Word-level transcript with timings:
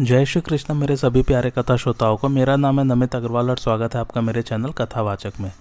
जय 0.00 0.24
श्री 0.24 0.40
कृष्ण, 0.40 0.74
मेरे 0.74 0.96
सभी 0.96 1.22
प्यारे 1.22 1.50
कथा 1.50 1.76
श्रोताओं 1.76 2.16
को 2.16 2.28
मेरा 2.28 2.56
नाम 2.56 2.78
है 2.78 2.84
नमित 2.84 3.16
अग्रवाल 3.16 3.50
और 3.50 3.58
स्वागत 3.58 3.94
है 3.94 4.00
आपका 4.00 4.20
मेरे 4.20 4.42
चैनल 4.42 4.70
कथावाचक 4.70 5.32
में। 5.40 5.52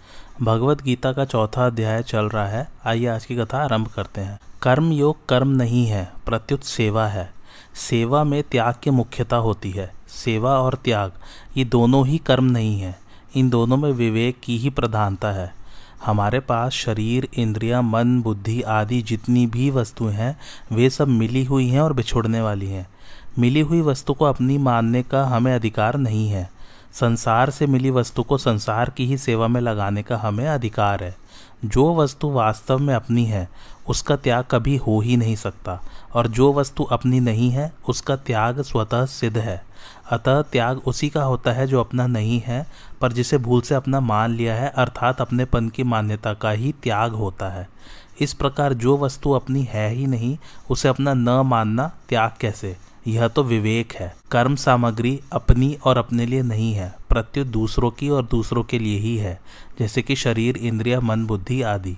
भगवत 0.42 0.82
गीता 0.82 1.14
का 1.14 1.26
चौथा 1.26 1.66
अध्याय 1.66 2.04
चल 2.04 2.26
रहा 2.26 2.48
है। 2.48 2.70
आइए 2.86 3.06
आज 3.06 3.26
की 3.26 3.36
कथा 3.36 3.64
आरंभ 3.64 3.88
करते 3.88 4.22
हैं। 4.22 4.40
कर्म 4.62 4.92
योग 4.92 5.18
कर्म 5.30 5.48
नहीं 5.48 5.86
है, 5.86 6.12
प्रत्युत 6.26 6.64
सेवा 6.64 7.08
है। 7.08 7.34
सेवा 7.76 8.24
में 8.24 8.44
त्याग 8.44 8.76
की 8.84 8.90
मुख्यता 8.90 9.36
होती 9.36 9.72
है। 9.72 9.94
सेवा 10.08 10.60
और 10.60 10.74
त्याग, 10.74 11.12
ये 11.58 11.66
दोनों 11.66 12.08
ही 12.08 12.18
कर्म 12.18 12.44
नहीं 12.44 12.80
है। 12.80 13.00
इन 13.36 13.50
दोनों 13.50 13.78
में 13.78 13.92
विवेक 13.92 14.38
की 14.44 14.58
ही 14.58 14.70
प्रधानता 14.70 15.32
है। 15.32 15.56
हमारे 16.06 16.40
पास 16.40 16.72
शरीर, 16.72 17.28
इंद्रिया, 17.38 17.82
मन, 17.82 18.22
बुद्धि 18.22 18.62
आदि 18.62 19.02
जितनी 19.02 19.48
भी 19.48 19.70
वस्तुएँ 19.72 20.14
हैं, 20.14 20.40
वे 20.72 20.90
सब 20.90 21.08
मिली 21.08 21.44
हुई 21.46 21.68
हैं 21.68 21.82
और 21.82 21.94
बिछुड़ने 21.94 22.42
वाली 22.42 22.68
हैं। 22.68 22.88
मिली 23.40 23.60
हुई 23.60 23.82
वस्तु 23.82 24.14
को 24.14 24.26
अपनी 24.26 24.58
मानने 24.58 25.04
का 25.04 25.26
हमें 25.26 25.56
अधिकार 25.56 25.98
नहीं 25.98 26.30
है। 26.30 26.52
संसार 26.94 27.50
से 27.50 27.68
मिली 27.68 27.90
वस्तु 27.90 28.24
को 28.24 28.38
संसार 28.38 28.90
की 28.90 29.06
ही 29.06 29.18
सेवा 29.18 29.48
में 29.48 29.62
लगाने 29.62 30.04
का 30.04 30.18
हमें 30.18 30.48
अधिकार 30.48 31.04
है। 31.04 31.16
जो 31.66 31.96
वस्तु 31.96 32.30
वास्तव 32.30 32.78
में 32.78 32.96
अपनी 32.96 33.26
है, 33.26 33.50
उसका 33.88 34.16
त्याग 34.16 34.46
कभी 34.52 34.78
हो 34.78 35.00
ही 35.00 35.18
नहीं 35.18 35.36
सकता, 35.36 35.82
और 36.14 36.28
जो 36.28 36.54
वस्तु 36.54 36.84
अपनी 36.84 37.20
नहीं 37.20 37.50
है, 37.50 37.74
उसका 37.90 38.16
त्याग 38.16 38.62
स्वतः 38.62 39.06
सिद्ध 39.06 39.38
है। 39.38 39.66
अतः 40.12 40.42
त्याग 40.42 40.82
उसी 40.86 41.10
का 41.10 41.24
होता 41.24 41.52
है 41.52 41.68
जो 41.68 41.80
अपना 41.80 42.08
नहीं 42.08 42.42
है, 42.46 42.68
पर 43.02 43.12
जिसे 43.12 43.38
भूल 43.38 43.62
से 43.62 43.76
अपना 43.76 44.00
मान 44.00 44.32
लिया 44.32 44.56
है, 44.56 44.70
अर्थात 44.70 45.22
अपनेपन 45.22 45.70
की 45.70 45.84
मान्यता 45.84 46.34
का 46.34 46.50
ही 46.50 46.76
त्याग 46.84 47.12
होता 47.12 47.50
है। 47.50 47.70
इस 48.20 48.34
प्रकार 48.34 48.74
जो 48.74 48.98
वस्तु 48.98 49.32
अपनी 49.32 49.64
है 49.64 49.90
ही 49.90 50.08
नहीं, 50.08 50.38
उसे 50.70 50.88
अपना 50.88 51.14
न 51.14 51.30
मानना 51.30 51.92
त्याग 52.10 52.32
कैसे? 52.40 52.87
यह 53.08 53.28
तो 53.28 53.44
विवेक 53.44 53.94
है। 53.94 54.16
कर्म 54.32 54.56
सामग्री 54.56 55.20
अपनी 55.32 55.78
और 55.86 55.98
अपने 55.98 56.26
लिए 56.26 56.42
नहीं 56.42 56.74
है 56.74 56.96
प्रत्युत 57.10 57.48
दूसरों 57.48 57.92
की 57.92 58.10
और 58.10 58.26
दूसरों 58.26 58.64
के 58.64 58.80
लिए 58.80 59.00
ही 59.00 59.18
है, 59.18 59.42
जैसे 59.80 60.02
कि 60.02 60.16
शरीर, 60.16 60.58
इंद्रिया, 60.58 61.00
मन, 61.00 61.26
बुद्धि 61.26 61.62
आदि। 61.62 61.98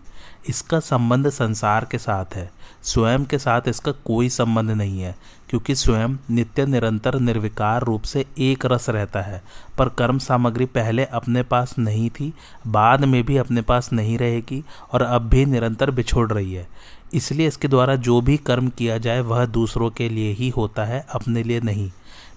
इसका 0.50 0.80
संबंध 0.80 1.30
संसार 1.30 1.88
के 1.92 1.98
साथ 1.98 2.26
है। 2.36 2.52
स्वयं 2.84 3.26
के 3.26 3.38
साथ 3.38 3.62
इसका 3.68 3.92
कोई 3.92 4.30
संबंध 4.30 4.72
नहीं 4.72 5.02
है, 5.02 5.16
क्योंकि 5.50 5.76
स्वयं 5.76 6.10
नित्य, 6.32 6.66
निरंतर, 6.66 7.20
निर्विकार 7.20 7.84
रूप 7.84 8.02
से 8.02 8.26
एक 8.38 8.66
रस 8.66 8.90
रहता 8.90 9.22
है। 9.22 9.44
पर 9.78 9.90
कर्म 9.90 10.18
सामग्री 10.18 10.66
पहले 10.66 11.06
अपने 11.06 11.44
पास 11.44 11.76
नहीं 11.80 12.10
थी, 12.10 12.34
बाद 12.68 13.06
में 13.06 13.24
भी 13.24 13.38
अपने 13.38 13.62
पास 13.62 13.94
नहीं 13.94 14.18
रहेगी 14.18 14.64
और 14.94 15.02
अब 15.02 15.22
भी 15.22 15.46
निरंतर 15.46 15.92
बिछोड़ 15.92 16.32
रही 16.32 16.54
है। 16.54 16.68
इसलिए 17.14 17.48
इसके 17.48 17.68
द्वारा 17.68 17.96
जो 17.96 18.22
भी 18.22 18.38
कर्म 18.38 18.70
किया 18.70 18.98
जाए, 18.98 19.20
वह 19.20 19.46
दूसरों 19.46 19.90
के 19.90 20.10
लिए 20.10 20.32
ही 20.32 20.50
होता 20.50 20.86
है, 20.86 21.06
अपने 21.10 21.44
लिए 21.44 21.60
नहीं। 21.60 21.92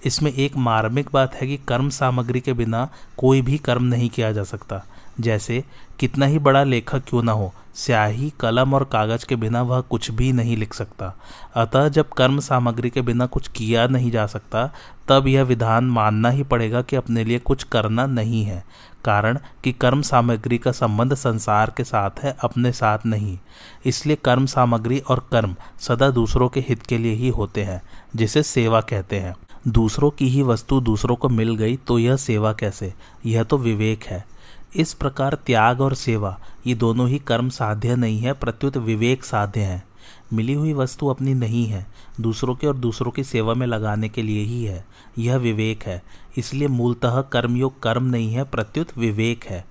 इसमें 0.04 0.32
एक 0.32 0.56
मार्मिक 0.56 1.08
बात 1.12 1.34
है 1.34 1.46
कि 1.46 1.56
कर्म 1.56 1.88
सामग्री 1.88 2.40
के 2.40 2.52
बिना 2.52 2.88
कोई 3.18 3.42
भी 3.42 3.58
कर्म 3.58 3.84
नहीं 3.84 4.10
किया 4.10 4.32
जा 4.32 4.44
सकता। 4.44 4.86
जैसे, 5.20 5.64
कितना 6.00 6.26
ही 6.26 6.38
बड़ा 6.38 6.64
लेखक 6.64 7.02
क्यों 7.08 7.22
ना 7.22 7.32
हो, 7.32 7.54
स्याही, 7.74 8.32
कलम 8.40 8.74
और 8.74 8.84
कागज़ 8.84 9.26
के 9.26 9.36
बिना 9.36 9.62
वह 9.62 9.80
कुछ 9.80 10.10
भी 10.10 10.32
नहीं 10.32 10.56
लिख 10.56 10.74
सकता। 10.74 11.16
अतः 11.54 11.88
जब 11.88 12.08
कर्म 12.08 12.40
सामग्री 12.40 12.90
के 12.90 13.00
बिना 13.00 13.26
कुछ 13.26 13.48
किया 13.48 13.86
नहीं 13.86 14.10
जा 14.10 14.26
सकता, 14.26 14.74
तब 15.08 15.26
यह 15.26 15.42
विधान 15.42 15.84
मानना 15.84 16.30
ही 16.30 16.42
पड़ेगा 16.42 16.82
कि 16.82 16.96
अपने 16.96 17.24
लिए 17.24 17.38
कुछ 17.38 17.62
करना 17.62 18.06
नहीं 18.06 18.44
है, 18.44 18.64
कारण 19.04 19.38
कि 19.64 19.72
कर्म 19.72 20.02
सामग्री 20.02 20.58
का 20.58 20.72
संबंध 20.72 21.14
संसार 21.14 21.72
के 21.76 21.84
साथ 21.84 22.10
है, 22.22 22.36
अपने 22.40 22.72
साथ 22.72 22.98
नहीं। 23.06 23.38
इसलिए 23.86 24.16
कर्म 24.16 24.46
सामग्री 24.46 24.98
और 24.98 25.28
कर्म 25.32 25.56
सदा 25.80 26.10
दूसरों 26.10 26.48
के 26.48 26.60
हित 26.60 26.82
के 26.82 26.98
लिए 26.98 27.12
ही 27.12 27.28
होते 27.28 27.62
हैं, 27.62 27.82
जिसे 28.16 28.42
सेवा 28.42 28.80
कहते 28.80 29.20
हैं। 29.20 29.36
दूसरों 29.68 30.10
की 30.10 30.28
ही 30.28 30.42
वस्तु 30.42 30.80
दूसरों 30.80 31.16
को 31.16 31.28
मिल 31.28 31.56
गई 31.56 31.76
तो 31.76 31.98
यह 31.98 32.16
सेवा 32.16 32.52
कैसे? 32.52 32.94
यह 33.26 33.42
तो 33.42 33.58
विवेक 33.58 34.04
है। 34.04 34.31
इस 34.76 34.92
प्रकार 34.94 35.34
त्याग 35.46 35.80
और 35.80 35.94
सेवा, 35.94 36.38
ये 36.66 36.74
दोनों 36.74 37.08
ही 37.08 37.18
कर्म 37.18 37.48
साध्य 37.48 37.96
नहीं 37.96 38.20
है, 38.20 38.32
प्रत्युत 38.32 38.76
विवेक 38.76 39.24
साध्य 39.24 39.60
है। 39.60 39.84
मिली 40.32 40.52
हुई 40.52 40.72
वस्तु 40.72 41.06
अपनी 41.06 41.34
नहीं 41.34 41.66
है, 41.66 41.86
दूसरों 42.20 42.54
के 42.54 42.66
और 42.66 42.76
दूसरों 42.76 43.10
की 43.10 43.24
सेवा 43.24 43.54
में 43.54 43.66
लगाने 43.66 44.08
के 44.08 44.22
लिए 44.22 44.42
ही 44.42 44.64
है। 44.64 44.84
यह 45.18 45.36
विवेक 45.36 45.82
है, 45.82 46.02
इसलिए 46.38 46.68
मूलतः 46.68 47.20
कर्मयोग 47.22 47.82
कर्म 47.82 48.04
नहीं 48.04 48.32
है, 48.32 48.44
प्रत्युत 48.44 48.98
विवेक 48.98 49.44
है। 49.44 49.64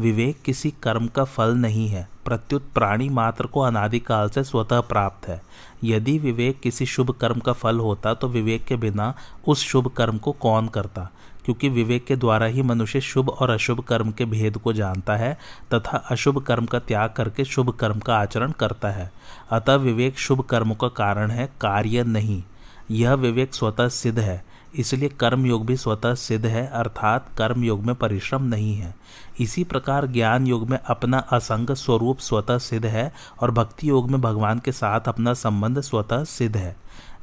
विवेक 0.00 0.42
किसी 0.42 0.70
कर्म 0.82 1.06
का 1.06 1.24
फल 1.24 1.54
नहीं 1.54 1.88
है, 1.88 2.08
प्रत्युत 2.24 2.70
प्राणी 2.74 3.08
मात्र 3.08 3.46
को 3.46 3.60
अनादिकाल 3.60 4.28
से 4.28 4.44
स्वतः 4.44 4.80
प्राप्त 4.80 5.28
है। 5.28 5.42
यदि 5.84 6.18
विवेक 6.18 6.60
किसी 6.60 6.86
शुभ 6.86 7.10
कर्म 7.10 7.40
का 7.40 7.52
फल 7.52 7.78
होता 7.78 8.14
तो 8.14 8.28
विवेक 8.28 8.64
के 8.64 8.76
बिना 8.76 9.14
उस 9.48 9.58
शुभ 9.58 9.88
कर्म 9.88 10.18
को 10.18 10.32
कौन 10.32 10.68
करता? 10.68 11.10
क्योंकि 11.44 11.68
विवेक 11.68 12.04
के 12.06 12.16
द्वारा 12.16 12.46
ही 12.46 12.62
मनुष्य 12.62 13.00
शुभ 13.00 13.28
और 13.28 13.50
अशुभ 13.50 13.80
कर्म 13.80 14.10
के 14.10 14.24
भेद 14.24 14.56
को 14.56 14.72
जानता 14.72 15.16
है 15.16 15.38
तथा 15.74 15.96
अशुभ 15.96 16.42
कर्म 16.42 16.66
का 16.66 16.78
त्याग 16.78 17.10
करके 17.10 17.44
शुभ 17.44 17.70
कर्म 17.70 17.98
का 17.98 18.16
आचरण 18.16 18.52
करता 18.52 18.90
है। 18.90 19.12
अतः 19.50 19.74
विवेक 19.74 20.18
शुभ 20.18 20.40
कर्म 20.40 20.74
का 20.74 20.88
कारण 20.88 21.30
है 21.30 21.46
कार्य 21.60 22.04
नहीं। 22.04 22.42
यह 22.90 23.14
विवेक 23.14 23.54
स्वतः 23.54 23.88
सिद्ध 23.88 24.18
है। 24.18 24.54
इसलिए 24.74 25.08
कर्म 25.08 25.46
योग 25.46 25.66
भी 25.66 25.76
स्वतः 25.76 26.14
सिद्ध 26.14 26.46
है, 26.46 26.66
अर्थात 26.66 27.28
कर्म 27.38 27.64
योग 27.64 27.84
में 27.84 27.94
परिश्रम 27.94 28.42
नहीं 28.42 28.76
है। 28.76 28.94
इसी 29.40 29.64
प्रकार 29.64 30.06
ज्ञान 30.06 30.46
योग 30.46 30.70
में 30.70 30.78
अपना 30.78 31.18
असंग 31.18 31.70
स्वरूप 31.70 32.18
स्वतः 32.18 32.58
सिद्ध 32.58 32.86
है 32.86 33.12
और 33.40 33.50
भक्ति 33.50 33.88
योग 33.88 34.10
में 34.10 34.20
भगवान 34.20 34.58
के 34.58 34.72
साथ 34.72 35.00
अपना 35.00 35.34
संबंध 35.34 35.80
स्वतः 35.80 36.24
सिद्ध 36.24 36.56
है। 36.56 36.76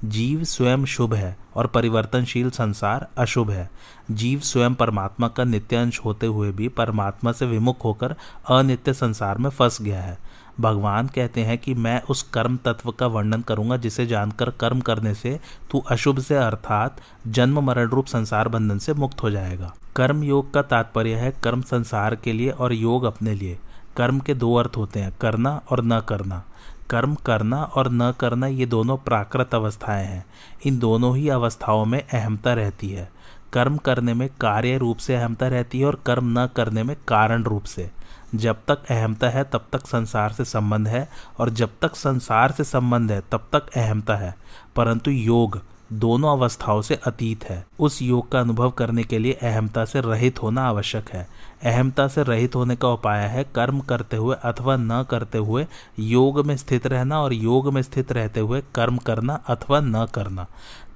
जीव 0.06 0.44
स्वयं 0.44 0.85
शुभ 0.85 1.13
है 1.13 1.38
और 1.56 1.67
परिवर्तनशील 1.67 2.50
संसार 2.50 3.07
अशुभ 3.17 3.50
है। 3.51 3.69
जीव 4.12 4.39
स्वयं 4.39 4.73
परमात्मा 4.73 5.28
का 5.28 5.44
नित्य 5.44 5.75
अंश 5.75 6.00
होते 6.06 6.28
हुए 6.28 6.51
भी 6.51 6.67
परमात्मा 6.67 7.31
से 7.31 7.45
विमुख 7.45 7.84
होकर 7.84 8.16
अनित्य 8.50 8.94
संसार 8.94 9.38
में 9.38 9.50
फंस 9.50 9.81
गया 9.81 10.01
है। 10.01 10.17
भगवान 10.59 11.07
कहते 11.07 11.41
हैं 11.41 11.57
कि 11.57 11.73
मैं 11.73 12.01
उस 12.01 12.23
कर्म 12.23 12.57
तत्व 12.57 12.91
का 12.91 13.07
वर्णन 13.07 13.41
करूँगा 13.41 13.78
जिसे 13.78 14.06
जानकर 14.06 14.50
कर्म 14.50 14.79
करने 14.79 15.13
से 15.13 15.40
तू 15.72 15.79
अशुभ 15.79 16.19
से 16.19 16.35
अर्थात 16.35 17.01
जन्म 17.28 17.59
मरण 17.59 17.88
रूप 17.88 18.06
संसार 18.06 18.47
बंधन 18.47 18.78
से 18.78 18.94
मुक्त 18.94 19.23
हो 19.23 19.29
जाएगा। 19.29 19.75
कर्म 19.95 20.23
योग 20.23 20.53
का 20.53 20.61
तात्पर्य 20.61 21.16
है 21.16 21.34
कर्म 21.44 21.61
संसार 21.61 22.16
के 22.16 22.34
लिए 22.34 22.49
और 22.49 22.73
योग 22.73 23.03
अपने 23.03 23.35
लिए। 23.35 23.59
कर्म 23.97 24.20
के 24.20 24.34
दो 24.34 24.55
अर्थ 24.55 24.78
होते 24.78 24.99
हैं, 24.99 25.14
करना 25.22 25.61
और 25.70 25.84
न 25.84 25.99
करना। 25.99 26.43
कर्म 26.91 27.16
करना 27.16 27.64
और 27.64 27.91
न 27.91 28.11
करना 28.11 28.47
ये 28.47 28.66
दोनों 28.66 28.97
प्राकृत 28.97 29.55
अवस्थाएँ 29.55 30.05
हैं। 30.05 30.26
इन 30.66 30.79
दोनों 30.79 31.17
ही 31.17 31.29
अवस्थाओं 31.29 31.85
में 31.85 32.08
अहमता 32.14 32.53
रहती 32.53 32.90
है। 32.90 33.11
कर्म 33.53 33.78
करने 33.78 34.14
में 34.14 34.29
कार्य 34.41 34.78
रूप 34.78 34.97
से 34.97 35.16
अहमता 35.16 35.47
रहती 35.47 35.79
है 35.79 35.85
और 35.85 36.02
कर्म 36.05 36.40
न 36.40 36.49
करने 36.55 36.84
में 36.84 36.96
कारण 37.08 37.43
रूप 37.43 37.64
से। 37.64 37.91
जब 38.35 38.58
तक 38.67 38.85
अहमता 38.90 39.29
है, 39.29 39.43
तब 39.43 39.66
तक 39.73 39.88
संसार 39.88 40.32
से 40.32 40.46
संबंध 40.46 40.88
है 40.88 41.09
और 41.40 41.49
जब 41.49 41.70
तक 41.82 41.96
संसार 41.96 42.52
से 42.52 42.64
संबंध 42.64 43.11
है, 43.11 43.22
तब 43.32 43.47
तक 43.53 43.70
अहमता 43.70 44.16
है। 44.16 44.35
परंतु 44.76 45.11
योग 45.11 45.61
दोनों 45.93 46.32
अवस्थाओं 46.32 46.82
से 46.82 46.96
अतीत 47.05 47.43
है। 47.43 47.66
उस 47.79 48.02
योग 48.02 48.32
का 48.32 48.40
अनुभव 48.40 48.70
करने 48.70 49.03
के 49.03 49.20
लिए 49.20 49.34
अहमता 49.34 49.85
से 49.85 50.02
रहित 50.02 50.41
होना 50.43 50.64
आवश्यक 50.64 51.09
है। 51.09 51.28
अहमता 51.64 52.08
से 52.08 52.23
रहित 52.23 52.55
होने 52.55 52.76
का 52.76 52.88
उपाय 52.88 53.28
है 53.28 53.43
कर्म 53.55 53.79
करते 53.79 54.17
हुए 54.17 54.35
अथवा 54.43 54.76
न 54.78 55.03
करते 55.09 55.38
हुए 55.38 55.66
योग 55.99 56.46
में 56.46 56.58
स्थित 56.58 56.88
रहना 56.88 57.22
और 57.22 57.34
योग 57.34 57.73
में 57.73 57.82
स्थित 57.82 58.11
रहते 58.11 58.40
हुए 58.40 58.61
कर्म 58.76 58.97
करना 58.97 59.35
अथवा 59.47 59.79
न 59.79 60.05
करना। 60.14 60.47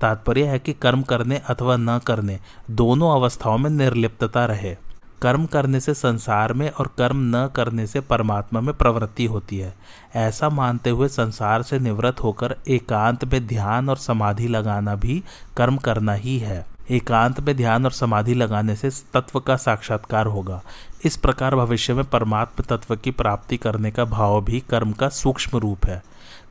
तात्पर्य 0.01 0.43
है 0.43 0.59
कि 0.59 0.73
कर्म 0.73 1.01
करने 1.01 1.41
अथवा 1.49 1.77
न 1.77 1.99
करने 1.99 2.39
दोनों 2.71 3.11
अवस्थाओं 3.15 3.57
में 3.57 3.69
निर्लिप्तता 3.69 4.45
रहे। 4.45 4.75
कर्म 5.21 5.45
करने 5.45 5.79
से 5.79 5.93
संसार 5.93 6.53
में 6.53 6.71
और 6.71 6.87
कर्म 6.97 7.17
न 7.35 7.49
करने 7.55 7.87
से 7.87 7.99
परमात्मा 7.99 8.61
में 8.61 8.75
प्रवृत्ति 8.75 9.25
होती 9.25 9.57
है। 9.57 9.75
ऐसा 10.15 10.49
मानते 10.49 10.89
हुए 10.89 11.07
संसार 11.07 11.61
से 11.61 11.79
निवृत्त 11.79 12.23
होकर 12.23 12.55
एकांत 12.67 13.25
में 13.25 13.47
ध्यान 13.47 13.89
और 13.89 13.97
समाधि 13.97 14.47
लगाना 14.47 14.95
भी 14.95 15.23
कर्म 15.57 15.77
करना 15.77 16.13
ही 16.13 16.39
है। 16.39 16.65
एकांत 16.91 17.39
में 17.39 17.57
ध्यान 17.57 17.85
और 17.85 17.91
समाधि 17.91 18.33
लगाने 18.33 18.75
से 18.75 18.89
तत्व 18.89 19.39
का 19.39 19.55
साक्षात्कार 19.55 20.25
होगा। 20.25 20.61
इस 21.03 21.17
प्रकार 21.17 21.55
भविष्य 21.55 21.93
में 21.93 22.05
परमात्म 22.05 22.63
तत्व 22.63 22.95
की 22.95 23.11
प्राप्ति 23.11 23.57
करने 23.57 23.91
का 23.91 24.05
भाव 24.05 24.41
भी 24.41 24.59
कर्म 24.59 24.91
का 24.91 25.09
सूक्ष्म 25.09 25.57
रूप 25.57 25.85
है। 25.85 26.03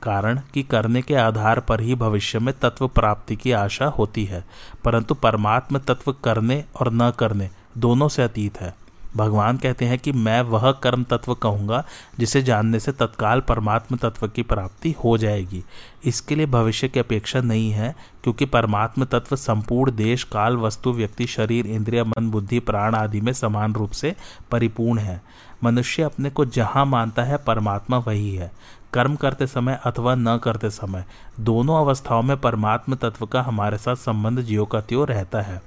कारण 0.02 0.40
कि 0.55 0.62
करने 0.62 1.02
के 1.02 1.14
आधार 1.14 1.61
पर 1.61 1.81
ही 1.81 1.94
भविष्य 1.94 2.38
में 2.38 2.55
तत्व 2.58 2.88
प्राप्ति 2.88 3.37
की 3.37 3.52
आशा 3.52 3.87
होती 3.87 4.25
है। 4.25 4.44
परंतु 4.84 5.14
परमात्म 5.14 5.78
तत्व 5.78 6.12
करने 6.12 6.64
और 6.81 6.93
न 6.93 7.11
करने 7.11 7.50
दोनों 7.79 8.09
से 8.09 8.23
अतीत 8.23 8.61
है। 8.61 8.85
भगवान 9.17 9.56
कहते 9.56 9.85
हैं 9.85 9.99
कि 9.99 10.12
मैं 10.12 10.43
वह 10.43 10.73
कर्म 10.73 11.05
तत्व 11.05 11.35
कहूँगा, 11.35 11.85
जिसे 12.19 12.43
जानने 12.43 12.81
से 12.81 12.93
तत्काल 12.93 13.41
परमात्म 13.41 13.97
तत्व 13.97 14.29
की 14.29 14.43
प्राप्ति 14.43 14.94
हो 15.05 15.19
जाएगी। 15.19 15.65
इसके 16.05 16.35
लिए 16.35 16.47
भविष्य 16.47 16.88
की 16.88 17.00
अपेक्षा 17.00 17.41
नहीं 17.41 17.71
है, 17.71 17.97
क्योंकि 18.23 18.44
परमात्म 18.44 19.05
तत्व 19.05 19.37
संपूर्ण 19.37 19.97
देश, 19.97 20.25
काल, 20.25 20.56
वस्तु, 20.56 20.93
व्यक्ति, 20.93 21.26
शरीर, 21.26 21.67
इंद्रिय, 21.67 22.05
मन, 22.05 22.31
बुद्धि, 22.31 22.59
प्राण 22.59 22.94
आदि 22.94 23.21
में 23.21 23.32
समान 23.32 23.75
रूप 23.75 23.91
से 23.91 24.17
परिपूर्ण 24.50 24.99
है। 24.99 25.23
मनुष्य 25.65 26.03
अपने 26.03 26.31
को 26.31 26.44
जहाँ 26.44 26.87
मानता 26.87 27.23
है, 27.23 27.37
परमात्मा 27.37 27.99
वही 27.99 28.35
है। 28.35 28.53
कर्म 28.93 29.15
करते 29.15 29.47
समय 29.47 29.81
अथवा 29.85 30.15
न 30.15 30.38
करते 30.38 30.71
समय, 30.71 31.05
दोनों 31.41 31.81
अवस्थाओं 31.81 32.23
में 32.23 32.37
परमात्म 32.37 32.94
तत्व 32.94 33.26
का 33.26 33.43
हमारे 33.43 33.79
साथ 33.79 33.97
संबंध 33.97 34.41
जियो 34.41 34.65
का 34.65 34.82
रहता 34.93 35.41
है। 35.41 35.62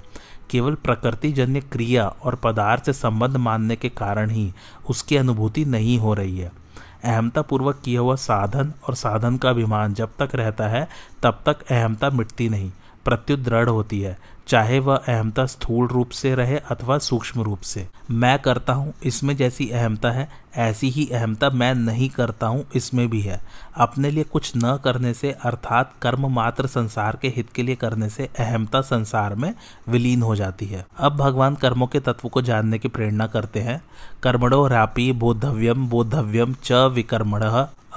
केवल 0.52 0.76
प्रकृति 0.76 1.32
जन्य 1.32 1.62
क्रिया 1.62 2.08
और 2.08 2.36
पदार्थ 2.36 2.86
से 2.86 2.94
संबंध 2.94 3.38
मानने 3.38 3.76
के 3.76 3.90
कारण 3.90 4.30
ही 4.30 4.54
उसकी 4.90 5.18
अनुभूति 5.18 5.66
नहीं 5.66 5.98
हो 5.98 6.14
रही 6.14 6.38
है। 6.38 6.52
अहमतापूर्वक 7.04 7.82
किया 7.86 8.02
हुआ 8.02 8.16
साधन 8.16 8.74
और 8.88 8.96
साधन 8.96 9.38
का 9.38 9.50
अभिमान 9.50 9.94
जब 9.94 10.10
तक 10.20 10.30
रहता 10.36 10.68
है, 10.68 10.88
तब 11.24 11.40
तक 11.46 11.62
अहमता 11.62 12.10
मिटती 12.10 12.50
नहीं। 12.50 12.72
प्रत्युत 13.06 13.40
दृढ़ 13.40 13.70
होती 13.70 14.02
है। 14.02 14.20
चाहे 14.48 14.80
वह 14.80 14.96
अहमता 14.96 15.46
स्थूल 15.46 15.88
रूप 15.88 16.10
से 16.10 16.36
रहे 16.36 16.58
अथवा 16.58 16.98
सूक्ष्म 16.98 17.42
रूप 17.42 17.62
से। 17.62 17.88
मैं 18.12 18.40
करता 18.40 18.74
हूँ, 18.74 18.94
इसमें 19.04 19.36
जैसी 19.36 19.70
अहमता 19.70 20.12
है, 20.12 20.28
ऐसी 20.56 20.90
ही 20.90 21.08
अहमता 21.14 21.50
मैं 21.50 21.74
नहीं 21.76 22.10
करता 22.10 22.48
हूँ, 22.48 22.66
इसमें 22.76 23.10
भी 23.10 23.22
है। 23.22 23.42
अपने 23.76 24.12
लिए 24.12 24.24
कुछ 24.24 24.52
न 24.58 24.78
करने 24.84 25.14
से, 25.14 25.32
अर्थात 25.32 25.94
कर्म 26.02 26.28
मात्र 26.28 26.68
संसार 26.68 27.18
के 27.22 27.28
हित 27.28 27.50
के 27.50 27.64
लिए 27.64 27.76
करने 27.76 28.10
से, 28.10 28.30
अहमता 28.40 28.82
संसार 28.82 29.36
में 29.36 29.54
विलीन 29.90 30.22
हो 30.22 30.36
जाती 30.36 30.66
है। 30.66 30.86
अब 30.98 31.18
भगवान 31.18 31.56
कर्मों 31.56 31.88
के 31.88 32.00
तत्व 32.00 32.28
को 32.28 32.42
जानने 32.42 32.80
की 32.80 32.88
प्रेरणा 32.88 33.28
करते 33.28 33.60
हैं। 33.60 33.82
कर्मणो 34.24 34.68
रापी 34.68 35.12
बोधव्यम 35.12 35.88
बोधव्यम 35.90 36.56
च 36.64 36.72
विकर्मण, 36.72 37.44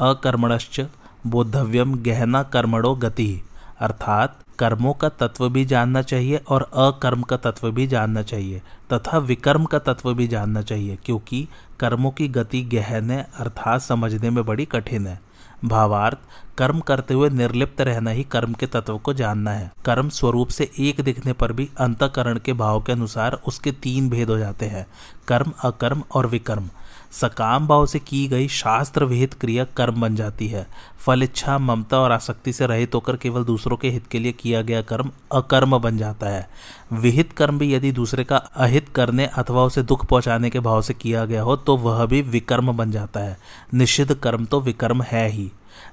अकर्मणश्च 0.01 0.81
बोधव्यम 1.27 1.95
गहना 1.95 2.43
कर्मणो 2.43 2.95
गति, 2.95 3.43
अर्थात 3.81 4.37
कर्मों 4.61 4.93
का 4.93 5.09
तत्व 5.09 5.49
भी 5.49 5.65
जानना 5.65 6.03
चाहिए 6.03 6.41
और 6.49 6.63
अकर्म 6.63 7.23
का 7.23 7.37
तत्व 7.37 7.71
भी 7.71 7.87
जानना 7.87 8.23
चाहिए, 8.23 8.63
तथा 8.93 9.19
विकर्म 9.19 9.65
का 9.65 9.79
तत्व 9.79 10.15
भी 10.15 10.27
जानना 10.29 10.63
चाहिए, 10.63 10.99
क्योंकि 11.05 11.49
कर्मों 11.81 12.11
की 12.11 12.29
गति 12.29 12.63
गहन 12.63 13.11
है, 13.11 13.27
अर्थात 13.37 13.81
समझने 13.81 14.31
में 14.31 14.45
बड़ी 14.47 14.65
कठिन 14.65 15.07
है। 15.07 15.21
भावार्थ, 15.65 16.19
कर्म 16.59 16.81
करते 16.81 17.15
हुए 17.15 17.29
निर्लिप्त 17.31 17.81
रहना 17.81 18.11
ही 18.11 18.23
कर्म 18.25 18.53
के 18.53 18.67
तत्व 18.67 18.99
को 18.99 19.13
जानना 19.13 19.51
है। 19.51 19.71
कर्म 19.85 20.09
स्वरूप 20.09 20.49
से 20.49 20.71
एक 20.79 21.01
दिखने 21.01 21.33
पर 21.33 21.53
भी 21.53 21.69
अंतकरण 21.79 22.39
के 22.39 22.53
भाव 22.53 22.81
के 22.83 22.93
अनुसार 22.93 23.41
उसके 23.47 23.73
तीन 23.73 24.09
भेद 24.11 24.31
हो 24.31 24.39
जाते 24.39 24.67
हैं, 24.67 24.87
कर्म, 25.29 25.53
अकर्म 25.65 26.03
और 26.15 26.27
विकर्म। 26.27 26.69
सकाम 27.11 27.67
भाव 27.69 27.87
से 27.87 27.99
की 27.99 28.27
गई 28.29 28.49
शास्त्र 28.49 29.05
विहित 29.05 29.35
क्रिया 29.35 29.65
कर्म 29.77 30.01
बन 30.01 30.17
जाती 30.17 30.49
है। 30.49 30.67
फल, 30.99 31.23
इच्छा, 31.23 31.59
ममता 31.59 31.99
और 31.99 32.13
आसक्ति 32.13 32.53
से 32.53 32.67
रहित 32.67 32.95
होकर 32.95 33.17
केवल 33.17 33.45
दूसरों 33.45 33.77
के 33.77 33.91
हित 33.91 34.07
के 34.07 34.19
लिए 34.19 34.33
किया 34.33 34.63
गया 34.63 34.83
कर्म 34.83 35.11
अकर्म 35.33 35.79
बन 35.79 35.99
जाता 35.99 36.29
है। 36.29 36.49
विहित 36.93 37.33
कर्म 37.33 37.59
भी 37.59 37.73
यदि 37.75 37.93
दूसरे 37.93 38.25
का 38.25 38.37
अहित 38.37 38.89
करने 38.89 39.27
अथवा 39.27 39.65
उसे 39.65 39.83
दुख 39.83 40.07
पहुँचाने 40.07 40.51
के 40.51 40.61
भाव 40.61 40.83
से 40.83 40.95
किया 40.95 41.25
गया 41.25 41.43
हो 41.43 41.57
तो 41.57 41.77
वह 41.77 42.05
भी 42.07 42.23
विकर्म 42.23 42.73
बन 42.73 42.91
जाता 42.91 43.21
है। 43.21 43.39
निषिद्ध 43.75 44.15
कर्म 44.15 44.45
तो 44.45 44.61
विकर्म 44.61 45.03
है 45.03 45.29
ही। 45.29 45.51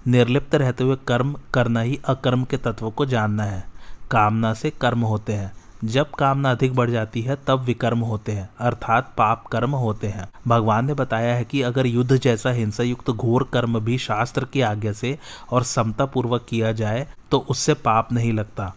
निर्लिप्त 0.08 0.56
रहते 0.56 0.84
हुए 0.84 0.98
कर्म 1.08 1.36
करना 1.54 1.82
ही 1.82 2.00
अकर्म 2.06 2.44
के 2.44 2.58
तत्व 2.58 2.90
को 2.90 3.06
जानना 3.06 3.44
है। 3.44 3.64
कामना 4.12 4.54
से 4.54 4.70
कर्म 4.70 5.02
होते 5.02 5.34
हैं। 5.34 5.52
जब 5.84 6.10
कामना 6.10 6.52
अधिक 6.52 6.74
बढ़ 6.76 6.90
जाती 6.90 7.22
है, 7.22 7.38
तब 7.48 7.60
विकर्म 7.60 8.00
होते 8.00 8.32
हैं, 8.32 8.50
अर्थात 8.60 9.14
पाप 9.18 9.46
कर्म 9.46 9.72
होते 9.72 10.08
हैं। 10.08 10.28
भगवान 10.48 10.86
ने 10.86 10.94
बताया 10.94 11.36
है 11.36 11.44
कि 11.44 11.62
अगर 11.62 11.86
युद्ध 11.86 12.18
जैसा 12.18 12.52
हिंसा 12.52 12.84
युक्त 12.84 13.10
घोर 13.10 13.50
कर्म 13.54 13.80
भी 13.80 13.98
शास्त्र 13.98 14.46
की 14.46 14.62
आज्ञा 14.62 14.92
से 14.92 15.18
और 15.52 15.64
समता 15.64 16.06
पूर्वक 16.06 16.46
किया 16.50 16.72
जाए 16.72 17.08
तो 17.32 17.46
उससे 17.50 17.74
पाप 17.74 18.12
नहीं 18.12 18.34
लगता। 18.34 18.74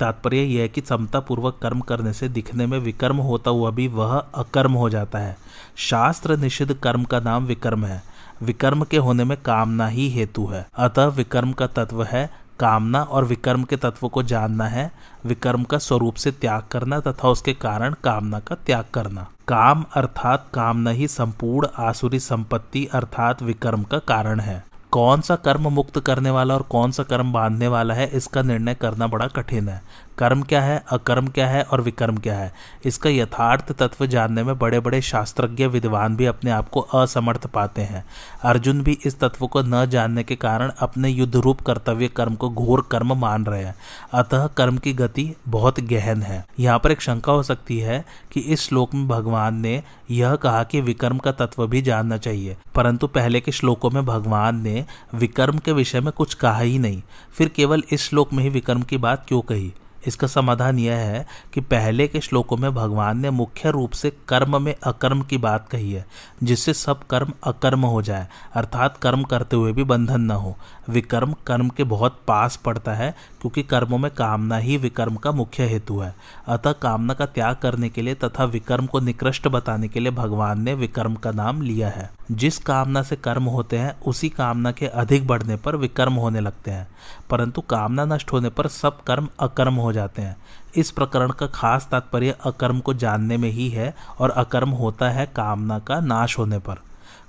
तात्पर्य 0.00 0.36
यह 0.36 0.60
है 0.62 0.68
कि 0.68 0.80
समता 0.80 1.20
पूर्वक 1.20 1.58
कर्म 1.62 1.80
करने 1.80 2.12
से 2.12 2.28
दिखने 2.28 2.66
में 2.66 2.78
विकर्म 2.78 3.16
होता 3.16 3.50
हुआ 3.50 3.70
भी 3.70 3.88
वह 3.88 4.16
अकर्म 4.34 4.72
हो 4.72 4.90
जाता 4.90 5.18
है। 5.18 5.36
शास्त्र 5.76 6.36
निषिद्ध 6.36 6.74
कर्म 6.74 7.04
का 7.04 7.20
नाम 7.20 7.44
विकर्म 7.44 7.84
है। 7.84 8.02
विकर्म 8.42 8.84
के 8.84 8.96
होने 8.96 9.24
में 9.24 9.36
कामना 9.42 9.86
ही 9.86 10.08
हेतु 10.10 10.46
है। 10.46 10.66
अतः 10.76 11.06
विकर्म 11.06 11.52
का 11.52 11.66
तत्व 11.66 12.02
है 12.04 12.41
कामना 12.60 13.02
और 13.02 13.24
विकर्म 13.24 13.64
के 13.64 13.76
तत्व 13.76 14.08
को 14.08 14.22
जानना 14.22 14.64
है। 14.64 14.90
विकर्म 15.26 15.64
का 15.64 15.78
स्वरूप 15.78 16.14
से 16.14 16.30
त्याग 16.30 16.62
करना 16.70 17.00
तथा 17.00 17.28
उसके 17.28 17.52
कारण 17.54 17.94
कामना 18.04 18.40
का 18.40 18.54
त्याग 18.54 18.84
करना। 18.94 19.28
काम 19.48 19.84
अर्थात 19.94 20.48
कामना 20.54 20.90
ही 20.90 21.08
संपूर्ण 21.08 21.68
आसुरी 21.78 22.20
संपत्ति 22.20 22.86
अर्थात 22.86 23.42
विकर्म 23.42 23.82
का 23.82 23.98
कारण 23.98 24.40
है। 24.40 24.64
कौन 24.90 25.20
सा 25.20 25.36
कर्म 25.36 25.68
मुक्त 25.68 25.98
करने 26.00 26.30
वाला 26.30 26.54
और 26.54 26.62
कौन 26.62 26.90
सा 26.90 27.02
कर्म 27.02 27.32
बांधने 27.32 27.68
वाला 27.68 27.94
है, 27.94 28.06
इसका 28.06 28.42
निर्णय 28.42 28.74
करना 28.74 29.06
बड़ा 29.06 29.26
कठिन 29.26 29.68
है। 29.68 29.82
कर्म 30.22 30.42
क्या 30.42 30.60
है, 30.62 30.82
अकर्म 30.90 31.26
क्या 31.26 31.46
है 31.48 31.62
और 31.62 31.80
विकर्म 31.80 32.16
क्या 32.16 32.34
है? 32.34 32.52
इसका 32.84 33.10
यथार्थ 33.10 33.72
तत्व 33.72 34.04
जानने 34.06 34.42
में 34.42 34.58
बड़े 34.58 34.80
बड़े 34.80 35.00
शास्त्रज्ञ 35.02 35.66
विद्वान 35.66 36.16
भी 36.16 36.26
अपने 36.26 36.50
आप 36.50 36.68
को 36.68 36.80
असमर्थ 36.80 37.46
पाते 37.46 37.82
हैं। 37.82 38.04
अर्जुन 38.42 38.82
भी 38.82 38.98
इस 39.06 39.18
तत्व 39.20 39.46
को 39.46 39.62
न 39.62 39.84
जानने 39.86 40.22
के 40.22 40.36
कारण 40.36 40.72
अपने 40.78 41.08
युद्ध 41.08 41.36
रूप 41.36 41.60
कर्तव्य 41.60 42.08
कर्म 42.08 42.34
को 42.34 42.50
घोर 42.50 42.86
कर्म 42.90 43.12
मान 43.12 43.46
रहे 43.46 43.64
हैं। 43.64 43.74
अतः 44.12 44.46
कर्म 44.46 44.78
की 44.78 44.92
गति 44.92 45.28
बहुत 45.48 45.80
गहन 45.82 46.22
है। 46.22 46.44
यहाँ 46.60 46.78
पर 46.78 46.92
एक 46.92 47.00
शंका 47.00 47.32
हो 47.32 47.42
सकती 47.42 47.78
है 47.78 48.04
कि 48.32 48.40
इस 48.40 48.68
श्लोक 48.68 48.94
में 48.94 49.06
भगवान 49.08 49.60
ने 49.60 49.82
यह 50.10 50.34
कहा 50.36 50.62
कि 50.64 50.80
विकर्म 50.80 51.18
का 51.18 51.32
तत्व 51.32 51.66
भी 51.66 51.82
जानना 51.82 52.16
चाहिए, 52.18 52.56
परंतु 52.74 53.06
पहले 53.06 53.40
के 53.40 53.52
श्लोकों 53.52 53.90
में 53.90 54.04
भगवान 54.06 54.62
ने 54.62 54.84
विकर्म 55.14 55.58
के 55.58 55.72
विषय 55.72 56.00
में 56.00 56.12
कुछ 56.12 56.34
कहा 56.34 56.58
ही 56.58 56.78
नहीं। 56.78 57.02
फिर 57.32 57.48
केवल 57.48 57.82
इस 57.90 58.08
श्लोक 58.08 58.32
में 58.32 58.42
ही 58.44 58.50
विकर्म 58.50 58.82
की 58.82 58.96
बात 58.98 59.24
क्यों 59.28 59.40
कही? 59.42 59.72
इसका 60.06 60.26
समाधान 60.26 60.78
यह 60.78 60.94
है 60.94 61.26
कि 61.54 61.60
पहले 61.60 62.08
के 62.08 62.20
श्लोकों 62.20 62.56
में 62.56 62.74
भगवान 62.74 63.18
ने 63.18 63.30
मुख्य 63.30 63.70
रूप 63.70 63.90
से 63.90 64.12
कर्म 64.28 64.62
में 64.62 64.74
अकर्म 64.82 65.22
की 65.22 65.38
बात 65.38 65.68
कही 65.68 65.92
है, 65.92 66.06
जिससे 66.42 66.74
सब 66.74 67.06
कर्म 67.06 67.32
अकर्म 67.44 67.84
हो 67.84 68.02
जाए, 68.02 68.28
अर्थात 68.54 68.96
कर्म 68.96 69.22
करते 69.22 69.56
हुए 69.56 69.72
भी 69.72 69.84
बंधन 69.84 70.20
न 70.20 70.30
हो। 70.30 70.56
विकर्म 70.88 71.32
कर्म 71.46 71.68
के 71.68 71.84
बहुत 71.84 72.20
पास 72.28 72.56
पड़ता 72.56 72.94
है, 72.94 73.14
क्योंकि 73.40 73.62
कर्मों 73.62 73.98
में 73.98 74.10
कामना 74.10 74.56
ही 74.56 74.76
विकर्म 74.76 75.16
का 75.16 75.32
मुख्य 75.32 75.66
हेतु 75.66 75.98
है। 75.98 76.14
अतः 76.48 76.72
कामना 76.72 77.14
का 77.14 77.26
त्याग 77.26 77.56
करने 77.56 77.88
के 77.88 78.02
लिए 78.02 78.14
तथा 78.14 78.44
विकर्म 78.44 78.86
को 78.86 79.00
निकृष्ट 79.00 79.48
बताने 79.48 79.88
के 79.88 80.00
लिए 80.00 80.12
भगवान 80.12 80.60
ने 80.60 80.74
विकर्म 80.74 81.14
का 81.14 81.30
नाम 81.30 81.62
लिया 81.62 81.88
है। 81.88 82.10
जिस 82.32 82.58
कामना 82.58 83.02
से 83.02 83.16
कर्म 83.16 83.44
होते 83.44 83.78
हैं, 83.78 84.00
उसी 84.00 84.28
कामना 84.28 84.72
के 84.72 84.86
अधिक 84.86 85.26
बढ़ने 85.26 85.56
पर 85.56 85.76
विकर्म 85.76 86.12
होने 86.12 86.40
लगते 86.40 86.70
हैं। 86.70 86.88
परंतु 87.30 87.60
कामना 87.60 88.04
नष्ट 88.04 88.32
होने 88.32 88.48
पर 88.48 88.68
सब 88.68 89.02
कर्म 89.02 89.28
अकर्म 89.40 89.74
हो 89.74 89.91
जाते 89.92 90.22
हैं। 90.22 90.36
इस 90.76 90.90
प्रकरण 90.90 91.30
का 91.30 91.46
खास 91.46 91.88
तात्पर्य 91.90 92.36
अकर्म 92.44 92.80
को 92.80 92.94
जानने 92.94 93.36
में 93.36 93.50
ही 93.50 93.68
है 93.68 93.94
और 94.18 94.30
अकर्म 94.30 94.70
होता 94.70 95.10
है 95.10 95.26
कामना 95.26 95.78
का 95.78 96.00
नाश 96.00 96.38
होने 96.38 96.58
पर। 96.58 96.78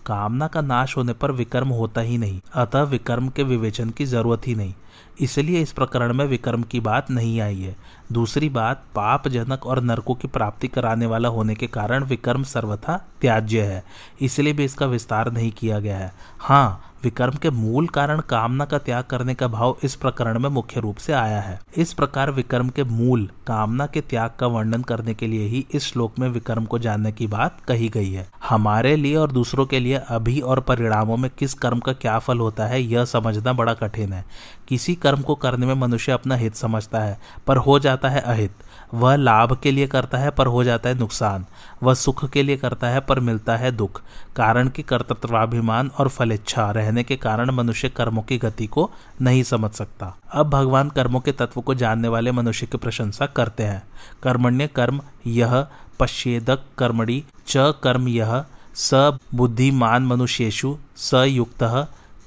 कामना 0.06 0.48
का 0.48 0.62
नाश 0.62 0.96
होने 0.98 1.14
पर 1.14 1.32
विकर्म 1.32 1.70
होता 1.70 2.02
ही 2.02 2.18
नहीं, 2.18 2.40
अतः 2.54 2.82
विकर्म 2.82 3.28
के 3.28 3.44
विवेचन 3.44 3.90
की 3.90 4.06
ज़रूरत 4.06 4.48
ही 4.48 4.56
नहीं। 4.56 4.74
इसलिए 5.22 5.62
इस 5.62 5.72
प्रकरण 5.72 6.14
में 6.14 6.26
विकर्म 6.26 6.64
की 6.64 6.80
बात 6.80 7.12
नहीं 7.12 7.40
आई 7.42 7.62
है। 7.62 7.76
दूसरी 8.12 8.50
बात 8.50 8.84
पाप 8.96 9.28
जनक 9.28 9.66
और 9.66 9.82
नरकों 9.82 10.16
की 10.16 10.28
प्राप्ति 10.28 10.68
कराने 10.68 11.06
वाला 11.06 11.30
होने 11.30 11.56
के 11.56 11.68
कारण 11.68 12.04
विक्रम 12.04 12.44
सर्वथा 12.44 12.98
त्याज्य 13.22 13.62
है। 13.62 13.84
इसलिए 14.22 14.54
भी 14.54 14.66
इसका 14.66 14.86
विस्तार 14.86 15.32
नहीं 15.32 15.52
किया 15.52 15.80
गया 15.80 15.98
है। 15.98 16.12
हाँ 16.40 16.93
विकर्म 17.04 17.34
के 17.34 17.50
मूल 17.50 17.88
कारण 17.88 18.20
कामना 18.20 18.66
का 18.66 18.78
त्याग 18.78 19.04
करने 19.04 19.34
का 19.34 19.48
भाव 19.48 19.78
इस 19.84 19.96
प्रकरण 19.96 20.40
में 20.40 20.50
मुख्य 20.50 20.80
रूप 20.80 20.98
से 20.98 21.14
आया 21.14 21.40
है। 21.42 21.60
इस 21.78 21.94
प्रकार 21.94 22.32
विकर्म 22.32 22.70
के 22.70 22.84
मूल 22.84 23.30
कामना 23.48 23.86
के 23.86 24.02
त्याग 24.02 24.32
का 24.40 24.48
वर्णन 24.48 24.82
करने 24.82 25.14
के 25.14 25.28
लिए 25.28 25.48
ही 25.48 25.66
इस 25.74 25.84
श्लोक 25.84 26.20
में 26.20 26.28
विकर्म 26.30 26.66
को 26.66 26.80
जानने 26.80 27.12
की 27.12 27.28
बात 27.28 27.62
कही 27.68 27.90
गई 27.90 28.12
है। 28.12 28.28
हमारे 28.50 28.96
लिए 28.96 29.16
और 29.16 29.32
दूसरों 29.32 29.66
के 29.66 29.80
लिए 29.80 30.02
अभी 30.08 30.40
और 30.40 30.60
परिणामों 30.60 31.18
में 31.18 31.32
किस 31.40 31.54
कर्म 31.54 31.80
का 31.80 31.94
क्या 31.94 32.20
फल 32.20 32.38
होता 32.38 32.66
है, 32.66 32.82
यह 32.82 33.06
समझना 33.06 33.54
बड़ा 33.54 33.74
कठिन 33.74 34.14
है। 34.14 34.26
किसी 34.68 34.96
कर्म 34.96 35.22
को 35.22 35.36
करने 35.36 35.66
में 35.66 35.74
मनुष्य 35.74 36.12
अपना 36.12 36.36
हित 36.36 36.56
समझता 36.56 37.00
है, 37.00 37.20
पर 37.48 37.58
हो 37.58 37.80
जाता 37.80 38.10
है 38.10 38.22
अहित। 38.22 38.52
वह 38.94 39.16
लाभ 39.16 39.60
के 39.64 39.72
लिए 39.72 39.88
करता 39.88 40.18
है, 40.18 40.30
पर 40.30 40.48
हो 40.48 40.64
जाता 40.64 40.90
है 40.90 41.00
नुकसान। 41.00 41.46
वह 41.84 41.94
सुख 41.94 42.30
के 42.30 42.44
लिए 42.44 42.58
करता 42.58 42.88
है, 42.88 43.00
पर 43.00 43.20
मिलता 43.20 43.58
है 43.58 43.72
दुख। 43.72 44.02
कारण 44.36 44.68
की 44.68 44.84
कर्तृत्वाभिमान 44.84 45.92
और 45.98 46.08
फलेच्छा 46.08 46.72
रहने 46.72 47.04
के 47.04 47.16
कारण 47.16 47.52
मनुष्य 47.52 47.90
कर्मों 47.90 48.24
की 48.24 48.38
गति 48.38 48.68
को 48.68 48.92
नहीं 49.22 49.44
समझ 49.44 49.72
सकता। 49.72 50.18
अब 50.34 50.50
भगवान 50.50 50.90
कर्मों 50.90 51.20
के 51.20 51.32
तत्व 51.32 51.62
को 51.62 51.74
जानने 51.74 52.08
वाले 52.08 52.32
मनुष्य 52.32 52.66
की 52.66 52.78
प्रशंसा 52.78 53.26
करते 53.26 53.64
हैं। 53.64 53.84
कर्मण्य 54.24 54.68
कर्म 54.68 55.02
यह 55.28 55.68
पश्चेदक 56.00 56.64
कर्मणि 56.78 57.24
च 57.48 57.54
कर्म 57.58 58.08
यह, 58.08 58.46
स 58.76 59.18
बुद्धिमान 59.36 60.04
मनुष्येशु 60.04 60.78
स 60.96 61.14
युक्त 61.14 61.64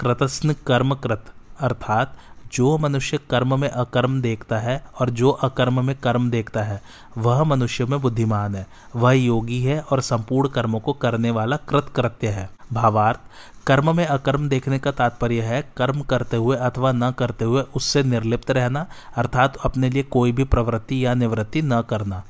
कृतस्न 0.01 0.53
कर्म 0.67 0.95
कृत 0.95 1.25
अर्थात 1.61 2.17
जो 2.57 2.77
मनुष्य 2.79 3.19
कर्म 3.31 3.59
में 3.61 3.69
अकर्म 3.69 4.21
देखता 4.21 4.59
है 4.59 4.83
और 5.01 5.11
जो 5.11 5.31
अकर्म 5.31 5.85
में 5.85 5.95
कर्म 5.97 6.31
देखता 6.31 6.63
है, 6.63 6.81
वह 7.19 7.43
मनुष्य 7.45 7.85
में 7.85 8.01
बुद्धिमान 8.01 8.55
है। 8.55 8.67
वह 8.97 9.13
योगी 9.13 9.61
है 9.63 9.81
और 9.81 10.01
संपूर्ण 10.01 10.49
कर्मों 10.49 10.81
को 10.81 10.93
करने 10.93 11.31
वाला 11.31 11.57
कृत 11.69 11.89
कृत्य 11.97 12.29
है। 12.29 12.49
भावार्थ, 12.73 13.19
कर्म 13.67 13.97
में 13.97 14.05
अकर्म 14.07 14.49
देखने 14.49 14.79
का 14.79 14.91
तात्पर्य 14.93 15.41
है 15.41 15.63
कर्म 15.77 16.01
करते 16.01 16.37
हुए 16.37 16.57
अथवा 16.57 16.93
न 16.93 17.11
करते 17.11 17.45
हुए 17.45 17.63
उससे 17.77 18.03
निर्लिप्त 18.03 18.51
रहना, 18.51 18.87
अर्थात 19.17 19.57
अपने 19.57 19.91
लिए 19.91 20.03
कोई 20.03 20.33
भी 20.33 20.45
प्रवृत्ति 20.45 21.05
या 21.07 21.15
निवृत्ति 21.15 21.63
न 21.63 21.81
करना। 21.83 22.23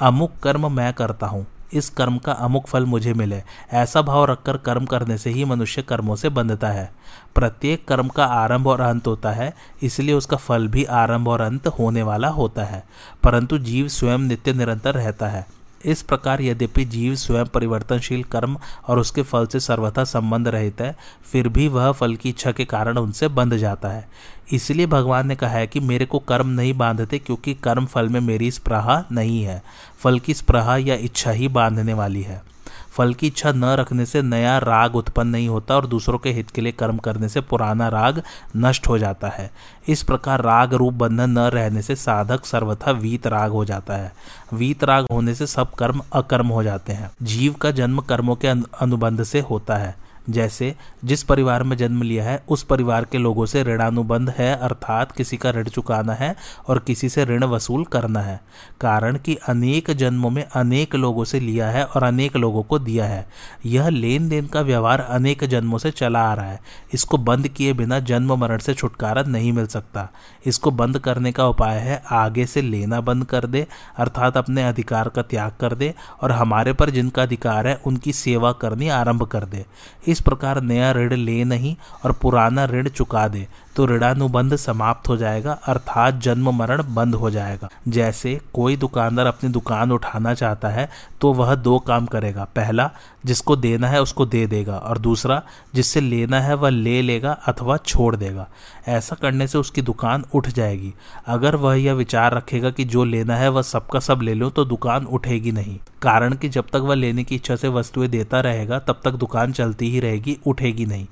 अमुक 0.00 0.38
कर्म 0.42 0.72
मैं 0.72 0.92
करता 0.92 1.26
हूँ 1.26 1.46
इस 1.72 1.90
कर्म 1.90 2.18
का 2.18 2.32
अमुक 2.32 2.66
फल 2.66 2.86
मुझे 2.86 3.14
मिले। 3.14 3.42
ऐसा 3.72 4.02
भाव 4.02 4.24
रखकर 4.24 4.56
कर्म 4.56 4.84
करने 4.84 5.18
से 5.18 5.30
ही 5.30 5.44
मनुष्य 5.44 5.82
कर्मों 5.82 6.16
से 6.16 6.28
बंधता 6.28 6.68
है। 6.68 6.92
प्रत्येक 7.34 7.88
कर्म 7.88 8.08
का 8.08 8.24
आरंभ 8.24 8.66
और 8.66 8.80
अंत 8.80 9.06
होता 9.06 9.30
है, 9.30 9.54
इसलिए 9.82 10.14
उसका 10.14 10.36
फल 10.36 10.68
भी 10.68 10.84
आरंभ 10.84 11.28
और 11.28 11.40
अंत 11.40 11.66
होने 11.66 12.02
वाला 12.02 12.28
होता 12.28 12.64
है। 12.64 12.84
परंतु 13.22 13.58
जीव 13.58 13.88
स्वयं 13.88 14.18
नित्य 14.18 14.52
निरंतर 14.52 14.94
रहता 14.94 15.28
है। 15.28 15.63
इस 15.84 16.02
प्रकार 16.02 16.42
यद्यपि 16.42 16.84
जीव 16.84 17.14
स्वयं 17.14 17.46
परिवर्तनशील, 17.46 18.22
कर्म 18.22 18.56
और 18.88 18.98
उसके 18.98 19.22
फल 19.22 19.46
से 19.46 19.60
सर्वथा 19.60 20.04
संबंध 20.04 20.48
रहित 20.48 20.80
है, 20.80 20.94
फिर 21.32 21.48
भी 21.48 21.68
वह 21.68 21.90
फल 21.92 22.16
की 22.16 22.28
इच्छा 22.28 22.52
के 22.52 22.64
कारण 22.64 22.98
उनसे 22.98 23.28
बंध 23.28 23.56
जाता 23.56 23.88
है। 23.88 24.08
इसलिए 24.52 24.86
भगवान 24.86 25.26
ने 25.26 25.36
कहा 25.36 25.50
है 25.50 25.66
कि 25.66 25.80
मेरे 25.80 26.06
को 26.06 26.18
कर्म 26.18 26.48
नहीं 26.48 26.72
बांधते 26.74 27.18
क्योंकि 27.18 27.54
कर्म 27.54 27.86
फल 27.86 28.08
में 28.08 28.20
मेरी 28.20 28.50
स्प्रहा 28.50 29.04
नहीं 29.12 29.42
है, 29.42 29.62
फल 29.98 30.18
की 30.18 30.34
स्प्रहा 30.34 30.76
या 30.76 30.94
इच्छा 30.94 31.30
ही 31.30 31.48
बांधने 31.48 31.94
वाली 31.94 32.22
है। 32.22 32.53
फल 32.96 33.14
की 33.14 33.26
इच्छा 33.26 33.52
न 33.52 33.64
रखने 33.64 34.06
से 34.06 34.22
नया 34.22 34.58
राग 34.58 34.96
उत्पन्न 34.96 35.28
नहीं 35.28 35.48
होता 35.48 35.76
और 35.76 35.86
दूसरों 35.86 36.18
के 36.18 36.30
हित 36.30 36.50
के 36.50 36.60
लिए 36.60 36.72
कर्म 36.72 36.98
करने 36.98 37.28
से 37.28 37.40
पुराना 37.40 37.88
राग 37.88 38.22
नष्ट 38.56 38.88
हो 38.88 38.98
जाता 38.98 39.28
है। 39.28 39.50
इस 39.88 40.02
प्रकार 40.02 40.42
राग 40.42 40.74
रूप 40.74 40.94
बंधन 40.94 41.30
न 41.30 41.38
रहने 41.38 41.82
से 41.82 41.96
साधक 41.96 42.44
सर्वथा 42.44 42.90
वीत 42.90 43.26
राग 43.26 43.50
हो 43.50 43.64
जाता 43.64 43.94
है। 43.94 44.12
वीत 44.52 44.84
राग 44.84 45.06
होने 45.12 45.34
से 45.34 45.46
सब 45.46 45.70
कर्म 45.70 46.02
अकर्म 46.12 46.46
हो 46.46 46.62
जाते 46.62 46.92
हैं। 46.92 47.10
जीव 47.22 47.52
का 47.52 47.70
जन्म 47.70 48.00
कर्मों 48.00 48.36
के 48.36 48.48
अनुबंध 48.48 49.22
से 49.22 49.40
होता 49.40 49.76
है। 49.76 50.03
जैसे 50.30 50.74
जिस 51.04 51.22
परिवार 51.22 51.62
में 51.62 51.76
जन्म 51.76 52.02
लिया 52.02 52.24
है, 52.24 52.44
उस 52.48 52.62
परिवार 52.62 53.04
के 53.04 53.18
लोगों 53.18 53.46
से 53.46 53.62
ऋणानुबंध 53.62 54.30
है, 54.30 54.56
अर्थात 54.56 55.12
किसी 55.12 55.36
का 55.36 55.50
ऋण 55.50 55.64
चुकाना 55.64 56.12
है 56.12 56.36
और 56.68 56.78
किसी 56.78 57.08
से 57.08 57.24
ऋण 57.24 57.44
वसूल 57.44 57.84
करना 57.84 58.20
है। 58.20 58.40
कारण 58.80 59.18
कि 59.18 59.34
अनेक 59.34 59.90
जन्मों 59.90 60.30
में 60.30 60.44
अनेक 60.44 60.94
लोगों 60.94 61.24
से 61.24 61.40
लिया 61.40 61.70
है 61.70 61.84
और 61.84 62.02
अनेक 62.02 62.36
लोगों 62.36 62.62
को 62.62 62.78
दिया 62.78 63.04
है। 63.04 63.26
यह 63.66 63.88
लेन 63.88 64.28
देन 64.28 64.46
का 64.46 64.60
व्यवहार 64.60 65.00
अनेक 65.00 65.44
जन्मों 65.44 65.78
से 65.78 65.90
चला 65.90 66.30
आ 66.30 66.34
रहा 66.34 66.46
है। 66.46 66.60
इसको 66.94 67.18
बंद 67.18 67.48
किए 67.48 67.72
बिना 67.72 68.00
जन्म 68.00 68.34
मरण 68.34 68.58
से 68.58 68.74
छुटकारा 68.74 69.22
नहीं 69.22 69.52
मिल 69.52 69.66
सकता। 69.66 70.08
इसको 70.46 70.70
बंद 70.70 70.98
करने 70.98 71.32
का 71.32 71.46
उपाय 71.46 71.78
है, 71.78 72.02
आगे 72.10 72.46
से 72.46 72.62
लेना 72.62 73.00
बंद 73.00 73.24
कर 73.24 73.46
दे, 73.46 73.66
अर्थात 73.96 74.36
अपने 74.36 74.62
अधिकार 74.62 75.08
का 75.08 75.22
त्याग 75.22 75.52
कर 75.60 75.74
दे 75.74 75.94
और 76.22 76.32
हमारे 76.32 76.72
पर 76.72 76.90
जिनका 76.90 77.22
अधिकार 77.22 77.66
है, 77.66 77.80
उनकी 77.86 78.12
सेवा 78.12 78.52
करनी 78.52 78.88
आरंभ 78.88 79.22
कर 79.22 79.44
दे। 79.44 79.66
इस 80.14 80.20
प्रकार 80.20 80.60
नया 80.62 80.92
ऋण 80.92 81.14
ले 81.14 81.42
नहीं 81.44 81.74
और 82.04 82.12
पुराना 82.12 82.64
ऋण 82.66 82.88
चुका 82.90 83.26
दे 83.28 83.46
तो 83.76 83.86
ऋणानुबंध 83.86 84.54
समाप्त 84.56 85.08
हो 85.08 85.16
जाएगा, 85.16 85.52
अर्थात 85.52 86.18
जन्म 86.22 86.50
मरण 86.50 86.82
बंद 86.94 87.14
हो 87.14 87.30
जाएगा। 87.30 87.68
जैसे 87.88 88.38
कोई 88.54 88.76
दुकानदार 88.76 89.26
अपनी 89.26 89.50
दुकान 89.50 89.92
उठाना 89.92 90.34
चाहता 90.34 90.68
है 90.68 90.88
तो 91.20 91.32
वह 91.32 91.54
दो 91.54 91.78
काम 91.78 92.06
करेगा। 92.06 92.44
पहला, 92.56 92.90
जिसको 93.26 93.56
देना 93.56 93.88
है 93.88 94.02
उसको 94.02 94.26
दे 94.26 94.46
देगा, 94.46 94.76
और 94.76 94.98
दूसरा, 94.98 95.42
जिससे 95.74 96.00
लेना 96.00 96.40
है 96.40 96.54
वह 96.54 96.70
ले 96.70 97.00
लेगा 97.02 97.32
अथवा 97.46 97.76
छोड़ 97.76 98.14
देगा। 98.16 98.46
ऐसा 98.88 99.16
करने 99.16 99.46
से 99.46 99.58
उसकी 99.58 99.82
दुकान 99.82 100.24
उठ 100.34 100.48
जाएगी। 100.48 100.92
अगर 101.26 101.56
वह 101.56 101.74
यह 101.74 101.92
विचार 101.94 102.34
रखेगा 102.34 102.70
कि 102.70 102.84
जो 102.84 103.04
लेना 103.04 103.36
है 103.36 103.48
वह 103.48 103.62
सबका 103.64 104.00
सब 104.00 104.22
ले 104.22 104.34
लो 104.34 104.50
तो 104.50 104.64
दुकान 104.64 105.06
उठेगी 105.06 105.52
नहीं। 105.52 105.78
कारण 106.02 106.34
कि 106.34 106.48
जब 106.48 106.64
तक 106.64 106.76
वह 106.76 106.94
लेने 106.94 107.24
की 107.24 107.34
इच्छा 107.34 107.56
से 107.56 107.68
वस्तुएँ 107.70 108.08
देता 108.08 108.40
रहेगा, 108.40 108.78
तब 108.78 109.00
तक 109.04 109.12
दुकान 109.16 109.52
चलती 109.52 109.90
ही 109.90 110.00
रहेगी, 110.04 110.38
उठेगी 110.46 110.86
नहीं। 110.86 111.06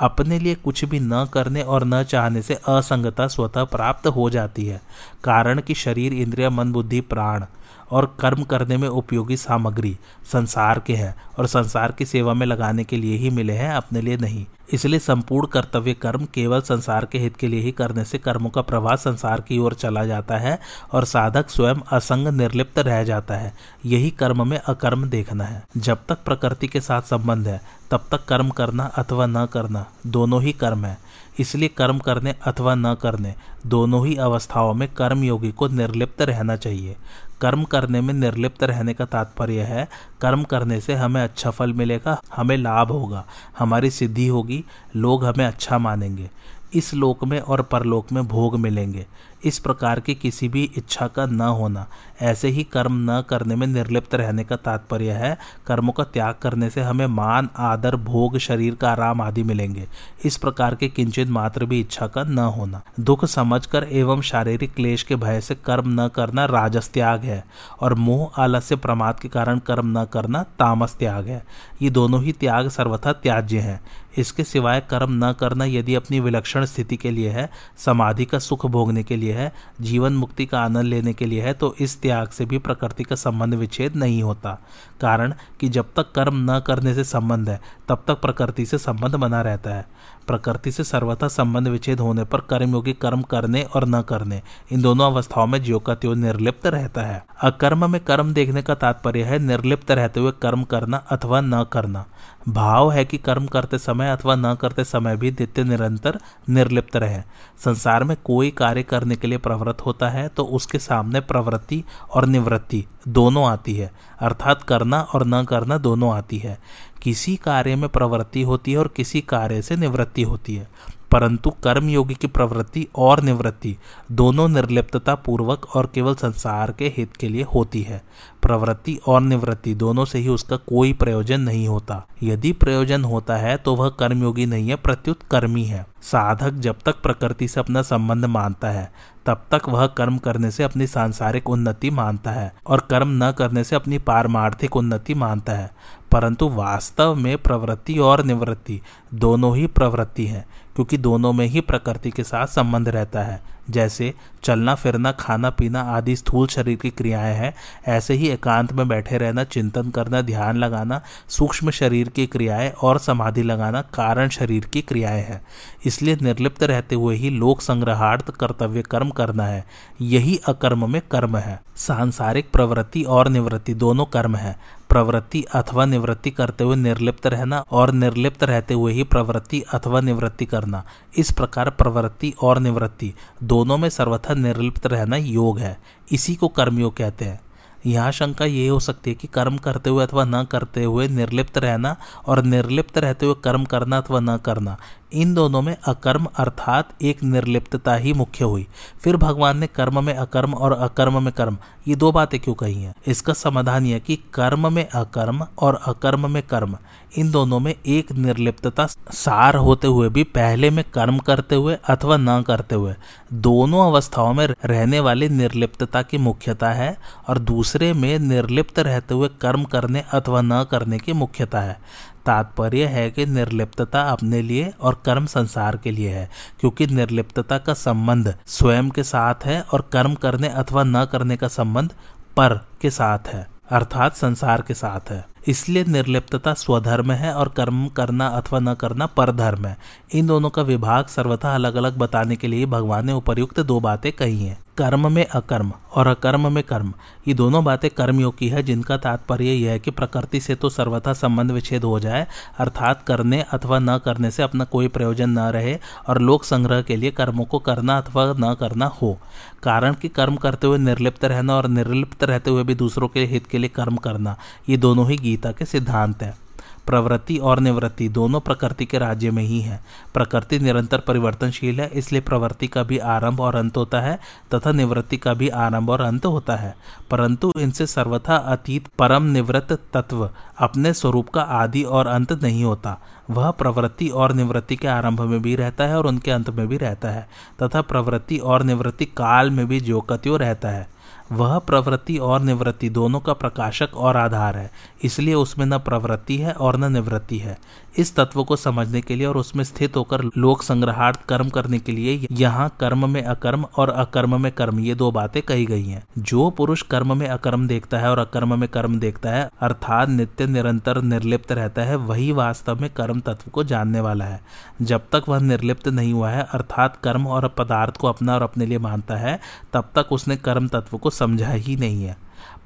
अपने 0.00 0.38
लिए 0.38 0.54
कुछ 0.54 0.84
भी 0.84 1.00
न 1.00 1.24
करने 1.34 1.62
और 1.62 1.84
न 1.84 2.02
चाहने 2.04 2.42
से 2.42 2.54
असंगता 2.68 3.26
स्वतः 3.28 3.64
प्राप्त 3.66 4.06
हो 4.06 4.30
जाती 4.30 4.66
है, 4.66 4.80
कारण 5.24 5.60
कि 5.60 5.74
शरीर, 5.74 6.12
इंद्रिय, 6.14 6.48
मन, 6.50 6.72
बुद्धि, 6.72 7.00
प्राण 7.02 7.44
और 7.90 8.16
कर्म 8.20 8.42
करने 8.44 8.76
में 8.76 8.88
उपयोगी 8.88 9.36
सामग्री 9.36 9.96
संसार 10.32 10.78
के 10.78 10.94
हैं 10.94 11.14
और 11.38 11.46
संसार 11.46 11.92
की 11.92 12.04
सेवा 12.06 12.34
में 12.34 12.46
लगाने 12.46 12.84
के 12.84 12.96
लिए 12.96 13.16
ही 13.16 13.30
मिले 13.30 13.52
हैं, 13.52 13.70
अपने 13.70 14.00
लिए 14.00 14.16
नहीं। 14.16 14.44
इसलिए 14.72 14.98
संपूर्ण 14.98 15.46
कर्तव्य 15.46 15.94
कर्म 15.94 16.24
केवल 16.24 16.60
संसार 16.60 17.04
के 17.04 17.18
हित 17.18 17.36
के 17.36 17.46
लिए 17.46 17.60
ही 17.60 17.72
करने 17.72 18.04
से 18.04 18.18
कर्मों 18.18 18.50
का 18.50 18.60
प्रवाह 18.60 18.96
संसार 18.96 19.40
की 19.40 19.58
ओर 19.58 19.74
चला 19.74 20.04
जाता 20.04 20.36
है 20.36 20.58
और 20.92 21.04
साधक 21.04 21.50
स्वयं 21.50 21.74
असंग 21.92 22.28
निर्लिप्त 22.28 22.78
रह 22.78 23.04
जाता 23.04 23.34
है। 23.34 23.54
यही 23.84 24.10
कर्म 24.10 24.48
में 24.48 24.58
अकर्म 24.58 25.08
देखना 25.08 25.44
है। 25.44 25.64
जब 25.76 25.98
तक 26.08 26.18
प्रकृति 26.24 26.68
के 26.68 26.80
साथ 26.80 27.02
संबंध 27.02 27.48
है, 27.48 27.60
तब 27.90 28.04
तक 28.10 28.24
कर्म 28.24 28.50
करना 28.50 28.84
अथवा 28.84 29.26
न 29.26 29.46
करना 29.46 29.86
दोनों 30.06 30.42
ही 30.42 30.52
कर्म 30.52 30.84
है। 30.84 30.98
इसलिए 31.40 31.68
कर्म 31.68 31.98
करने 31.98 32.34
अथवा 32.46 32.74
न 32.74 32.94
करने 32.94 33.34
दोनों 33.66 34.06
ही 34.06 34.16
अवस्थाओं 34.16 34.74
में 34.74 34.88
कर्मयोगी 34.88 35.52
को 35.52 35.68
निर्लिप्त 35.68 36.22
रहना 36.22 36.56
चाहिए। 36.56 36.96
कर्म 37.40 37.64
करने 37.64 38.00
में 38.00 38.14
निर्लिप्त 38.14 38.62
रहने 38.62 38.94
का 38.94 39.04
तात्पर्य 39.04 39.60
है। 39.60 39.88
कर्म 40.20 40.42
करने 40.42 40.80
से 40.80 40.94
हमें 40.94 41.22
अच्छा 41.22 41.50
फल 41.50 41.72
मिलेगा, 41.72 42.20
हमें 42.36 42.56
लाभ 42.56 42.90
होगा, 42.90 43.24
हमारी 43.58 43.90
सिद्धि 43.90 44.26
होगी, 44.26 44.64
लोग 44.96 45.24
हमें 45.24 45.46
अच्छा 45.46 45.78
मानेंगे। 45.78 46.30
इस 46.74 46.94
लोक 46.94 47.24
में 47.24 47.40
और 47.40 47.62
परलोक 47.62 48.12
में 48.12 48.28
भोग 48.28 48.58
मिलेंगे। 48.58 49.06
इस 49.44 49.58
प्रकार 49.58 50.00
की 50.00 50.14
किसी 50.14 50.48
भी 50.48 50.70
इच्छा 50.76 51.06
का 51.06 51.26
न 51.26 51.40
होना। 51.40 51.86
ऐसे 52.22 52.48
ही 52.48 52.64
कर्म 52.64 53.10
न 53.10 53.22
करने 53.28 53.56
में 53.56 53.66
निर्लिप्त 53.66 54.14
रहने 54.14 54.44
का 54.44 54.56
तात्पर्य 54.56 55.10
है। 55.10 55.38
कर्मों 55.66 55.92
का 55.92 56.04
त्याग 56.04 56.34
करने 56.42 56.70
से 56.70 56.80
हमें 56.80 57.06
मान, 57.06 57.48
आदर, 57.56 57.96
भोग, 57.96 58.38
शरीर 58.38 58.74
का 58.74 58.90
आराम 58.90 59.20
आदि 59.20 59.42
मिलेंगे। 59.42 59.86
इस 60.24 60.36
प्रकार 60.36 60.74
के 60.74 60.88
किंचित 60.88 61.28
मात्र 61.28 61.64
भी 61.64 61.80
इच्छा 61.80 62.06
का 62.06 62.24
न 62.24 62.38
होना। 62.38 62.82
दुख 63.00 63.24
समझकर 63.24 63.84
एवं 63.84 64.20
शारीरिक 64.20 64.74
क्लेश 64.74 65.02
के 65.02 65.16
भय 65.16 65.40
से 65.40 65.54
कर्म 65.54 66.02
न 66.02 66.08
करना 66.08 66.44
राजस 66.44 66.90
त्याग 66.94 67.20
है 67.20 67.44
और 67.80 67.94
मोह 67.94 68.42
आलस्य 68.42 68.76
प्रमाद 68.76 69.20
के 69.20 69.28
कारण 69.28 69.58
कर्म 69.58 70.00
न 70.00 70.04
करना 70.04 70.42
तामस 70.42 70.96
त्याग 70.98 71.26
है। 71.26 71.44
ये 71.82 71.90
दोनों 71.90 72.22
ही 72.22 72.32
त्याग 72.32 72.68
सर्वथा 72.68 73.12
त्याज्य 73.12 73.58
हैं। 73.58 73.80
इसके 74.18 74.44
सिवाय 74.44 74.80
कर्म 74.80 75.24
न 75.24 75.32
करना 75.32 75.64
यदि 75.64 75.94
अपनी 75.94 76.20
विलक्षण 76.20 76.64
स्थिति 76.64 76.96
के 76.96 77.10
लिए 77.10 77.30
है, 77.30 77.50
समाधि 77.78 78.24
का 78.24 78.38
सुख 78.38 78.66
भोगने 78.66 79.02
के 79.02 79.16
लिए 79.16 79.25
लिए 79.26 79.34
है, 79.34 79.52
जीवन 79.80 80.12
मुक्ति 80.12 80.46
का 80.46 80.60
आनंद 80.60 80.84
लेने 80.84 81.12
के 81.12 81.26
लिए 81.26 81.42
है 81.42 81.54
तो 81.54 81.74
इस 81.80 82.00
त्याग 82.00 82.28
से 82.28 82.46
भी 82.46 82.58
प्रकृति 82.58 83.04
का 83.04 83.16
संबंध 83.16 83.54
विच्छेद 83.54 83.96
नहीं 83.96 84.22
होता। 84.22 84.58
कारण 85.00 85.34
कि 85.60 85.68
जब 85.68 85.92
तक 85.96 86.12
कर्म 86.12 86.50
न 86.50 86.60
करने 86.60 86.94
से 86.94 87.04
संबंध 87.04 87.48
है, 87.48 87.60
तब 87.88 88.04
तक 88.06 88.20
प्रकृति 88.20 88.66
से 88.66 88.78
संबंध 88.78 89.14
बना 89.14 89.42
रहता 89.42 89.74
है। 89.74 89.86
प्रकृति 90.26 90.70
से 90.72 90.84
सर्वथा 90.84 91.28
संबंध 91.28 91.68
विच्छेद 91.68 92.00
होने 92.00 92.24
पर 92.24 92.40
कर्मयोगी 92.40 92.92
कर्म 92.92 93.22
करने 93.22 93.62
और 93.64 93.86
न 93.86 94.02
करने, 94.02 94.42
इन 94.72 94.82
दोनों 94.82 95.06
अवस्थाओं 95.06 95.46
में 95.46 95.62
ज्यो 95.64 95.78
का 95.78 95.94
त्यो 95.94 96.14
निर्लिप्त 96.16 96.66
रहता 96.66 97.02
है। 97.02 97.24
अकर्म 97.42 97.90
में 97.90 98.00
कर्म 98.00 98.32
देखने 98.34 98.62
का 98.62 98.74
तात्पर्य 98.76 99.22
है 99.22 99.38
निर्लिप्त 99.38 99.90
रहते 99.90 100.20
हुए 100.20 100.32
कर्म 100.42 100.62
करना 100.64 100.96
अथवा 101.10 101.40
न 101.40 101.64
करना। 101.72 102.04
भाव 102.48 102.90
है 102.92 103.04
कि 103.04 103.18
कर्म 103.18 103.46
करते 103.46 103.78
समय 103.78 104.10
अथवा 104.10 104.34
न 104.34 104.54
करते 104.54 104.84
समय 104.84 105.16
भी 105.16 105.30
नित्य 105.30 105.64
निरंतर 105.64 106.18
निर्लिप्त 106.48 106.96
रहे। 106.96 107.20
संसार 107.64 108.04
में 108.04 108.16
कोई 108.24 108.50
कार्य 108.50 108.82
करने 108.82 109.16
के 109.16 109.26
लिए 109.26 109.38
प्रवृत्त 109.38 109.84
होता 109.86 110.08
है 110.08 110.26
तो 110.28 110.44
उसके 110.50 110.78
सामने 110.78 111.20
प्रवृत्ति 111.22 111.82
और 112.10 112.26
निवृत्ति 112.26 112.84
दोनों 113.08 113.46
आती 113.46 113.74
है, 113.74 113.90
अर्थात 114.20 114.62
करना 114.62 115.00
और 115.04 115.26
न 115.26 115.44
करना 115.44 115.78
दोनों 115.78 116.12
आती 116.14 116.38
है। 116.38 116.58
किसी 117.06 117.36
कार्य 117.36 117.76
में 117.76 117.88
प्रवृत्ति 117.88 118.42
होती 118.42 118.72
है 118.72 118.78
और 118.78 118.88
किसी 118.88 119.20
कार्य 119.20 119.62
से 119.62 119.76
निवृत्ति 119.76 120.22
होती 120.22 120.56
है। 120.56 120.68
परंतु 121.10 121.50
कर्मयोगी 121.50 122.14
की 122.14 122.26
प्रवृत्ति 122.26 122.88
और 122.96 123.22
निवृत्ति 123.22 123.76
दोनों 124.12 124.48
निर्लिप्तता 124.48 125.14
पूर्वक 125.14 125.76
और 125.76 125.90
केवल 125.94 126.14
संसार 126.14 126.72
के 126.72 126.94
हित 126.96 127.16
के 127.16 127.28
लिए 127.28 127.42
होती 127.42 127.82
है। 127.82 128.04
प्रवृत्ति 128.42 129.00
और 129.06 129.20
निवृत्ति 129.20 129.74
दोनों 129.74 130.04
से 130.04 130.18
ही 130.18 130.28
उसका 130.28 130.56
कोई 130.56 130.92
प्रयोजन 130.92 131.40
नहीं 131.40 131.68
होता। 131.68 132.06
यदि 132.22 132.52
प्रयोजन 132.52 133.04
होता 133.04 133.36
है 133.36 133.56
तो 133.56 133.74
वह 133.74 133.88
कर्मयोगी 133.88 134.46
नहीं 134.46 134.68
है, 134.68 134.76
प्रत्युत 134.76 135.22
कर्मी 135.22 135.64
है। 135.64 135.86
साधक 136.02 136.50
जब 136.50 136.76
तक 136.84 137.02
प्रकृति 137.02 137.48
से 137.48 137.60
अपना 137.60 137.82
संबंध 137.82 138.24
मानता 138.24 138.68
है, 138.70 138.92
तब 139.26 139.44
तक 139.54 139.68
वह 139.68 139.86
कर्म 139.86 140.18
करने 140.18 140.50
से 140.50 140.62
अपनी 140.62 140.86
सांसारिक 140.86 141.50
उन्नति 141.50 141.90
मानता 141.90 142.30
है 142.30 142.54
और 142.66 142.80
कर्म 142.80 143.24
न 143.24 143.32
करने 143.32 143.64
से 143.64 143.76
अपनी 143.76 143.98
पारमार्थिक 143.98 144.76
उन्नति 144.76 145.14
मानता 145.14 145.52
है। 145.52 145.70
परंतु 146.12 146.48
वास्तव 146.48 147.14
में 147.14 147.38
प्रवृत्ति 147.38 147.98
और 147.98 148.24
निवृत्ति 148.24 148.80
दोनों 149.14 149.56
ही 149.56 149.66
प्रवृत्ति 149.66 150.26
हैं, 150.26 150.46
क्योंकि 150.74 150.98
दोनों 150.98 151.32
में 151.32 151.46
ही 151.46 151.60
प्रकृति 151.60 152.10
के 152.10 152.22
साथ 152.22 152.46
संबंध 152.46 152.88
रहता 152.88 153.22
है। 153.22 153.56
जैसे 153.70 154.14
चलना, 154.44 154.74
फिरना, 154.74 155.12
खाना, 155.12 155.50
पीना 155.50 155.80
आदि 155.80 156.16
स्थूल 156.16 156.46
शरीर 156.46 156.76
की 156.76 156.90
क्रियाएँ 156.90 157.34
हैं, 157.34 157.54
ऐसे 157.88 158.14
ही 158.14 158.28
एकांत 158.28 158.72
में 158.72 158.88
बैठे 158.88 159.18
रहना, 159.18 159.44
चिंतन 159.44 159.90
करना, 159.90 160.20
ध्यान 160.20 160.56
लगाना, 160.56 161.02
सूक्ष्म 161.28 161.70
शरीर 161.70 162.08
की 162.08 162.26
क्रियाएँ 162.26 162.70
और 162.70 162.98
समाधि 162.98 163.42
लगाना 163.42 163.82
कारण 163.82 164.28
शरीर 164.28 164.64
की 164.64 164.82
क्रियाएँ 164.82 165.22
हैं। 165.22 165.40
इसलिए 165.86 166.18
निर्लिप्त 166.22 166.62
रहते 166.62 166.94
हुए 166.94 167.16
ही 167.16 167.30
लोक 167.30 167.60
संग्रहार्थ 167.60 168.30
कर्तव्य 168.30 168.82
कर्म 168.82 169.10
करना 169.10 169.46
है, 169.46 169.64
यही 170.00 170.40
अकर्म 170.48 170.92
में 170.92 171.02
कर्म 171.10 171.36
है। 171.36 171.62
सांसारिक 171.76 172.50
प्रवृत्ति 172.52 173.02
और 173.02 173.28
निवृत्ति 173.28 173.74
दोनों 173.74 174.04
कर्म 174.04 174.36
है 174.36 174.56
प्रवृत्ति 174.88 175.42
अथवा 175.42 175.84
निवृत्ति 175.84 176.30
करते 176.30 176.64
हुए 176.64 176.76
निर्लिप्त 176.76 177.26
रहना 177.26 177.64
और 177.70 177.92
निर्लिप्त 177.92 178.44
रहते 178.44 178.74
हुए 178.74 178.92
ही 178.92 179.04
प्रवृत्ति 179.04 179.60
अथवा 179.60 180.00
निवृत्ति 180.00 180.46
करना। 180.46 180.84
इस 181.16 181.30
प्रकार 181.30 181.70
प्रवृत्ति 181.70 182.34
और 182.42 182.58
निवृत्ति 182.58 183.14
दोनों 183.42 183.78
में 183.78 183.88
सर्वथा 183.88 184.34
निर्लिप्त 184.34 184.86
रहना 184.86 185.16
योग 185.16 185.58
है। 185.58 185.78
इसी 186.12 186.34
को 186.34 186.48
कर्मयोग 186.48 186.96
कहते 186.96 187.24
हैं। 187.24 187.40
यहाँ 187.86 188.12
शंका 188.12 188.44
ये 188.44 188.68
हो 188.68 188.80
सकती 188.80 189.10
है 189.10 189.14
कि 189.14 189.28
कर्म 189.28 189.56
करते 189.56 189.90
हुए 189.90 190.06
अथवा 190.06 190.24
न 190.24 190.44
करते 190.44 190.84
हुए 190.84 191.08
निर्लिप्त 191.08 191.58
रहना 191.58 191.96
और 192.26 192.42
निर्लिप्त 192.42 192.98
रहते 192.98 193.26
हुए 193.26 193.34
कर्म 193.44 193.64
करना 193.64 193.98
अथवा 193.98 194.20
न 194.20 194.36
करना 194.36 194.76
इन 195.12 195.34
दोनों 195.34 195.62
में 195.62 195.76
अकर्म 195.84 196.26
अर्थात 196.36 196.88
एक 197.02 197.22
निर्लिप्तता 197.22 197.94
ही 197.94 198.12
मुख्य 198.12 198.44
हुई। 198.44 198.66
फिर 199.02 199.16
भगवान 199.16 199.58
ने 199.58 199.66
कर्म 199.66 200.04
में 200.04 200.14
अकर्म 200.14 200.54
और 200.54 200.72
अकर्म 200.72 201.22
में 201.22 201.32
कर्म, 201.32 201.58
ये 201.88 201.94
दो 201.94 202.12
बातें 202.12 202.40
क्यों 202.40 202.54
कही 202.54 202.82
हैं? 202.82 202.94
इसका 203.06 203.32
समाधान 203.32 203.86
यह 203.86 203.98
कि 203.98 204.16
कर्म 204.34 204.72
में 204.72 204.88
अकर्म 204.88 205.46
और 205.58 205.80
अकर्म 205.86 206.30
में 206.30 206.42
कर्म, 206.42 206.76
इन 207.18 207.30
दोनों 207.30 207.60
में 207.60 207.74
एक 207.86 208.12
निर्लिप्तता 208.12 208.86
सार 209.12 209.56
होते 209.56 209.86
हुए 209.86 210.08
भी 210.08 210.22
पहले 210.24 210.70
में 210.70 210.84
कर्म 210.84 211.18
करते 211.18 211.54
हुए 211.54 211.76
अथवा 211.88 212.16
न 212.16 212.42
करते 212.42 212.74
हुए। 212.74 212.94
दोनों 213.32 213.86
अवस्थाओं 213.86 214.34
में 214.34 214.46
रहने 214.64 215.00
वाली 215.00 215.28
निर्लिप्तता 215.28 216.02
की 216.02 216.18
मुख्यता 216.18 216.70
है 216.70 216.96
और 217.28 217.38
दूसरे 217.38 217.92
में 217.92 218.18
निर्लिप्त 218.18 218.78
रहते 218.78 219.14
हुए 219.14 219.28
कर्म 219.40 219.64
करने 219.64 220.04
अथवा 220.12 220.40
न 220.42 220.64
करने 220.70 220.98
की 220.98 221.12
मुख्यता 221.12 221.60
है। 221.60 221.78
तात्पर्य 222.26 222.86
है 222.86 223.10
कि 223.10 223.26
निर्लिप्तता 223.26 224.02
अपने 224.02 224.42
लिए 224.42 224.72
और 224.80 225.00
कर्म 225.04 225.26
संसार 225.26 225.76
के 225.76 225.90
लिए 225.90 226.10
है, 226.10 226.28
क्योंकि 226.60 226.86
निर्लिप्तता 226.86 227.58
का 227.58 227.74
संबंध 227.74 228.34
स्वयं 228.46 228.90
के 228.90 229.02
साथ 229.04 229.46
है 229.46 229.60
और 229.62 229.88
कर्म 229.92 230.14
करने 230.14 230.48
अथवा 230.48 230.84
न 230.84 231.04
करने 231.04 231.36
का 231.36 231.48
संबंध 231.48 231.92
पर 232.36 232.60
के 232.80 232.90
साथ 232.90 233.28
है, 233.28 233.46
अर्थात 233.70 234.16
संसार 234.16 234.62
के 234.62 234.74
साथ 234.74 235.10
है। 235.10 235.24
इसलिए 235.48 235.84
निर्लिप्तता 235.84 236.52
स्वधर्म 236.54 237.12
है 237.12 237.32
और 237.34 237.48
कर्म 237.48 237.86
करना 237.88 238.26
अथवा 238.28 238.58
न 238.60 238.74
करना 238.74 239.06
परधर्म 239.06 239.66
है। 239.66 239.76
इन 240.14 240.26
दोनों 240.26 240.50
का 240.50 240.62
विभाग 240.62 241.06
सर्वथा 241.06 241.54
अलग 241.54 241.74
अलग 241.74 241.96
बताने 241.98 242.36
के 242.36 242.48
लिए 242.48 242.66
भगवान 242.66 243.06
ने 243.06 243.12
उपयुक्त 243.12 243.60
दो 243.60 243.80
बातें 243.80 244.12
कही 244.12 244.44
हैं। 244.44 244.58
कर्म 244.78 245.12
में 245.12 245.24
अकर्म 245.26 245.72
और 245.92 246.06
अकर्म 246.06 246.52
में 246.52 246.62
कर्म। 246.64 246.92
ये 247.28 247.34
दोनों 247.34 247.62
बातें 247.64 247.88
कर्मयोग 247.90 248.36
की 248.38 248.48
है, 248.48 248.62
जिनका 248.62 248.96
तात्पर्य 248.96 249.52
यह 249.52 249.70
है 249.70 249.78
कि 249.78 249.90
प्रकृति 249.90 250.40
से 250.40 250.54
तो 250.54 250.68
सर्वथा 250.68 251.12
संबंध 251.12 251.50
विच्छेद 251.50 251.84
हो 251.84 251.98
जाए, 252.00 252.26
अर्थात 252.58 253.02
करने 253.02 253.40
अथवा 253.42 253.78
न 253.78 253.98
करने 253.98 254.30
से 254.30 254.42
अपना 254.42 254.64
कोई 254.64 254.88
प्रयोजन 254.88 255.30
न 255.30 255.48
रहे 255.50 255.78
और 256.08 256.20
लोक 256.20 256.44
संग्रह 256.44 256.82
के 256.82 256.96
लिए 256.96 257.10
कर्मों 257.10 257.44
को 257.44 257.58
करना 257.58 257.98
अथवा 257.98 258.32
न 258.38 258.54
करना 258.54 258.86
हो। 259.02 259.18
कारण 259.62 259.94
कि 259.94 260.08
कर्म 260.08 260.36
करते 260.36 260.66
हुए 260.66 260.78
निर्लिप्त 260.78 261.24
रहना 261.24 261.56
और 261.56 261.68
निर्लिप्त 261.68 262.24
रहते 262.24 262.50
हुए 262.50 262.64
भी 262.64 262.74
दूसरों 262.74 263.08
के 263.08 263.24
हित 263.24 263.46
के 263.46 263.58
लिए 263.58 263.68
कर्म 263.68 263.96
करना, 263.98 264.36
ये 264.68 264.76
दोनों 264.76 265.08
ही 265.10 265.16
गीता 265.16 265.52
के 265.52 265.64
सिद्धांत 265.64 266.22
है। 266.22 266.45
प्रवृत्ति 266.86 267.36
और 267.36 267.60
निवृत्ति 267.60 268.08
दोनों 268.08 268.40
प्रकृति 268.40 268.84
के 268.84 268.98
राज्य 268.98 269.30
में 269.30 269.42
ही 269.42 269.60
है। 269.60 269.84
प्रकृति 270.14 270.58
निरंतर 270.58 270.98
परिवर्तनशील 270.98 271.80
है, 271.80 271.90
इसलिए 271.94 272.20
प्रवृत्ति 272.20 272.66
का 272.66 272.82
भी 272.82 272.98
आरंभ 272.98 273.40
और 273.40 273.56
अंत 273.56 273.76
होता 273.76 274.00
है, 274.00 274.18
तथा 274.54 274.72
निवृत्ति 274.72 275.16
का 275.16 275.34
भी 275.34 275.48
आरंभ 275.48 275.90
और 275.90 276.00
अंत 276.00 276.26
होता 276.26 276.56
है। 276.56 276.76
परंतु 277.10 277.52
इनसे 277.60 277.86
सर्वथा 277.86 278.36
अतीत 278.36 278.86
परम 278.98 279.22
निवृत्त 279.22 279.78
तत्व 279.94 280.30
अपने 280.58 280.92
स्वरूप 280.92 281.28
का 281.28 281.40
आदि 281.40 281.82
और 281.82 282.06
अंत 282.06 282.32
नहीं 282.32 282.64
होता। 282.64 282.98
वह 283.30 283.50
प्रवृत्ति 283.50 284.08
और 284.08 284.32
निवृत्ति 284.32 284.76
के 284.76 284.88
आरंभ 284.88 285.20
में 285.20 285.42
भी 285.42 285.56
रहता 285.56 285.84
है 285.84 285.98
और 285.98 286.06
उनके 286.06 286.30
अंत 286.30 286.50
में 286.50 286.68
भी 286.68 286.76
रहता 286.76 287.08
है, 287.08 287.28
तथा 287.62 287.80
प्रवृत्ति 287.80 288.38
और 288.38 288.62
निवृत्ति 288.62 289.04
काल 289.04 289.50
में 289.50 289.68
भी 289.68 289.80
ज्योकत्यो 289.80 290.36
रहता 290.36 290.68
है। 290.68 290.95
वह 291.32 291.58
प्रवृत्ति 291.58 292.16
और 292.18 292.40
निवृत्ति 292.40 292.88
दोनों 292.90 293.20
का 293.20 293.32
प्रकाशक 293.32 293.96
और 293.96 294.16
आधार 294.16 294.56
है, 294.56 294.70
इसलिए 295.04 295.34
उसमें 295.34 295.66
न 295.66 295.78
प्रवृत्ति 295.78 296.36
है 296.36 296.52
और 296.52 296.76
न 296.76 296.92
निवृत्ति 296.92 297.38
है। 297.38 297.58
इस 297.98 298.14
तत्व 298.16 298.42
को 298.44 298.56
समझने 298.56 299.00
के 299.00 299.14
लिए 299.14 299.26
और 299.26 299.36
उसमें 299.36 299.62
स्थित 299.64 299.96
होकर 299.96 300.22
लोक 300.36 300.62
संग्रहार्थ 300.62 301.24
कर्म 301.24 301.48
करने 301.48 301.78
के 301.78 301.92
लिए 301.92 302.26
यहाँ 302.32 302.68
कर्म 302.80 303.08
में 303.10 303.22
अकर्म 303.22 303.64
और 303.76 303.90
अकर्म 303.90 304.40
में 304.42 304.50
कर्म, 304.52 304.80
ये 304.80 304.94
दो 304.94 305.10
बातें 305.10 305.40
कही 305.42 305.64
गई 305.66 305.84
हैं। 305.84 306.02
जो 306.18 306.48
पुरुष 306.50 306.82
कर्म 306.82 307.16
में 307.16 307.26
अकर्म 307.28 307.66
देखता 307.68 307.98
है 307.98 308.10
और 308.10 308.18
अकर्म 308.18 308.58
में 308.60 308.68
कर्म 308.68 308.98
देखता 309.00 309.30
है, 309.30 309.48
अर्थात 309.60 310.08
नित्य, 310.08 310.46
निरंतर, 310.46 311.02
निर्लिप्त 311.02 311.52
रहता 311.52 311.82
है, 311.82 311.96
वही 311.96 312.30
वास्तव 312.32 312.80
में 312.80 312.88
कर्म 312.90 313.20
तत्व 313.20 313.50
को 313.50 313.64
जानने 313.64 314.00
वाला 314.00 314.24
है। 314.24 314.40
जब 314.82 315.08
तक 315.12 315.24
वह 315.28 315.40
निर्लिप्त 315.40 315.88
नहीं 315.88 316.12
हुआ 316.12 316.30
है, 316.30 316.46
अर्थात 316.52 316.96
कर्म 316.96 317.26
और 317.26 317.48
पदार्थ 317.48 317.96
को 317.96 318.08
अपना 318.08 318.34
और 318.34 318.42
अपने 318.42 318.66
लिए 318.66 318.78
मानता 318.78 319.16
है, 319.16 319.38
तब 319.72 319.90
तक 319.94 320.12
उसने 320.12 320.36
कर्म 320.36 320.68
तत्व 320.68 320.96
को 320.96 321.10
समझा 321.18 321.50
ही 321.50 321.76
नहीं 321.76 322.04
है। 322.04 322.16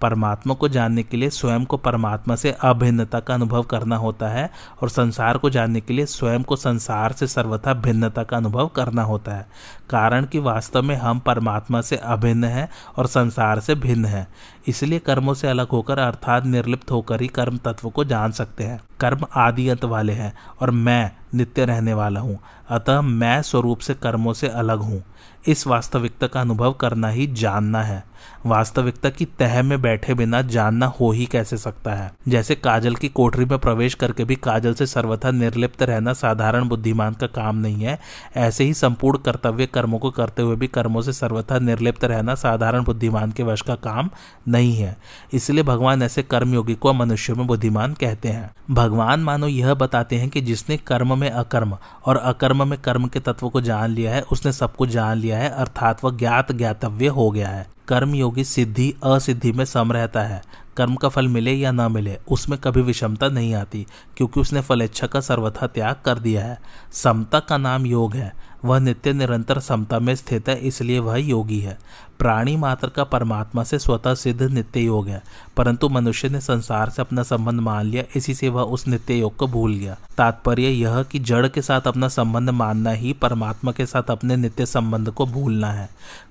परमात्मा 0.01 0.55
को 0.55 0.69
जानने 0.69 1.03
के 1.03 1.17
लिए 1.17 1.31
स्वयं 1.31 1.65
को 1.65 1.77
परमात्मा 1.77 2.35
से 2.35 2.51
अभिन्नता 2.61 3.21
का 3.21 3.35
अनुभव 3.35 3.63
करना 3.63 3.97
होता 3.97 4.29
है 4.29 4.51
और 4.83 4.89
संसार 4.89 5.39
को 5.39 5.51
जानने 5.51 5.81
के 5.81 5.95
लिए 5.95 6.07
स्वयं 6.07 6.43
को 6.43 6.57
संसार 6.57 7.13
से 7.13 7.27
सर्वथा 7.27 7.75
भिन्नता 7.75 8.23
का 8.23 8.37
अनुभव 8.37 8.67
करना 8.67 9.03
होता 9.03 9.35
है। 9.35 9.47
कारण 9.91 10.25
कि 10.25 10.39
वास्तव 10.39 10.83
में 10.83 10.97
हम 10.97 11.19
परमात्मा 11.19 11.81
से 11.81 11.97
अभिन्न 11.97 12.45
हैं 12.45 12.69
और 12.97 13.07
संसार 13.07 13.61
से 13.61 13.75
भिन्न 13.75 14.05
हैं। 14.05 14.27
इसलिए 14.69 14.99
कर्मों 14.99 15.35
से 15.35 15.49
अलग 15.49 15.69
होकर 15.69 15.99
अर्थात 15.99 16.47
निर्लिप्त 16.47 16.91
होकर 16.91 17.21
ही 17.21 17.29
कर्म 17.29 17.57
तत्व 17.57 17.91
को 17.91 18.05
जान 18.05 18.33
सकते 18.33 18.65
हैं। 18.65 18.81
कर्म 19.01 19.27
आदि 19.37 19.69
अंत 19.69 19.85
वाले 19.85 20.13
हैं 20.13 20.33
और 20.61 20.71
मैं 20.71 21.11
नित्य 21.35 21.65
रहने 21.65 21.95
वाला 21.95 22.21
हूँ। 22.21 22.39
अतः 22.71 23.01
मैं 23.01 23.43
स्वरूप 23.43 23.79
से 23.79 23.95
कर्मों 23.95 24.33
से 24.33 24.49
अलग 24.49 24.79
हूँ। 24.79 25.03
इस 25.49 25.67
वास्तविकता 25.67 26.27
का 26.27 26.41
अनुभव 26.41 26.73
करना 26.73 27.09
ही 27.09 27.27
जानना 27.27 27.83
है। 27.83 28.05
वास्तविकता 28.47 29.11
की 29.11 29.25
तह 29.25 29.63
में 29.63 29.83
बैठे 29.83 30.15
बिना 30.15 30.43
जानना 30.43 30.87
हो 30.87 31.11
ही 31.13 31.27
कैसे 31.27 31.57
सकता 31.57 31.95
है? 31.95 32.13
जैसे 32.29 32.55
काजल 32.55 32.95
की 32.95 33.09
कोठरी 33.09 33.45
में 33.45 33.59
प्रवेश 33.59 33.95
करके 33.95 34.25
भी 34.25 34.37
काजल 34.37 34.75
से 34.75 34.87
सर्वथा 34.87 35.31
निर्लिप्त 35.31 35.83
रहना 35.83 36.13
साधारण 36.13 36.69
बुद्धिमान 36.69 37.15
का 37.15 37.27
काम 37.27 37.57
नहीं 37.57 37.85
है। 37.85 37.99
ऐसे 38.37 38.65
ही 38.65 38.75
संपूर्ण 38.75 39.19
कर्तव्य 39.19 39.67
कर्मों 39.81 39.99
को 39.99 40.11
करते 40.11 40.43
हुए 40.43 40.57
भी 40.57 40.67
कर्मों 40.67 41.03
से 41.03 41.13
सर्वथा 41.13 41.59
निर्लिप्त 41.59 42.05
रहना 42.05 42.35
साधारण 42.35 42.85
बुद्धिमान 42.85 43.31
के 43.31 43.43
वश 43.43 43.61
का 43.61 43.75
काम 43.75 44.11
नहीं 44.49 44.77
है। 44.77 44.97
इसलिए 45.33 45.63
भगवान 45.63 46.03
ऐसे 46.03 46.23
कर्मयोगी 46.23 46.75
को 46.75 46.93
मनुष्यों 46.93 47.37
में 47.37 47.47
बुद्धिमान 47.47 47.93
कहते 47.93 48.29
हैं। 48.29 48.51
भगवान 48.71 49.21
मानो 49.21 49.47
यह 49.47 49.75
बताते 49.75 50.17
हैं 50.17 50.29
कि 50.29 50.41
जिसने 50.41 50.77
कर्म 50.77 51.19
में 51.19 51.31
अकर्म 51.31 51.79
और 52.07 52.17
अकर्म 52.17 52.69
में 52.69 52.81
कर्म 52.81 53.07
के 53.07 53.21
तत्व 53.21 53.49
को 53.49 53.61
जान 53.61 53.91
लिया 53.91 54.15
है, 54.15 54.23
उसने 54.23 54.53
सब 54.53 54.77
कुछ 54.77 54.89
जान 54.89 55.17
लिया 55.17 55.39
है, 55.39 55.49
अर्थात 55.49 56.05
वह 56.05 56.17
ज्ञात 56.17 56.53
ज्ञातव्य 56.53 57.07
हो 57.07 57.31
गया 57.31 57.49
है। 57.49 57.67
कर्म 57.89 58.15
योगी 58.15 58.45
सिद्धि 58.45 58.95
असिद्धि 59.05 59.53
में 59.53 59.65
सम 59.65 59.93
रहता 59.93 60.21
है। 60.21 60.43
कर्म 60.77 60.95
का 60.95 61.09
फल 61.09 61.29
मिले 61.29 61.53
या 61.53 61.73
ना 61.73 61.89
मिले, 61.89 62.19
उसमें 62.29 62.59
कभी 62.59 62.83
विषमता 62.83 63.29
नहीं 63.29 63.55
आती, 63.55 63.87
क्योंकि 64.17 64.41
उसने 64.41 64.61
फलेच्छा 64.61 65.07
का 65.07 65.21
सर्वथा 65.21 65.67
त्याग 65.67 65.97
कर 66.05 66.19
दिया 66.19 66.45
है। 66.45 66.59
समता 66.93 67.41
का 67.41 67.59
नाम 67.59 67.87
योग 67.87 68.15
है। 68.15 68.33
वह 68.65 68.79
नित्य 68.79 69.13
निरंतर 69.13 69.59
समता 69.61 69.99
में 69.99 70.15
स्थित 70.15 70.49
है, 70.49 70.57
इसलिए 70.59 70.99
वह 70.99 71.17
योगी 71.17 71.61
है। 71.61 71.79
प्राणी 72.19 72.57
मात्र 72.57 72.89
का 72.89 73.05
परमात्मा 73.05 73.63
से 73.65 73.79
स्वतः 73.79 74.15
सिद्ध 74.15 74.43
नित्य 74.43 74.81
योग 74.81 75.09
है, 75.09 75.23
परंतु 75.57 75.89
मनुष्य 75.89 76.29
ने 76.29 76.41
संसार 76.41 76.91
से 76.91 77.03
अपना 77.03 77.23
संबंध 77.23 77.61
मान 77.61 77.87
लिया, 77.87 78.05
इसी 78.17 78.35
से 78.35 78.49
वह 78.49 78.63
उस 78.63 78.87
नित्य 78.89 79.15
योग 79.15 79.37
को 79.37 79.47
भूल 79.47 79.75
गया। 79.75 79.97
तात्पर्य 80.17 80.69
यह 80.69 81.03
कि 81.03 81.19
जड़ 81.19 81.47
के 81.49 81.63
साथ 81.63 81.81
अपना 81.81 82.09
संबंध 82.09 82.51
मानना 82.51 82.91
ही 82.91 83.13
परमात्मा 83.13 83.73
के 83.73 83.87
साथ 83.87 84.11
अपने 84.11 84.37
नित्य 84.37 84.67
संबंध 84.67 85.11
को 85.11 85.27
भूलना 85.27 85.73
है। 85.73 85.89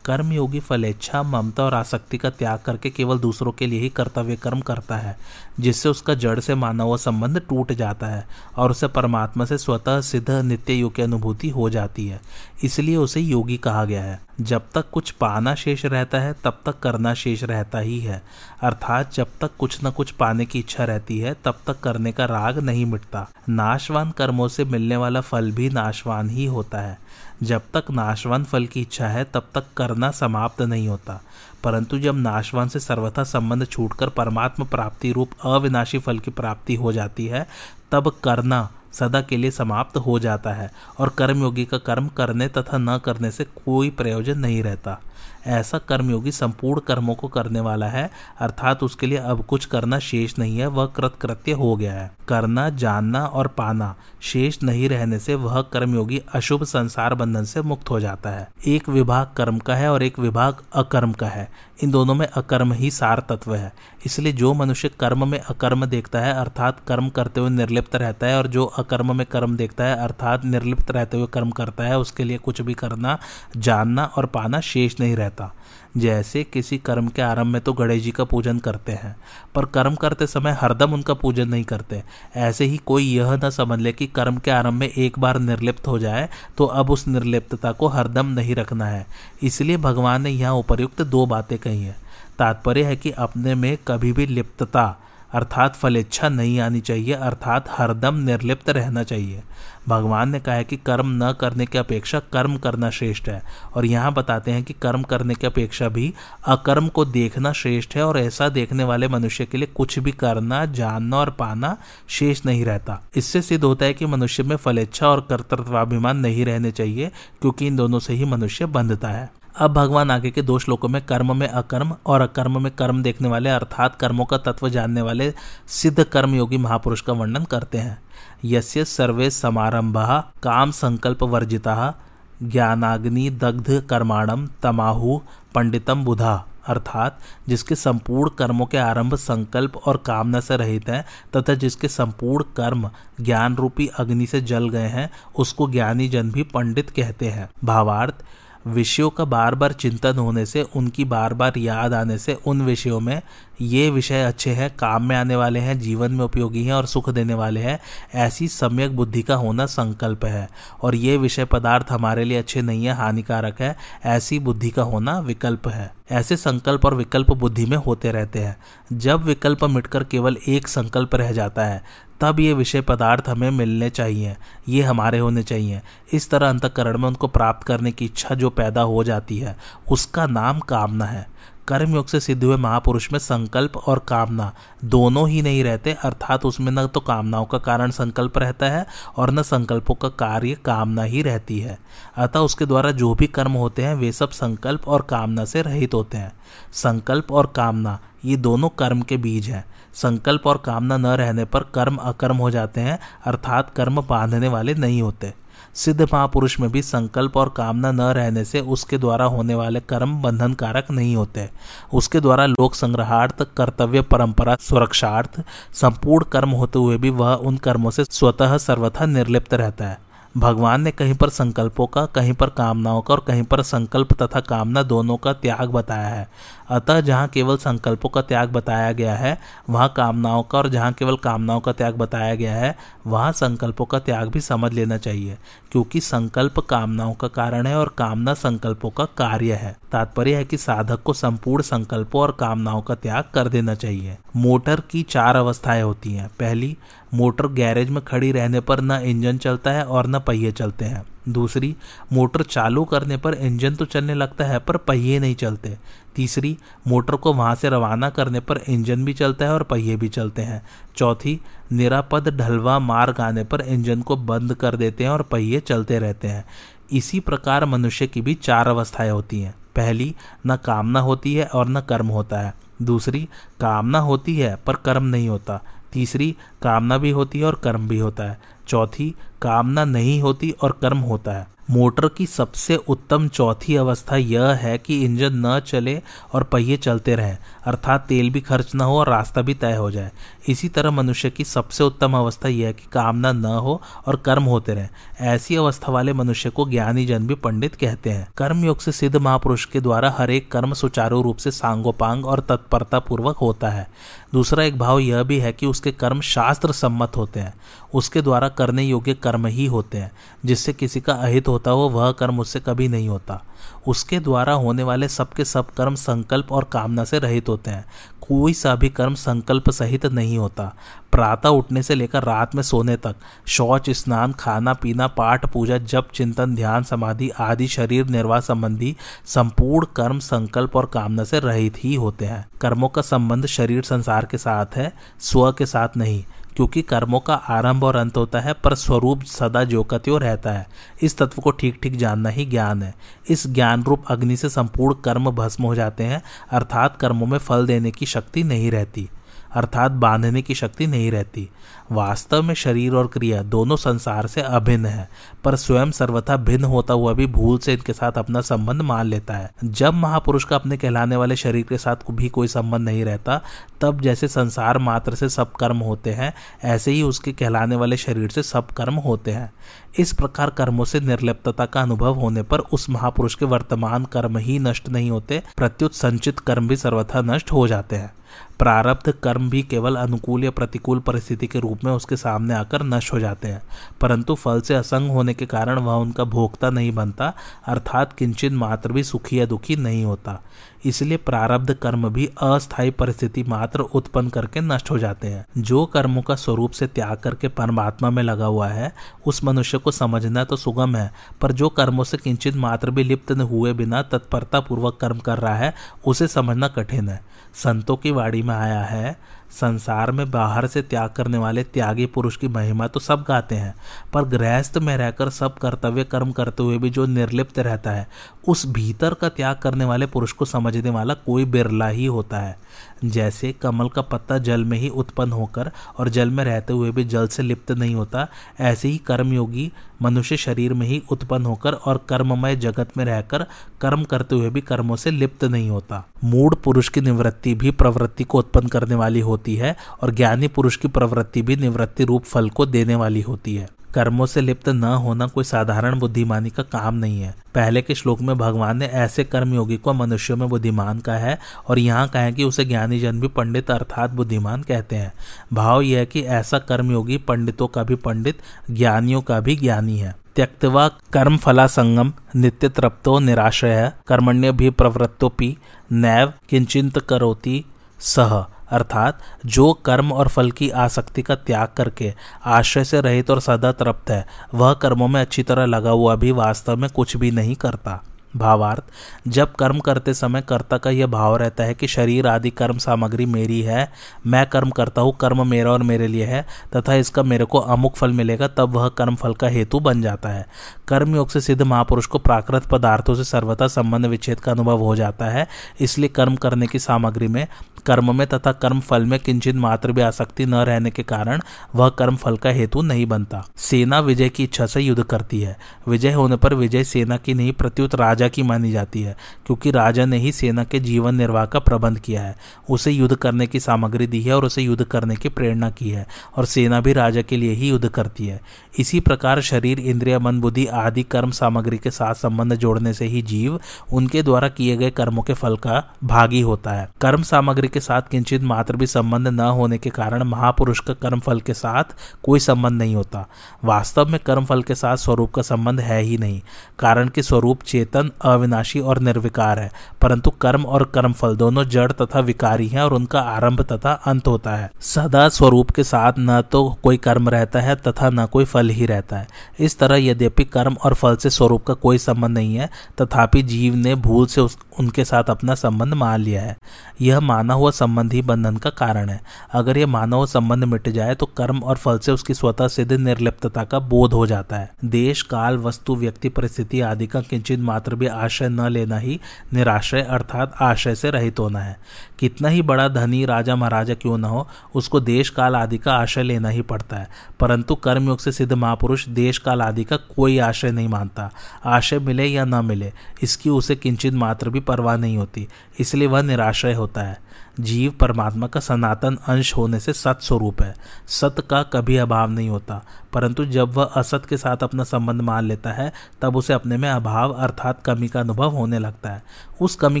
कर्म 0.06 0.32
योगी 0.32 0.60
फलेच्छा 0.60 1.22
ममता 1.22 1.64
और 1.64 1.74
आसक्ति 1.74 2.18
का 2.18 2.30
त्याग 2.30 2.58
करके 2.58 2.90
केवल 2.90 3.18
दूसरों 3.18 3.52
के 3.52 3.66
लिए 3.66 3.80
ही 3.80 3.88
कर्तव्य 3.88 4.36
कर्म 4.36 4.60
करता 4.60 4.96
है, 4.96 5.16
जिससे 5.60 5.88
उसका 5.88 6.14
जड़ 6.14 6.40
से 6.40 6.54
माना 6.54 6.84
हुआ 6.84 6.96
संबंध 6.96 7.42
टूट 7.48 7.72
जाता 7.72 8.06
है 8.06 8.26
और 8.56 8.70
उसे 8.70 8.88
परमात्मा 8.88 9.44
से 9.44 9.58
स्वतः 9.58 10.00
सिद्ध 10.00 10.30
नित्य 10.30 10.72
योग 10.72 10.94
की 10.94 11.02
अनुभूति 11.02 11.48
हो 11.48 11.70
जाती 11.70 12.06
है। 12.08 12.20
इसलिए 12.64 12.96
उसे 12.96 13.20
योगी 13.20 13.56
कहा 13.56 13.84
गया 13.84 14.02
है। 14.02 14.20
जब 14.40 14.62
तक 14.74 14.90
कुछ 14.90 15.10
पाना 15.10 15.54
शेष 15.54 15.84
रहता 15.84 16.18
है, 16.18 16.32
तब 16.44 16.60
तक 16.66 16.78
करना 16.78 17.14
शेष 17.14 17.44
रहता 17.44 17.78
ही 17.78 18.00
है। 18.00 18.22
अर्थात 18.62 19.14
जब 19.14 19.26
तक 19.40 19.50
कुछ 19.58 19.84
न 19.84 19.90
कुछ 19.90 20.10
पाने 20.10 20.46
की 20.46 20.58
इच्छा 20.58 20.84
रहती 20.84 21.18
है, 21.18 21.36
तब 21.44 21.58
तक 21.66 21.80
करने 21.80 22.12
का 22.12 22.24
राग 22.24 22.58
नहीं 22.58 22.86
मिटता। 22.86 23.28
नाशवान 23.48 24.10
कर्मों 24.10 24.48
से 24.48 24.64
मिलने 24.64 24.96
वाला 24.96 25.20
फल 25.20 25.52
भी 25.52 25.70
नाशवान 25.70 26.30
ही 26.30 26.44
होता 26.44 26.78
है। 26.78 26.98
जब 27.42 27.62
तक 27.74 27.84
नाशवान 27.90 28.44
फल 28.44 28.66
की 28.66 28.80
इच्छा 28.80 29.08
है, 29.08 29.24
तब 29.24 29.48
तक 29.54 29.64
करना 29.76 30.10
समाप्त 30.10 30.62
नहीं 30.62 30.88
होता। 30.88 31.22
परंतु 31.64 31.98
जब 31.98 32.16
नाशवान 32.16 32.68
से 32.68 32.80
सर्वथा 32.80 33.24
संबंध 33.24 33.66
छूटकर 33.66 34.08
परमात्मा 34.08 34.66
प्राप्ति 34.66 35.12
रूप 35.12 35.30
अविनाशी 35.44 35.98
फल 35.98 36.18
की 36.18 36.30
प्राप्ति 36.30 36.74
हो 36.74 36.92
जाती 36.92 37.26
है, 37.26 37.46
तब 37.92 38.08
करना 38.24 38.70
सदा 38.92 39.20
के 39.20 39.36
लिए 39.36 39.50
समाप्त 39.50 39.96
हो 39.96 40.18
जाता 40.18 40.52
है 40.52 40.72
और 40.98 41.08
कर्मयोगी 41.08 41.64
का 41.64 41.78
कर्म 41.78 42.08
करने 42.08 42.48
तथा 42.48 42.78
न 42.78 42.98
करने 42.98 43.30
से 43.30 43.44
कोई 43.44 43.90
प्रयोजन 43.90 44.38
नहीं 44.38 44.62
रहता। 44.62 45.00
ऐसा 45.46 45.78
कर्मयोगी 45.78 46.32
संपूर्ण 46.32 46.80
कर्मों 46.80 47.14
को 47.14 47.28
करने 47.28 47.60
वाला 47.60 47.86
है, 47.86 48.10
अर्थात 48.40 48.82
उसके 48.82 49.06
लिए 49.06 49.18
अब 49.18 49.44
कुछ 49.44 49.64
करना 49.64 49.98
शेष 49.98 50.38
नहीं 50.38 50.58
है, 50.58 50.66
वह 50.66 50.86
कृतकृत्य 50.86 51.52
हो 51.52 51.76
गया 51.76 51.92
है। 51.92 52.10
करना, 52.28 52.68
जानना 52.68 53.26
और 53.26 53.46
पाना, 53.46 53.94
शेष 54.20 54.62
नहीं 54.62 54.88
रहने 54.88 55.18
से 55.18 55.34
वह 55.34 55.62
कर्मयोगी 55.62 56.22
अशुभ 56.34 56.64
संसार 56.64 57.14
बंधन 57.14 57.44
से 57.44 57.62
मुक्त 57.62 57.90
हो 57.90 58.00
जाता 58.00 58.30
है। 58.30 58.48
एक 58.66 58.88
विभाग 58.88 59.28
कर्म 59.36 59.58
का 59.58 59.74
है 59.74 59.92
और 59.92 60.02
एक 60.02 60.18
विभाग 60.18 60.56
अकर्म 60.72 61.12
का 61.12 61.26
है। 61.26 61.50
इन 61.82 61.90
दोनों 61.90 62.14
में 62.14 62.26
अकर्म 62.26 62.72
ही 62.72 62.90
सार 62.90 63.26
तत्व 63.28 63.54
है। 63.54 63.72
इसलिए 64.06 64.32
जो 64.32 64.54
मनुष्य 64.54 64.88
कर्म 64.88 65.28
में 65.28 65.40
अकर्म 65.40 65.86
देखता 65.86 66.20
है, 66.20 66.34
अर्थात 66.34 66.80
कर्म 66.88 67.08
करते 67.08 67.40
हुए 67.40 67.50
निर्लिप्त 67.50 67.96
रहता 67.96 68.26
है, 68.26 68.38
और 68.38 68.46
जो 68.46 68.64
अकर्म 68.64 69.16
में 69.16 69.26
कर्म 69.26 69.56
देखता 69.56 69.84
है, 69.84 69.96
अर्थात 69.96 70.44
निर्लिप्त 70.44 70.90
रहते 70.90 71.16
हुए 71.16 71.26
कर्म 71.26 71.50
करता 71.50 71.84
है, 71.84 71.98
उसके 71.98 72.24
लिए 72.24 72.38
कुछ 72.38 72.60
भी 72.60 72.74
करना, 72.74 73.18
जानना 73.56 74.04
और 74.04 74.26
पाना 74.26 74.60
शेष 74.60 75.00
नहीं 75.00 75.05
रहता। 75.14 75.52
जैसे 75.96 76.42
किसी 76.44 76.76
कर्म 76.78 77.08
के 77.08 77.22
आरंभ 77.22 77.46
में 77.46 77.60
तो 77.60 77.72
गणेश 77.72 78.02
जी 78.02 78.10
का 78.10 78.24
पूजन 78.24 78.58
करते 78.58 78.92
हैं, 78.92 79.14
पर 79.54 79.64
कर्म 79.64 79.94
करते 79.94 80.26
समय 80.26 80.56
हरदम 80.60 80.92
उनका 80.92 81.14
पूजन 81.14 81.48
नहीं 81.48 81.64
करते। 81.64 82.02
ऐसे 82.36 82.64
ही 82.64 82.76
कोई 82.76 83.04
यह 83.06 83.32
न 83.34 83.50
समझ 83.50 83.78
ले 83.80 83.92
कि 83.92 84.06
कर्म 84.06 84.38
के 84.38 84.50
आरंभ 84.50 84.74
में 84.74 84.88
एक 84.88 85.18
बार 85.18 85.38
निर्लिप्त 85.38 85.88
हो 85.88 85.98
जाए 85.98 86.28
तो 86.58 86.64
अब 86.64 86.90
उस 86.90 87.06
निर्लिप्तता 87.08 87.72
को 87.72 87.88
हरदम 87.88 88.26
नहीं 88.26 88.54
रखना 88.54 88.86
है। 88.86 89.06
इसलिए 89.42 89.76
भगवान 89.78 90.22
ने 90.22 90.30
यहाँ 90.30 90.54
उपयुक्त 90.54 91.02
दो 91.02 91.24
बातें 91.26 91.58
कही 91.58 91.82
हैं। 91.82 91.96
तात्पर्य 92.38 92.82
है 92.84 92.96
कि 92.96 93.10
अपने 93.10 93.54
में 93.54 93.76
कभी 93.88 94.12
भी 94.12 94.26
लिप्तता 94.26 94.96
अर्थात 95.32 95.76
फलेच्छा 95.76 96.28
नहीं 96.28 96.60
आनी 96.60 96.80
चाहिए, 96.80 97.14
अर्थात 97.14 97.68
हरदम 97.70 98.14
निर्लिप्त 98.14 98.70
रहना 98.70 99.02
चाहिए। 99.02 99.42
भगवान 99.88 100.30
ने 100.30 100.40
कहा 100.40 100.54
है 100.54 100.64
कि 100.64 100.76
कर्म 100.76 101.24
न 101.24 101.32
करने 101.40 101.66
की 101.66 101.78
अपेक्षा 101.78 102.18
कर्म 102.32 102.56
करना 102.56 102.90
श्रेष्ठ 102.90 103.28
है, 103.28 103.42
और 103.74 103.86
यहाँ 103.86 104.12
बताते 104.12 104.50
हैं 104.50 104.62
कि 104.64 104.72
कर्म 104.72 105.02
करने 105.02 105.34
की 105.34 105.46
अपेक्षा 105.46 105.88
भी 105.88 106.12
अकर्म 106.46 106.88
को 106.88 107.04
देखना 107.04 107.52
श्रेष्ठ 107.52 107.96
है, 107.96 108.02
और 108.02 108.18
ऐसा 108.18 108.48
देखने 108.48 108.84
वाले 108.84 109.08
मनुष्य 109.08 109.44
के 109.44 109.58
लिए 109.58 109.68
कुछ 109.74 109.98
भी 109.98 110.12
करना, 110.12 110.64
जानना 110.64 111.16
और 111.16 111.30
पाना 111.30 111.76
शेष 112.08 112.46
नहीं 112.46 112.64
रहता। 112.64 113.02
इससे 113.16 113.42
सिद्ध 113.42 113.64
होता 113.64 113.84
है 113.84 113.94
कि 113.94 114.06
मनुष्य 114.06 114.42
में 114.42 114.56
फलेच्छा 114.56 115.08
और 115.08 115.20
कर्तृत्वाभिमान 115.20 116.16
नहीं 116.16 116.44
रहने 116.44 116.70
चाहिए, 116.70 117.10
क्योंकि 117.40 117.66
इन 117.66 117.76
दोनों 117.76 117.98
से 117.98 118.14
ही 118.14 118.24
मनुष्य 118.24 118.66
बंधता 118.66 119.08
है। 119.08 119.30
अब 119.56 119.72
भगवान 119.72 120.10
आगे 120.10 120.30
के 120.30 120.42
दो 120.42 120.58
श्लोकों 120.58 120.88
में 120.88 121.06
कर्म 121.06 121.36
में 121.36 121.48
अकर्म 121.48 121.94
और 122.06 122.20
अकर्म 122.20 122.62
में 122.62 122.72
कर्म 122.72 123.02
देखने 123.02 123.28
वाले 123.28 123.50
अर्थात 123.50 123.94
कर्मों 123.96 124.24
का 124.24 124.38
तत्व 124.38 124.68
जानने 124.68 125.02
वाले 125.02 125.32
सिद्ध 125.66 126.04
कर्म 126.04 126.34
योगी 126.34 126.56
महापुरुष 126.56 127.00
का 127.00 127.12
वर्णन 127.12 127.44
करते 127.44 127.78
हैं। 127.78 127.98
यस्य 128.44 128.84
सर्वे 128.84 129.30
समारंभ 129.30 129.98
काम 130.42 130.70
संकल्प 130.70 131.22
वर्जिता 131.22 131.94
ज्ञानाग्नि 132.42 133.30
दग्ध 133.30 133.86
कर्माणम 133.90 134.46
तमाहु 134.62 135.18
पंडितम 135.54 136.04
बुधा। 136.04 136.34
अर्थात 136.68 137.18
जिसके 137.48 137.74
संपूर्ण 137.74 138.30
कर्मों 138.30 138.66
के 138.66 138.78
आरंभ 138.78 139.14
संकल्प 139.14 139.76
और 139.76 139.96
कामना 139.96 140.40
से 140.40 140.56
रहित 140.56 140.88
हैं 140.88 141.04
तथा 141.36 141.54
जिसके 141.54 141.88
संपूर्ण 141.88 142.44
कर्म 142.56 142.90
ज्ञान 143.20 143.56
रूपी 143.56 143.90
अग्नि 143.98 144.26
से 144.26 144.40
जल 144.40 144.68
गए 144.68 144.88
हैं, 144.88 145.10
उसको 145.38 145.70
ज्ञानी 145.70 146.08
जन 146.08 146.30
भी 146.30 146.42
पंडित 146.42 146.90
कहते 146.90 147.28
हैं। 147.28 147.50
भावार्थ 147.64 148.24
विषयों 148.66 149.10
का 149.10 149.24
बार 149.24 149.54
बार 149.54 149.72
चिंतन 149.72 150.16
होने 150.16 150.46
से, 150.46 150.62
उनकी 150.62 151.04
बार 151.04 151.34
बार 151.34 151.52
याद 151.56 151.94
आने 151.94 152.18
से, 152.18 152.34
उन 152.46 152.62
विषयों 152.62 153.00
में 153.00 153.22
ये 153.60 153.90
विषय 153.90 154.22
अच्छे 154.22 154.50
हैं, 154.50 154.76
काम 154.76 155.02
में 155.02 155.16
आने 155.16 155.36
वाले 155.36 155.60
हैं, 155.60 155.78
जीवन 155.78 156.12
में 156.12 156.24
उपयोगी 156.24 156.64
हैं 156.64 156.72
और 156.72 156.86
सुख 156.86 157.10
देने 157.10 157.34
वाले 157.34 157.60
हैं, 157.60 157.80
ऐसी 158.14 158.48
सम्यक 158.48 158.96
बुद्धि 158.96 159.22
का 159.22 159.34
होना 159.34 159.66
संकल्प 159.66 160.24
है। 160.24 160.48
और 160.82 160.94
ये 160.94 161.16
विषय 161.16 161.44
पदार्थ 161.44 161.86
हमारे 161.90 162.24
लिए 162.24 162.38
अच्छे 162.38 162.62
नहीं 162.62 162.86
है, 162.86 162.92
हानिकारक 162.92 163.60
है, 163.60 163.76
ऐसी 164.04 164.38
बुद्धि 164.38 164.70
का 164.70 164.82
होना 164.82 165.18
विकल्प 165.18 165.68
है। 165.68 165.94
ऐसे 166.10 166.36
संकल्प 166.36 166.84
और 166.84 166.94
विकल्प 166.94 167.30
बुद्धि 167.30 167.66
में 167.66 167.76
होते 167.76 168.12
रहते 168.12 168.38
हैं। 168.38 168.56
जब 168.92 169.22
विकल्प 169.22 169.64
मिटकर 169.64 170.04
केवल 170.04 170.36
एक 170.48 170.68
संकल्प 170.68 171.14
रह 171.14 171.32
जाता 171.32 171.64
है, 171.64 172.06
तब 172.20 172.40
ये 172.40 172.52
विषय 172.52 172.80
पदार्थ 172.80 173.28
हमें 173.28 173.50
मिलने 173.50 173.90
चाहिए, 173.90 174.36
ये 174.68 174.82
हमारे 174.82 175.18
होने 175.18 175.42
चाहिए। 175.42 175.80
इस 176.12 176.30
तरह 176.30 176.48
अंतकरण 176.48 176.98
में 176.98 177.08
उनको 177.08 177.28
प्राप्त 177.28 177.66
करने 177.66 177.92
की 177.92 178.04
इच्छा 178.04 178.34
जो 178.34 178.50
पैदा 178.50 178.82
हो 178.82 179.04
जाती 179.04 179.38
है, 179.38 179.56
उसका 179.90 180.26
नाम 180.26 180.60
कामना 180.60 181.04
है। 181.04 181.28
कर्मयोग 181.68 182.06
से 182.06 182.20
सिद्ध 182.20 182.44
हुए 182.44 182.56
महापुरुष 182.56 183.12
में 183.12 183.18
संकल्प 183.18 183.76
और 183.76 183.98
कामना 183.98 184.52
दोनों 184.84 185.28
ही 185.28 185.42
नहीं 185.42 185.64
रहते, 185.64 185.92
अर्थात 185.92 186.44
उसमें 186.44 186.72
न 186.72 186.86
तो 186.86 187.00
कामनाओं 187.00 187.44
का 187.44 187.58
कारण 187.58 187.90
संकल्प 187.90 188.38
रहता 188.38 188.66
है 188.66 188.86
और 189.16 189.30
न 189.30 189.42
संकल्पों 189.42 189.94
का 189.94 190.08
कार्य 190.08 190.56
कामना 190.64 191.02
ही 191.02 191.22
रहती 191.22 191.60
है। 191.60 191.78
अतः 192.16 192.40
उसके 192.40 192.66
द्वारा 192.66 192.90
जो 192.90 193.14
भी 193.14 193.26
कर्म 193.26 193.52
होते 193.52 193.84
हैं, 193.84 193.94
वे 193.94 194.12
सब 194.12 194.30
संकल्प 194.30 194.88
और 194.88 195.02
कामना 195.02 195.44
से 195.44 195.62
रहित 195.62 195.94
होते 195.94 196.18
हैं। 196.18 196.32
संकल्प 196.72 197.32
और 197.32 197.52
कामना, 197.56 197.98
ये 198.24 198.36
दोनों 198.36 198.68
कर्म 198.68 199.02
के 199.02 199.16
बीज 199.16 199.48
हैं। 199.48 199.64
संकल्प 199.94 200.46
और 200.46 200.56
कामना 200.56 200.96
न 200.96 201.06
रहने 201.06 201.44
पर 201.44 201.60
कर्म 201.60 201.96
अकर्म 201.96 202.36
हो 202.36 202.50
जाते 202.50 202.80
हैं, 202.80 202.98
अर्थात 203.24 203.70
कर्म 203.70 204.02
बांधने 204.02 204.48
वाले 204.48 204.74
नहीं 204.74 205.02
होते। 205.02 205.34
सिद्ध 205.76 206.02
महापुरुष 206.02 206.60
में 206.60 206.70
भी 206.72 206.82
संकल्प 206.82 207.36
और 207.36 207.48
कामना 207.48 207.92
न 207.92 208.00
रहने 208.00 208.44
से 208.44 208.60
उसके 208.60 208.98
द्वारा 208.98 209.24
होने 209.24 209.54
वाले 209.54 209.80
कर्म 209.80 210.22
बंधन 210.22 210.52
कारक 210.52 210.90
नहीं 210.90 211.16
होते। 211.16 211.48
उसके 211.94 212.20
द्वारा 212.20 212.46
लोक 212.46 212.74
संग्रहार्थ, 212.74 213.42
कर्तव्य 213.56 214.02
परंपरा 214.02 214.56
सुरक्षार्थ, 214.60 215.42
संपूर्ण 215.72 216.24
कर्म 216.24 216.50
होते 216.50 216.78
हुए 216.78 216.96
भी 216.96 217.10
वह 217.10 217.34
उन 217.34 217.56
कर्मों 217.56 217.90
से 217.90 218.04
स्वतः 218.04 218.56
सर्वथा 218.58 219.06
निर्लिप्त 219.06 219.54
रहता 219.54 219.88
है। 219.88 220.05
भगवान 220.36 220.82
ने 220.82 220.90
कहीं 220.90 221.14
पर 221.14 221.28
संकल्पों 221.28 221.86
का, 221.86 222.06
कहीं 222.06 222.32
पर 222.32 222.48
कामनाओं 222.48 223.02
का 223.02 223.14
और 223.14 223.24
कहीं 223.26 223.42
पर 223.42 223.62
संकल्प 223.62 224.22
तथा 224.22 224.40
कामना 224.40 224.82
दोनों 224.82 225.16
का 225.16 225.32
त्याग 225.32 225.70
बताया 225.70 226.08
है। 226.08 226.28
अतः 226.70 227.00
जहाँ 227.00 227.28
केवल 227.28 227.56
संकल्पों 227.56 228.08
का 228.08 228.22
त्याग 228.22 228.52
बताया 228.52 228.92
गया 228.92 229.14
है, 229.14 229.38
वहाँ 229.70 229.94
कामनाओं 229.96 230.42
का 230.42 230.58
और 230.58 230.68
जहाँ 230.68 230.92
केवल 230.92 231.16
कामनाओं 231.16 231.60
का 231.60 231.72
त्याग 231.72 231.94
बताया 231.94 232.34
गया 232.34 232.54
है, 232.54 232.76
वहाँ 233.06 233.32
संकल्पों 233.32 233.84
का 233.84 233.98
त्याग 233.98 234.28
भी 234.28 234.40
समझ 234.40 234.72
लेना 234.72 234.98
चाहिए, 234.98 235.38
क्योंकि 235.72 236.00
संकल्प 236.00 236.60
कामनाओं 236.60 237.14
का 237.14 237.28
कारण 237.28 237.66
है 237.66 237.78
और 237.78 237.94
कामना 237.98 238.34
संकल्पों 238.34 238.90
का 238.90 239.04
कार्य 239.04 239.52
है। 239.52 239.76
तात्पर्य 239.92 240.36
है 240.36 240.44
कि 240.44 240.56
साधक 240.56 241.02
को 241.02 241.12
संपूर्ण 241.12 241.62
संकल्पों 241.62 242.22
और 242.22 242.36
कामनाओं 242.40 242.82
का 242.82 242.94
त्याग 242.94 243.24
कर 243.34 243.48
देना 243.48 243.74
चाहिए। 243.74 244.18
मोटर 244.36 244.80
की 244.80 245.02
चार 245.02 245.36
अवस्थाएँ 245.36 245.82
होती 245.82 246.12
हैं। 246.12 246.28
पहली 246.28 246.76
मोटर 247.16 247.46
गैरेज 247.48 247.90
में 247.90 248.04
खड़ी 248.04 248.32
रहने 248.32 248.60
पर 248.60 248.80
न 248.80 248.92
इंजन 248.92 249.38
चलता 249.38 249.70
है 249.70 249.84
और 249.84 250.06
न 250.06 250.18
पहिए 250.18 250.52
चलते 250.52 250.84
हैं। 250.84 251.04
दूसरी, 251.28 251.76
मोटर 252.12 252.42
चालू 252.42 252.84
करने 252.84 253.16
पर 253.16 253.34
इंजन 253.34 253.74
तो 253.74 253.84
चलने 253.84 254.14
लगता 254.14 254.44
है, 254.44 254.58
पर 254.58 254.76
पहिए 254.76 255.18
नहीं 255.18 255.34
चलते। 255.34 255.78
तीसरी, 256.16 256.58
मोटर 256.88 257.16
को 257.16 257.32
वहाँ 257.32 257.54
से 257.54 257.68
रवाना 257.68 258.10
करने 258.10 258.40
पर 258.40 258.60
इंजन 258.68 259.04
भी 259.04 259.14
चलता 259.14 259.44
है 259.44 259.52
और 259.52 259.62
पहिए 259.62 259.96
भी 259.96 260.08
चलते 260.08 260.42
हैं। 260.42 260.62
चौथी, 260.96 261.40
निरापद 261.72 262.36
ढलवा 262.36 262.78
मार्ग 262.78 263.20
आने 263.20 263.44
पर 263.44 263.60
इंजन 263.60 264.02
को 264.02 264.16
बंद 264.16 264.54
कर 264.54 264.76
देते 264.76 265.04
हैं 265.04 265.10
और 265.10 265.22
पहिए 265.22 265.60
चलते 265.60 265.98
रहते 265.98 266.28
हैं। 266.28 266.44
इसी 266.92 267.20
प्रकार 267.20 267.64
मनुष्य 267.64 268.06
की 268.06 268.20
भी 268.20 268.34
चार 268.34 268.68
अवस्थाएँ 268.68 269.10
होती 269.10 269.40
हैं। 269.40 269.54
पहली, 269.76 270.14
न 270.46 270.56
कामना 270.56 271.00
होती 271.00 271.34
है 271.34 271.44
और 271.44 271.68
न 271.68 271.80
कर्म 271.80 272.06
होता 272.06 272.38
है। 272.38 272.54
दूसरी 272.82 273.28
कामना 273.60 273.98
होती 273.98 274.36
है 274.36 274.56
पर 274.56 274.74
कर्म 274.74 275.04
नहीं 275.04 275.28
होता। 275.28 275.62
तीसरी, 275.96 276.36
कामना 276.62 276.98
भी 276.98 277.10
होती 277.10 277.38
है 277.38 277.44
और 277.44 277.60
कर्म 277.64 277.88
भी 277.88 277.98
होता 277.98 278.24
है। 278.24 278.38
चौथी, 278.68 279.14
कामना 279.42 279.84
नहीं 279.84 280.20
होती 280.20 280.50
और 280.50 280.78
कर्म 280.80 280.98
होता 280.98 281.32
है। 281.32 281.55
मोटर 281.70 282.08
की 282.08 282.26
सबसे 282.26 282.76
उत्तम 282.76 283.28
चौथी 283.28 283.76
अवस्था 283.76 284.16
यह 284.16 284.44
है 284.44 284.78
कि 284.78 285.04
इंजन 285.04 285.46
न 285.46 285.60
चले 285.60 286.02
और 286.32 286.42
पहिए 286.42 286.76
चलते 286.76 287.14
रहें, 287.14 287.38
अर्थात 287.64 288.06
तेल 288.08 288.30
भी 288.30 288.40
खर्च 288.40 288.74
न 288.74 288.80
हो 288.80 288.98
और 288.98 289.08
रास्ता 289.08 289.42
भी 289.42 289.54
तय 289.54 289.74
हो 289.74 289.90
जाए। 289.90 290.10
इसी 290.48 290.68
तरह 290.68 290.90
मनुष्य 290.90 291.30
की 291.30 291.44
सबसे 291.44 291.84
उत्तम 291.84 292.14
अवस्था 292.14 292.48
यह 292.48 292.66
है 292.66 292.72
कि 292.72 292.88
कामना 292.92 293.32
न 293.32 293.44
हो 293.44 293.80
और 294.06 294.16
कर्म 294.16 294.42
होते 294.42 294.74
रहें। 294.74 294.88
ऐसी 295.20 295.56
अवस्था 295.56 295.92
वाले 295.92 296.12
मनुष्य 296.12 296.50
को 296.50 296.68
ज्ञानी 296.68 297.06
जन 297.06 297.26
भी 297.26 297.34
पंडित 297.34 297.74
कहते 297.74 298.10
हैं। 298.10 298.28
कर्म 298.36 298.64
योग 298.64 298.80
से 298.80 298.92
सिद्ध 298.92 299.16
महापुरुष 299.16 299.64
के 299.64 299.80
द्वारा 299.80 300.14
हर 300.18 300.30
एक 300.30 300.50
कर्म 300.52 300.74
सुचारू 300.74 301.22
रूप 301.22 301.36
से 301.36 301.50
सांगोपांग 301.50 302.26
और 302.26 302.40
तत्परता 302.40 302.98
पूर्वक 302.98 303.36
होता 303.36 303.68
है। 303.68 303.88
दूसरा 304.32 304.64
एक 304.64 304.78
भाव 304.78 304.98
यह 304.98 305.22
भी 305.22 305.38
है 305.38 305.52
कि 305.52 305.66
उसके 305.66 305.92
कर्म 305.92 306.20
शास्त्र 306.20 306.72
सम्मत 306.72 307.16
होते 307.16 307.40
हैं। 307.40 307.54
उसके 307.96 308.22
द्वारा 308.22 308.48
करने 308.48 308.82
योग्य 308.82 309.14
कर्म 309.14 309.46
ही 309.46 309.66
होते 309.66 309.98
हैं। 309.98 310.12
जिससे 310.44 310.72
किसी 310.72 311.00
का 311.00 311.12
अहित 311.12 311.48
होता 311.48 311.70
हो, 311.70 311.80
वह 311.80 312.12
कर्म 312.12 312.40
उससे 312.40 312.60
कभी 312.60 312.88
नहीं 312.88 313.08
होता। 313.08 313.44
उसके 313.86 314.20
द्वारा 314.20 314.52
होने 314.52 314.82
वाले 314.82 315.08
सबके 315.08 315.44
सब 315.44 315.70
कर्म 315.70 315.94
संकल्प 315.94 316.52
और 316.52 316.64
कामना 316.64 317.04
से 317.04 317.18
रहित 317.18 317.48
होते 317.48 317.70
हैं। 317.70 317.84
कोई 318.20 318.52
सा 318.52 318.74
भी 318.74 318.88
कर्म 318.88 319.14
संकल्प 319.14 319.70
सहित 319.70 320.06
नहीं 320.06 320.38
होता। 320.38 320.74
प्रातः 321.12 321.48
उठने 321.48 321.82
से 321.82 321.94
लेकर 321.94 322.22
रात 322.22 322.54
में 322.54 322.62
सोने 322.62 322.96
तक, 322.96 323.16
शौच, 323.46 323.90
स्नान, 323.90 324.32
खाना, 324.32 324.72
पीना, 324.74 325.06
पाठ, 325.06 325.52
पूजा, 325.52 325.78
जप, 325.78 326.08
चिंतन, 326.14 326.54
ध्यान, 326.54 326.82
समाधि 326.82 327.28
आदि 327.28 327.66
शरीर 327.66 328.06
निर्वाह 328.06 328.40
संबंधी 328.40 328.96
संपूर्ण 329.26 329.86
कर्म 329.96 330.18
संकल्प 330.18 330.76
और 330.76 330.86
कामना 330.86 331.24
से 331.24 331.40
रहित 331.40 331.74
ही 331.78 331.94
होते 331.94 332.24
हैं। 332.24 332.48
कर्मों 332.60 332.88
का 332.88 333.02
संबंध 333.02 333.46
शरीर 333.46 333.82
संसार 333.82 334.24
के 334.24 334.38
साथ 334.38 334.66
है, 334.76 334.92
स्व 335.20 335.52
के 335.52 335.66
साथ 335.66 335.88
नहीं। 335.96 336.24
क्योंकि 336.56 336.82
कर्मों 336.82 337.20
का 337.20 337.34
आरंभ 337.34 337.84
और 337.84 337.96
अंत 337.96 338.16
होता 338.16 338.40
है, 338.40 338.52
पर 338.52 338.74
स्वरूप 338.74 339.22
सदा 339.22 339.64
ज्योकत्यो 339.64 340.18
रहता 340.18 340.52
है। 340.52 340.66
इस 341.02 341.18
तत्व 341.18 341.42
को 341.42 341.50
ठीक 341.50 341.78
ठीक 341.82 341.96
जानना 341.96 342.28
ही 342.28 342.44
ज्ञान 342.44 342.82
है। 342.82 342.94
इस 343.30 343.46
ज्ञान 343.46 343.82
रूप 343.82 344.04
अग्नि 344.06 344.36
से 344.36 344.48
संपूर्ण 344.48 344.94
कर्म 344.94 345.30
भस्म 345.30 345.64
हो 345.64 345.74
जाते 345.74 346.04
हैं, 346.04 346.22
अर्थात 346.50 346.96
कर्मों 346.96 347.26
में 347.26 347.38
फल 347.38 347.66
देने 347.66 347.90
की 347.90 348.06
शक्ति 348.06 348.42
नहीं 348.42 348.70
रहती। 348.70 349.08
अर्थात 349.56 349.92
बांधने 349.92 350.42
की 350.42 350.54
शक्ति 350.54 350.86
नहीं 350.86 351.10
रहती। 351.10 351.48
वास्तव 351.92 352.42
में 352.42 352.54
शरीर 352.54 352.94
और 352.94 353.06
क्रिया 353.06 353.42
दोनों 353.42 353.76
संसार 353.76 354.26
से 354.26 354.40
अभिन्न 354.40 354.86
है, 354.86 355.08
पर 355.44 355.56
स्वयं 355.56 355.90
सर्वथा 355.90 356.36
भिन्न 356.36 356.64
होता 356.64 356.94
हुआ 356.94 357.12
भी 357.12 357.26
भूल 357.26 357.58
से 357.58 357.72
इनके 357.72 357.92
साथ 357.92 358.12
अपना 358.12 358.40
संबंध 358.40 358.82
मान 358.82 359.06
लेता 359.06 359.34
है। 359.34 359.50
जब 359.64 359.94
महापुरुष 359.94 360.44
का 360.44 360.56
अपने 360.56 360.76
कहलाने 360.76 361.16
वाले 361.16 361.36
शरीर 361.36 361.66
के 361.68 361.78
साथ 361.78 361.96
भी 362.10 362.28
कोई 362.28 362.48
संबंध 362.48 362.84
नहीं 362.84 363.04
रहता, 363.04 363.40
तब 363.80 364.00
जैसे 364.00 364.28
संसार 364.28 364.78
मात्र 364.78 365.14
से 365.14 365.28
सब 365.28 365.52
कर्म 365.52 365.76
होते 365.76 366.10
हैं, 366.10 366.34
ऐसे 366.64 366.90
ही 366.90 367.02
उसके 367.02 367.32
कहलाने 367.32 367.76
वाले 367.76 367.96
शरीर 367.96 368.28
से 368.28 368.42
सब 368.42 368.66
कर्म 368.66 368.94
होते 368.94 369.30
हैं। 369.30 369.52
इस 369.98 370.12
प्रकार 370.12 370.50
कर्मों 370.50 370.84
से 370.84 371.00
निर्लिप्तता 371.00 371.66
का 371.66 371.82
अनुभव 371.82 372.14
होने 372.14 372.42
पर 372.42 372.58
उस 372.58 372.90
महापुरुष 372.90 373.34
के 373.34 373.44
वर्तमान 373.44 374.04
कर्म 374.04 374.38
ही 374.38 374.58
नष्ट 374.58 374.88
नहीं 374.88 375.10
होते, 375.10 375.42
प्रत्युत 375.56 375.94
संचित 375.94 376.38
कर्म 376.38 376.68
भी 376.68 376.76
सर्वथा 376.76 377.20
नष्ट 377.20 377.52
हो 377.52 377.68
जाते 377.68 377.96
हैं। 377.96 378.14
प्रारब्ध 378.58 379.10
कर्म 379.12 379.50
भी 379.50 379.62
केवल 379.62 379.96
अनुकूल 379.96 380.44
या 380.44 380.50
प्रतिकूल 380.50 381.00
परिस्थिति 381.00 381.46
के 381.46 381.60
रूप 381.60 381.84
में 381.84 381.92
उसके 381.92 382.16
सामने 382.16 382.54
आकर 382.54 382.82
नष्ट 382.82 383.12
हो 383.12 383.18
जाते 383.20 383.48
हैं, 383.48 383.62
परंतु 384.00 384.34
फल 384.34 384.60
से 384.60 384.74
असंग 384.74 385.10
होने 385.10 385.34
के 385.34 385.46
कारण 385.46 385.78
वह 385.78 385.94
उनका 385.94 386.24
भोक्ता 386.24 386.70
नहीं 386.70 386.92
बनता, 386.92 387.32
अर्थात 387.66 388.12
किंचित 388.12 388.52
मात्र 388.52 388.92
भी 388.92 389.04
सुखी 389.04 389.40
या 389.40 389.46
दुखी 389.46 389.76
नहीं 389.76 390.04
होता। 390.04 390.40
इसलिए 390.86 391.16
प्रारब्ध 391.16 391.72
कर्म 391.74 392.08
भी 392.08 392.26
अस्थायी 392.42 392.90
परिस्थिति 392.90 393.42
मात्र 393.42 393.80
उत्पन्न 393.80 394.28
करके 394.28 394.60
नष्ट 394.60 394.90
हो 394.90 394.98
जाते 394.98 395.28
हैं। 395.28 395.46
जो 395.58 395.86
कर्मों 395.86 396.22
का 396.22 396.34
स्वरूप 396.34 396.70
से 396.70 396.86
त्याग 396.86 397.16
करके 397.16 397.48
परमात्मा 397.48 398.10
में 398.10 398.22
लगा 398.22 398.46
हुआ 398.46 398.68
है, 398.68 398.92
उस 399.26 399.44
मनुष्य 399.44 399.78
को 399.78 399.90
समझना 399.90 400.44
तो 400.44 400.56
सुगम 400.56 400.96
है, 400.96 401.10
पर 401.40 401.52
जो 401.52 401.68
कर्मों 401.68 402.04
से 402.04 402.16
किंचित 402.16 402.56
मात्र 402.56 402.90
भी 402.90 403.04
लिप्त 403.04 403.32
हुए 403.32 403.72
बिना 403.72 404.02
तत्परता 404.02 404.60
पूर्वक 404.60 404.98
कर्म 405.00 405.18
कर 405.18 405.38
रहा 405.38 405.56
है, 405.56 405.74
उसे 406.06 406.28
समझना 406.28 406.68
कठिन 406.68 407.08
है। 407.08 407.20
संतों 407.54 407.96
की 407.96 408.10
वाणी 408.10 408.42
में 408.42 408.54
आया 408.54 408.80
है 408.80 409.16
संसार 409.50 410.10
में 410.12 410.30
बाहर 410.30 410.66
से 410.66 410.82
त्याग 410.82 411.10
करने 411.10 411.38
वाले 411.38 411.64
त्यागी 411.64 412.06
पुरुष 412.06 412.36
की 412.36 412.48
महिमा 412.48 412.86
तो 412.86 413.00
सब 413.00 413.24
गाते 413.28 413.54
हैं, 413.54 413.74
पर 414.12 414.24
गृहस्थ 414.24 414.78
में 414.78 414.96
रहकर 414.96 415.30
सब 415.30 415.58
कर्तव्य 415.58 416.04
कर्म 416.04 416.32
करते 416.32 416.62
हुए 416.62 416.78
भी 416.78 416.90
जो 416.90 417.06
निर्लिप्त 417.06 417.58
रहता 417.58 417.90
है, 417.90 418.08
उस 418.48 418.66
भीतर 418.66 419.14
का 419.14 419.28
त्याग 419.28 419.56
करने 419.56 419.84
वाले 419.84 420.06
पुरुष 420.06 420.32
को 420.32 420.44
समझने 420.44 420.90
वाला 420.90 421.14
कोई 421.14 421.44
बिरला 421.44 421.88
ही 421.88 422.06
होता 422.06 422.38
है। 422.38 422.58
जैसे 423.04 423.52
कमल 423.52 423.88
का 423.88 424.02
पत्ता 424.02 424.38
जल 424.38 424.64
में 424.64 424.78
ही 424.78 424.88
उत्पन्न 424.88 425.32
होकर 425.32 425.70
और 425.98 426.08
जल 426.08 426.30
में 426.30 426.44
रहते 426.44 426.72
हुए 426.72 426.90
भी 426.90 427.04
जल 427.04 427.28
से 427.28 427.42
लिप्त 427.42 427.72
नहीं 427.72 427.94
होता, 427.94 428.26
ऐसे 428.60 428.88
ही 428.88 428.98
कर्मयोगी 428.98 429.72
मनुष्य 430.02 430.36
शरीर 430.36 430.74
में 430.74 430.86
ही 430.86 431.02
उत्पन्न 431.10 431.46
होकर 431.46 431.72
और 431.72 432.04
कर्ममय 432.08 432.56
जगत 432.56 432.96
में 432.96 433.04
रहकर 433.04 433.46
कर्म 433.80 434.04
करते 434.04 434.36
हुए 434.36 434.50
भी 434.50 434.60
कर्मों 434.60 434.96
से 434.96 435.10
लिप्त 435.10 435.44
नहीं 435.44 435.70
होता। 435.70 436.04
मूड 436.24 436.56
पुरुष 436.56 436.88
की 436.88 437.00
निवृत्ति 437.00 437.54
भी 437.54 437.70
प्रवृत्ति 437.70 438.24
को 438.24 438.38
उत्पन्न 438.38 438.68
करने 438.68 438.94
वाली 438.94 439.20
होती 439.20 439.35
है 439.44 439.76
और 440.02 440.10
ज्ञानी 440.10 440.48
पुरुष 440.48 440.76
की 440.76 440.88
प्रवृत्ति 440.88 441.42
भी 441.42 441.56
निवृत्ति 441.56 442.04
रूप 442.04 442.24
फल 442.24 442.50
को 442.50 442.66
देने 442.66 442.94
वाली 442.94 443.20
होती 443.20 443.56
है। 443.56 443.68
कर्मों 443.94 444.26
से 444.26 444.40
लिप्त 444.40 444.68
न 444.68 444.84
होना 444.84 445.26
कोई 445.26 445.44
साधारण 445.44 445.98
बुद्धिमानी 445.98 446.50
का 446.50 446.62
काम 446.62 446.94
नहीं 446.94 447.20
है। 447.20 447.34
पहले 447.54 447.82
के 447.82 447.94
श्लोक 447.94 448.20
में 448.20 448.38
भगवान 448.38 448.76
ने 448.76 448.86
ऐसे 448.86 449.24
कर्मयोगी 449.24 449.76
को 449.76 449.92
मनुष्यों 449.92 450.36
में 450.36 450.48
बुद्धिमान 450.48 450.98
का 450.98 451.14
है 451.14 451.38
और 451.68 451.78
यहाँ 451.78 452.08
कहें 452.08 452.34
कि 452.34 452.44
उसे 452.44 452.64
ज्ञानी 452.64 453.00
जन 453.00 453.20
भी 453.20 453.28
पंडित 453.28 453.70
अर्थात 453.70 454.10
बुद्धिमान 454.10 454.62
कहते 454.62 454.96
हैं। 454.96 455.12
भाव 455.52 455.80
यह 455.80 455.98
है 455.98 456.06
कि 456.06 456.20
ऐसा 456.20 456.58
कर्मयोगी 456.58 457.16
पंडितों 457.16 457.68
का 457.68 457.82
भी 457.82 457.94
पंडित, 457.94 458.38
ज्ञानियों 458.70 459.22
का 459.22 459.40
भी 459.40 459.56
ज्ञानी 459.56 459.98
है। 459.98 460.16
त्यक्तवा 460.36 460.88
कर्म 460.88 461.36
फला 461.36 461.66
संगम 461.66 462.12
नित्य 462.36 462.68
तृप्तो 462.68 463.18
निराश्रय 463.18 463.92
कर्मण्य 464.06 464.52
भी 464.52 464.70
प्रवृत्तोपि 464.70 465.56
नैव 465.92 466.32
किंचित 466.48 466.98
करोति 466.98 467.64
सह 468.00 468.46
अर्थात 468.70 469.18
जो 469.46 469.72
कर्म 469.72 470.12
और 470.12 470.28
फल 470.28 470.50
की 470.50 470.70
आसक्ति 470.70 471.22
का 471.22 471.34
त्याग 471.34 471.68
करके 471.76 472.14
आश्रय 472.44 472.84
से 472.84 473.00
रहित 473.00 473.30
और 473.30 473.40
सदा 473.40 473.72
तृप्त 473.72 474.10
है, 474.10 474.26
वह 474.54 474.74
कर्मों 474.74 475.08
में 475.08 475.20
अच्छी 475.20 475.42
तरह 475.42 475.66
लगा 475.66 475.90
हुआ 475.90 476.16
भी 476.16 476.30
वास्तव 476.30 476.76
में 476.76 476.90
कुछ 476.90 477.16
भी 477.16 477.30
नहीं 477.30 477.54
करता। 477.54 478.02
भावार्थ, 478.36 478.82
जब 479.28 479.54
कर्म 479.54 479.78
करते 479.78 480.14
समय 480.14 480.40
कर्ता 480.40 480.78
का 480.78 480.90
यह 480.90 481.06
भाव 481.06 481.36
रहता 481.36 481.64
है 481.64 481.74
कि 481.74 481.86
शरीर 481.86 482.26
आदि 482.26 482.50
कर्म 482.50 482.78
सामग्री 482.78 483.26
मेरी 483.26 483.60
है, 483.62 483.88
मैं 484.26 484.46
कर्म 484.46 484.70
करता 484.70 485.00
हूँ, 485.00 485.16
कर्म 485.16 485.46
मेरा 485.46 485.72
और 485.72 485.82
मेरे 485.82 486.06
लिए 486.06 486.24
है, 486.24 486.44
तथा 486.76 486.94
इसका 486.94 487.22
मेरे 487.22 487.44
को 487.44 487.58
अमुक 487.58 487.96
फल 487.96 488.12
मिलेगा, 488.12 488.48
तब 488.48 488.74
वह 488.74 488.88
कर्म 488.88 489.14
फल 489.14 489.34
का 489.34 489.48
हेतु 489.48 489.80
बन 489.80 490.02
जाता 490.02 490.28
है। 490.28 490.46
कर्म 490.88 491.14
योग 491.16 491.30
से 491.30 491.40
सिद्ध 491.40 491.62
महापुरुष 491.62 492.06
को 492.06 492.18
प्राकृत 492.18 492.66
पदार्थों 492.66 493.14
से 493.14 493.24
सर्वथा 493.24 493.66
संबंध 493.68 494.06
विच्छेद 494.06 494.40
का 494.40 494.52
अनुभव 494.52 494.78
हो 494.78 494.94
जाता 494.96 495.26
है, 495.26 495.46
इसलिए 495.80 496.08
कर्म 496.08 496.36
करने 496.36 496.66
की 496.66 496.78
सामग्री 496.78 497.28
में, 497.28 497.46
कर्म 497.86 498.14
में 498.16 498.26
तथा 498.26 498.52
कर्म 498.52 498.80
फल 498.80 499.04
में 499.04 499.18
किंचित 499.20 499.56
मात्र 499.56 499.92
भी 499.92 500.00
आसक्ति 500.00 500.46
न 500.46 500.54
रहने 500.54 500.90
के 500.90 501.02
कारण 501.02 501.40
वह 501.74 501.88
कर्म 501.88 502.16
फल 502.16 502.36
का 502.36 502.50
हेतु 502.50 502.82
नहीं 502.82 503.06
बनता। 503.06 503.44
सेना 503.56 504.00
विजय 504.00 504.28
की 504.28 504.44
इच्छा 504.44 504.66
से 504.66 504.80
युद्ध 504.80 505.02
करती 505.02 505.40
है। 505.40 505.56
विजय 505.88 506.12
होने 506.12 506.36
पर 506.36 506.54
विजय 506.54 506.84
सेना 506.84 507.16
की 507.16 507.34
नहीं, 507.34 507.52
प्रत्युत 507.52 507.94
राजा 507.94 508.25
की 508.28 508.42
मानी 508.42 508.72
जाती 508.72 509.02
है, 509.02 509.16
क्योंकि 509.46 509.70
राजा 509.70 510.04
ने 510.04 510.18
ही 510.18 510.32
सेना 510.32 510.64
के 510.64 510.80
जीवन 510.80 511.14
निर्वाह 511.14 511.46
का 511.46 511.58
प्रबंध 511.58 511.98
किया 511.98 512.22
है। 512.22 512.36
उसे 512.70 512.90
युद्ध 512.90 513.14
करने 513.16 513.46
की 513.46 513.60
सामग्री 513.60 514.06
दी 514.06 514.20
है 514.22 514.34
और 514.34 514.44
उसे 514.44 514.62
युद्ध 514.62 514.84
करने 514.84 515.16
की 515.16 515.28
प्रेरणा 515.28 515.70
की 515.70 515.90
है, 515.90 516.06
और 516.36 516.44
सेना 516.46 516.80
भी 516.80 516.92
राजा 516.92 517.22
के 517.22 517.36
लिए 517.36 517.52
ही 517.52 517.68
युद्ध 517.68 517.88
करती 517.88 518.26
है। 518.26 518.40
इसी 518.78 519.00
प्रकार 519.00 519.40
शरीर, 519.42 519.80
इंद्रिया, 519.80 520.18
मन, 520.18 520.40
बुद्धि 520.40 520.66
आदि 520.66 521.02
कर्म 521.02 521.30
सामग्री 521.30 521.78
के 521.78 521.90
साथ 521.90 522.14
संबंध 522.14 522.54
जोड़ने 522.54 522.92
से 522.92 523.06
ही 523.06 523.22
जीव 523.22 523.58
उनके 523.92 524.22
द्वारा 524.22 524.48
किए 524.48 524.76
गए 524.76 524.90
कर्मों 524.90 525.22
के 525.22 525.34
फल 525.34 525.56
का 525.56 525.82
भागी 526.04 526.40
होता 526.40 526.70
है। 526.70 526.88
कर्म 527.00 527.22
सामग्री 527.22 527.68
के 527.68 527.80
साथ 527.80 528.02
किंचित 528.10 528.42
मात्र 528.42 528.76
भी 528.76 528.86
संबंध 528.86 529.28
न 529.28 529.40
होने 529.40 529.78
के 529.78 529.90
कारण 529.90 530.22
महापुरुष 530.24 530.80
का 530.80 530.94
कर्म 530.94 531.20
फल 531.20 531.40
के 531.40 531.54
साथ 531.54 531.94
कोई 532.24 532.40
संबंध 532.40 532.78
नहीं 532.78 532.94
होता। 532.96 533.26
वास्तव 533.64 534.08
में 534.08 534.18
कर्म 534.20 534.44
फल 534.44 534.62
के 534.62 534.74
साथ 534.74 534.96
स्वरूप 534.96 535.32
का 535.32 535.42
संबंध 535.42 535.80
है 535.80 536.00
ही 536.02 536.18
नहीं, 536.18 536.40
कारण 536.78 537.08
कि 537.08 537.22
स्वरूप 537.22 537.62
चेतन 537.62 538.05
सनातन 538.06 538.30
अविनाशी 538.30 538.80
और 538.80 538.98
निर्विकार 538.98 539.58
है 539.58 539.70
परंतु 540.02 540.30
कर्म 540.30 540.64
और 540.64 540.84
कर्मफल 540.84 541.36
दोनों 541.36 541.64
जड़ 541.64 541.92
तथा 541.92 542.20
विकारी 542.20 542.68
हैं 542.68 542.80
और 542.80 542.94
उनका 542.94 543.20
आरंभ 543.20 543.60
तथा 543.62 543.92
अंत 544.06 544.28
होता 544.28 544.56
है। 544.56 544.70
सदा 544.80 545.28
स्वरूप 545.28 545.70
के 545.70 545.84
साथ 545.84 546.12
न 546.18 546.42
तो 546.52 546.78
कोई 546.82 546.96
कर्म 546.96 547.28
रहता 547.28 547.60
है 547.60 547.76
तथा 547.76 548.10
न 548.10 548.26
कोई 548.26 548.44
फल 548.44 548.68
ही 548.68 548.86
रहता 548.86 549.16
है। 549.16 549.26
इस 549.60 549.78
तरह 549.78 549.96
यद्यपि 549.96 550.44
कर्म 550.44 550.76
और 550.84 550.94
फल 550.94 551.16
से 551.16 551.30
स्वरूप 551.30 551.64
का 551.64 551.74
कोई 551.74 551.98
संबंध 551.98 552.38
नहीं 552.38 552.56
है 552.56 552.70
तथापि 553.00 553.42
जीव 553.42 553.74
ने 553.74 553.94
भूल 553.94 554.26
से 554.26 554.40
उस, 554.40 554.58
उनके 554.78 555.04
साथ 555.04 555.24
अपना 555.24 555.54
संबंध 555.54 555.94
मान 555.94 556.20
लिया 556.20 556.42
है। 556.42 556.56
यह 557.00 557.20
माना 557.20 557.54
हुआ 557.54 557.70
संबंध 557.70 558.12
ही 558.12 558.22
बंधन 558.22 558.56
का 558.56 558.70
कारण 558.70 559.08
है। 559.08 559.20
अगर 559.52 559.78
यह 559.78 559.86
माना 559.86 560.16
हुआ 560.16 560.26
संबंध 560.26 560.64
मिट 560.64 560.88
जाए 560.88 561.14
तो 561.14 561.26
कर्म 561.26 561.58
और 561.58 561.76
फल 561.76 561.98
से 561.98 562.12
उसकी 562.12 562.34
स्वतः 562.34 562.68
सिद्ध 562.68 562.92
निर्लिप्तता 562.92 563.64
का 563.64 563.78
बोध 563.78 564.12
हो 564.12 564.26
जाता 564.26 564.56
है। 564.56 564.70
देश 564.84 565.22
काल 565.22 565.58
वस्तु 565.58 565.96
व्यक्ति 565.96 566.28
परिस्थिति 566.28 566.80
आदि 566.80 567.06
का 567.06 567.20
किंचित 567.20 567.60
मात्र 567.60 567.94
भी 567.96 568.06
आशय 568.06 568.48
न 568.48 568.68
लेना 568.68 568.98
ही 568.98 569.20
निराशय 569.52 570.00
अर्थात 570.00 570.54
आशय 570.60 570.94
से 570.94 571.10
रहित 571.10 571.38
होना 571.38 571.60
है। 571.60 571.76
कितना 572.18 572.48
ही 572.48 572.62
बड़ा 572.62 572.88
धनी 572.88 573.24
राजा 573.24 573.56
महाराजा 573.56 573.94
क्यों 573.94 574.18
न 574.18 574.24
हो, 574.24 574.48
उसको 574.74 575.00
देश 575.00 575.28
काल 575.28 575.56
आदि 575.56 575.78
का 575.78 575.94
आशय 575.94 576.22
लेना 576.22 576.48
ही 576.48 576.62
पड़ता 576.62 576.96
है। 576.96 577.08
परंतु 577.40 577.74
कर्मयोग 577.74 578.18
से 578.18 578.32
सिद्ध 578.32 578.52
महापुरुष 578.52 579.08
देश 579.08 579.38
काल 579.38 579.62
आदि 579.62 579.84
का 579.84 579.96
कोई 579.96 580.38
आशय 580.38 580.70
नहीं 580.70 580.88
मानता। 580.88 581.30
आशय 581.64 581.98
मिले 581.98 582.24
या 582.24 582.44
न 582.44 582.64
मिले, 582.64 582.92
इसकी 583.22 583.50
उसे 583.50 583.76
किंचित 583.76 584.14
मात्र 584.14 584.50
भी 584.50 584.60
परवाह 584.60 584.96
नहीं 584.96 585.16
होती, 585.16 585.48
इसलिए 585.80 586.08
वह 586.08 586.22
निराशय 586.22 586.72
होता 586.72 587.02
है। 587.02 587.18
जीव 587.60 587.90
परमात्मा 587.90 588.46
का 588.46 588.60
सनातन 588.60 589.16
अंश 589.26 589.54
होने 589.56 589.80
से 589.80 589.92
सत 589.92 590.18
स्वरूप 590.22 590.62
है। 590.62 590.74
सत 591.08 591.36
का 591.50 591.62
कभी 591.62 591.96
अभाव 591.96 592.30
नहीं 592.30 592.48
होता, 592.48 592.82
परंतु 593.12 593.44
जब 593.44 593.72
वह 593.72 593.84
असत 593.84 594.26
के 594.28 594.36
साथ 594.36 594.62
अपना 594.62 594.84
संबंध 594.84 595.20
मान 595.20 595.44
लेता 595.44 595.72
है, 595.72 595.92
तब 596.22 596.36
उसे 596.36 596.52
अपने 596.52 596.76
में 596.76 596.88
अभाव 596.90 597.32
अर्थात 597.32 597.82
कमी 597.82 598.08
का 598.08 598.20
अनुभव 598.20 598.50
होने 598.50 598.78
लगता 598.78 599.10
है। 599.10 599.22
उस 599.60 599.76
कमी 599.76 600.00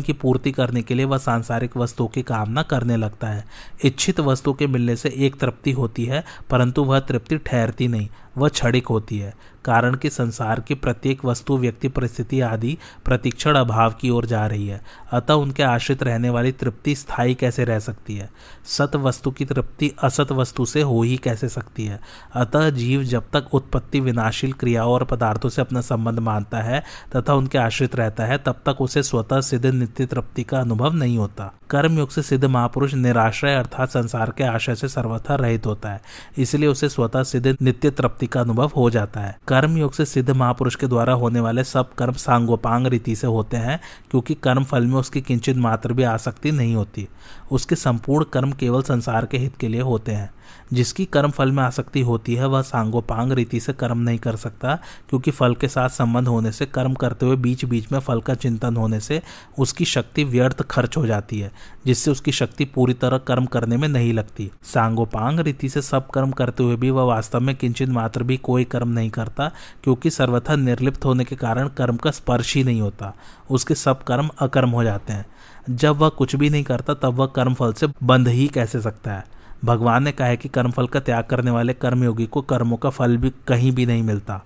की 0.00 0.12
पूर्ति 0.12 0.52
करने 0.52 0.82
के 0.82 0.94
लिए 0.94 1.04
वह 1.04 1.18
सांसारिक 1.18 1.76
वस्तुओं 1.76 2.08
की 2.08 2.22
कामना 2.22 2.62
करने 2.62 2.96
लगता 2.96 3.28
है। 3.28 3.44
इच्छित 3.84 4.20
वस्तु 4.20 4.52
के 4.52 4.66
मिलने 4.66 4.96
से 4.96 5.14
एक 5.16 5.40
तृप्ति 5.40 5.72
होती 5.72 6.04
है, 6.04 6.24
परंतु 6.50 6.84
वह 6.84 7.00
तृप्ति 7.00 7.38
ठहरती 7.38 7.88
नहीं। 7.88 8.08
वह 8.36 8.48
क्षणिक 8.48 8.86
होती 8.86 9.18
है, 9.18 9.34
कारण 9.64 9.94
कि 9.94 10.10
संसार 10.10 10.60
की 10.60 10.74
प्रत्येक 10.74 11.24
वस्तु, 11.24 11.56
व्यक्ति, 11.58 11.88
परिस्थिति 11.88 12.40
आदि 12.40 12.76
प्रतिक्षण 13.04 13.54
अभाव 13.54 13.94
की 14.00 14.10
ओर 14.10 14.26
जा 14.26 14.46
रही 14.46 14.66
है। 14.68 14.80
अतः 15.12 15.34
उनके 15.34 15.62
आश्रित 15.62 16.02
रहने 16.02 16.30
वाली 16.30 16.52
तृप्ति 16.52 16.94
स्थायी 16.94 17.34
कैसे 17.34 17.64
रह 17.64 17.78
सकती 17.78 18.16
है? 18.16 18.28
सत 18.66 18.96
वस्तु 18.96 19.30
की 19.30 19.44
तृप्ति 19.44 19.90
असत 20.02 20.32
वस्तु 20.32 20.66
से 20.66 20.82
हो 20.82 21.02
ही 21.02 21.16
कैसे 21.16 21.48
सकती 21.48 21.84
है? 21.84 22.00
अतः 22.34 22.68
जीव 22.70 23.02
जब 23.04 23.30
तक 23.32 23.54
उत्पत्ति 23.54 24.00
विनाशील 24.00 24.52
क्रियाओं 24.52 24.92
और 24.92 25.04
पदार्थों 25.04 25.48
से 25.48 25.60
अपना 25.62 25.80
संबंध 25.80 26.18
मानता 26.18 26.58
है, 26.58 26.82
तथा 27.16 27.34
उनके 27.34 27.58
आश्रित 27.58 27.96
रहता 27.96 28.24
है, 28.24 28.38
तब 28.38 28.62
तक 28.66 28.80
उसे 28.80 29.02
स्वतः 29.02 29.40
सिद्ध 29.40 29.66
नित्य 29.66 30.06
तृप्ति 30.06 30.42
का 30.42 30.60
अनुभव 30.60 30.94
नहीं 30.94 31.18
होता। 31.18 31.52
कर्मयुग 31.70 32.10
से 32.10 32.22
सिद्ध 32.22 32.44
महापुरुष 32.44 32.94
निराश्रय 32.94 33.54
अर्थात 33.54 33.90
संसार 33.90 34.30
के 34.30 34.44
आशय 34.44 34.74
से 34.74 34.88
सर्वथा 34.88 35.34
रहित 35.34 35.66
होता 35.66 35.90
है, 35.90 36.00
इसलिए 36.38 36.68
उसे 36.68 36.88
स्वतः 36.88 37.22
सिद्ध 37.22 37.56
नित्य 37.62 37.90
तृप्ति 37.90 38.25
का 38.26 38.40
अनुभव 38.40 38.70
हो 38.76 38.90
जाता 38.90 39.20
है। 39.20 39.38
कर्म 39.48 39.76
योग 39.76 39.92
से 39.92 40.04
सिद्ध 40.04 40.30
महापुरुष 40.30 40.74
के 40.74 40.86
द्वारा 40.86 41.12
होने 41.12 41.40
वाले 41.40 41.64
सब 41.64 41.94
कर्म 41.94 42.12
सांगोपांग 42.12 42.86
रीति 42.86 43.16
से 43.16 43.26
होते 43.26 43.56
हैं, 43.56 43.80
क्योंकि 44.10 44.34
कर्म 44.34 44.64
फल 44.64 44.86
में 44.86 44.96
उसकी 44.96 45.20
किंचित 45.20 45.56
मात्र 45.56 45.92
भी 45.92 46.02
आसक्ति 46.02 46.52
नहीं 46.52 46.74
होती। 46.74 47.08
उसके 47.52 47.76
संपूर्ण 47.76 48.24
कर्म 48.24 48.52
केवल 48.52 48.82
संसार 48.82 49.26
के 49.26 49.38
हित 49.38 49.56
के 49.56 49.68
लिए 49.68 49.80
होते 49.80 50.12
हैं। 50.12 50.30
जिसकी 50.72 51.04
कर्म 51.04 51.30
फल 51.30 51.52
में 51.52 51.62
आसक्ति 51.62 52.00
होती 52.00 52.34
है, 52.34 52.46
वह 52.46 52.62
सांगोपांग 52.62 53.32
रीति 53.32 53.60
से 53.60 53.72
कर्म 53.72 53.98
नहीं 53.98 54.18
कर 54.18 54.36
सकता, 54.36 54.74
क्योंकि 55.08 55.30
फल 55.30 55.54
के 55.54 55.68
साथ 55.68 55.88
संबंध 55.88 56.28
होने 56.28 56.52
से, 56.52 56.66
कर्म 56.66 56.94
करते 56.94 57.26
हुए 57.26 57.36
बीच 57.36 57.64
बीच 57.64 57.92
में 57.92 57.98
फल 57.98 58.20
का 58.20 58.34
चिंतन 58.34 58.76
होने 58.76 59.00
से 59.00 59.22
उसकी 59.58 59.84
शक्ति 59.84 60.24
व्यर्थ 60.24 60.62
खर्च 60.62 60.96
हो 60.96 61.06
जाती 61.06 61.40
है, 61.40 61.50
जिससे 61.86 62.10
उसकी 62.10 62.32
शक्ति 62.32 62.64
पूरी 62.64 62.94
तरह 62.94 63.18
कर्म 63.18 63.46
करने 63.46 63.76
में 63.76 63.88
नहीं 63.88 64.12
लगती। 64.12 64.50
सांगोपांग 64.62 65.40
रीति 65.40 65.68
से 65.68 65.82
सब 65.82 66.10
कर्म 66.10 66.30
करते 66.30 66.62
हुए 66.62 66.76
भी 66.76 66.90
वह 66.90 67.02
वास्तव 67.02 67.40
में 67.40 67.54
किंचित 67.56 67.88
मात्र 67.88 68.22
भी 68.22 68.36
कोई 68.36 68.64
कर्म 68.64 68.88
नहीं 68.88 69.10
करता, 69.10 69.50
क्योंकि 69.84 70.10
सर्वथा 70.10 70.56
निर्लिप्त 70.56 71.04
होने 71.04 71.24
के 71.24 71.36
कारण 71.36 71.68
कर्म 71.68 71.96
का 71.96 72.10
स्पर्श 72.10 72.54
ही 72.54 72.64
नहीं 72.64 72.80
होता, 72.80 73.14
उसके 73.50 73.74
सब 73.74 74.02
कर्म 74.04 74.30
अकर्म 74.38 74.70
हो 74.70 74.84
जाते 74.84 75.12
हैं। 75.12 75.26
जब 75.70 75.96
वह 75.96 76.08
कुछ 76.08 76.36
भी 76.36 76.50
नहीं 76.50 76.64
करता, 76.64 76.94
तब 76.94 77.14
वह 77.14 77.26
कर्म 77.26 77.54
फल 77.54 77.72
से 77.72 77.86
बंध 78.02 78.28
ही 78.28 78.48
कैसे 78.48 78.80
सकता 78.80 79.12
है? 79.12 79.35
भगवान 79.64 80.02
ने 80.02 80.12
कहा 80.12 80.28
है 80.28 80.36
कि 80.36 80.48
कर्मफल 80.48 80.86
का 80.86 81.00
त्याग 81.00 81.24
करने 81.24 81.50
वाले 81.50 81.74
कर्मयोगी 81.74 82.26
को 82.26 82.42
कर्मों 82.42 82.76
का 82.76 82.90
फल 82.90 83.16
भी 83.16 83.32
कहीं 83.48 83.72
भी 83.72 83.86
नहीं 83.86 84.02
मिलता। 84.02 84.42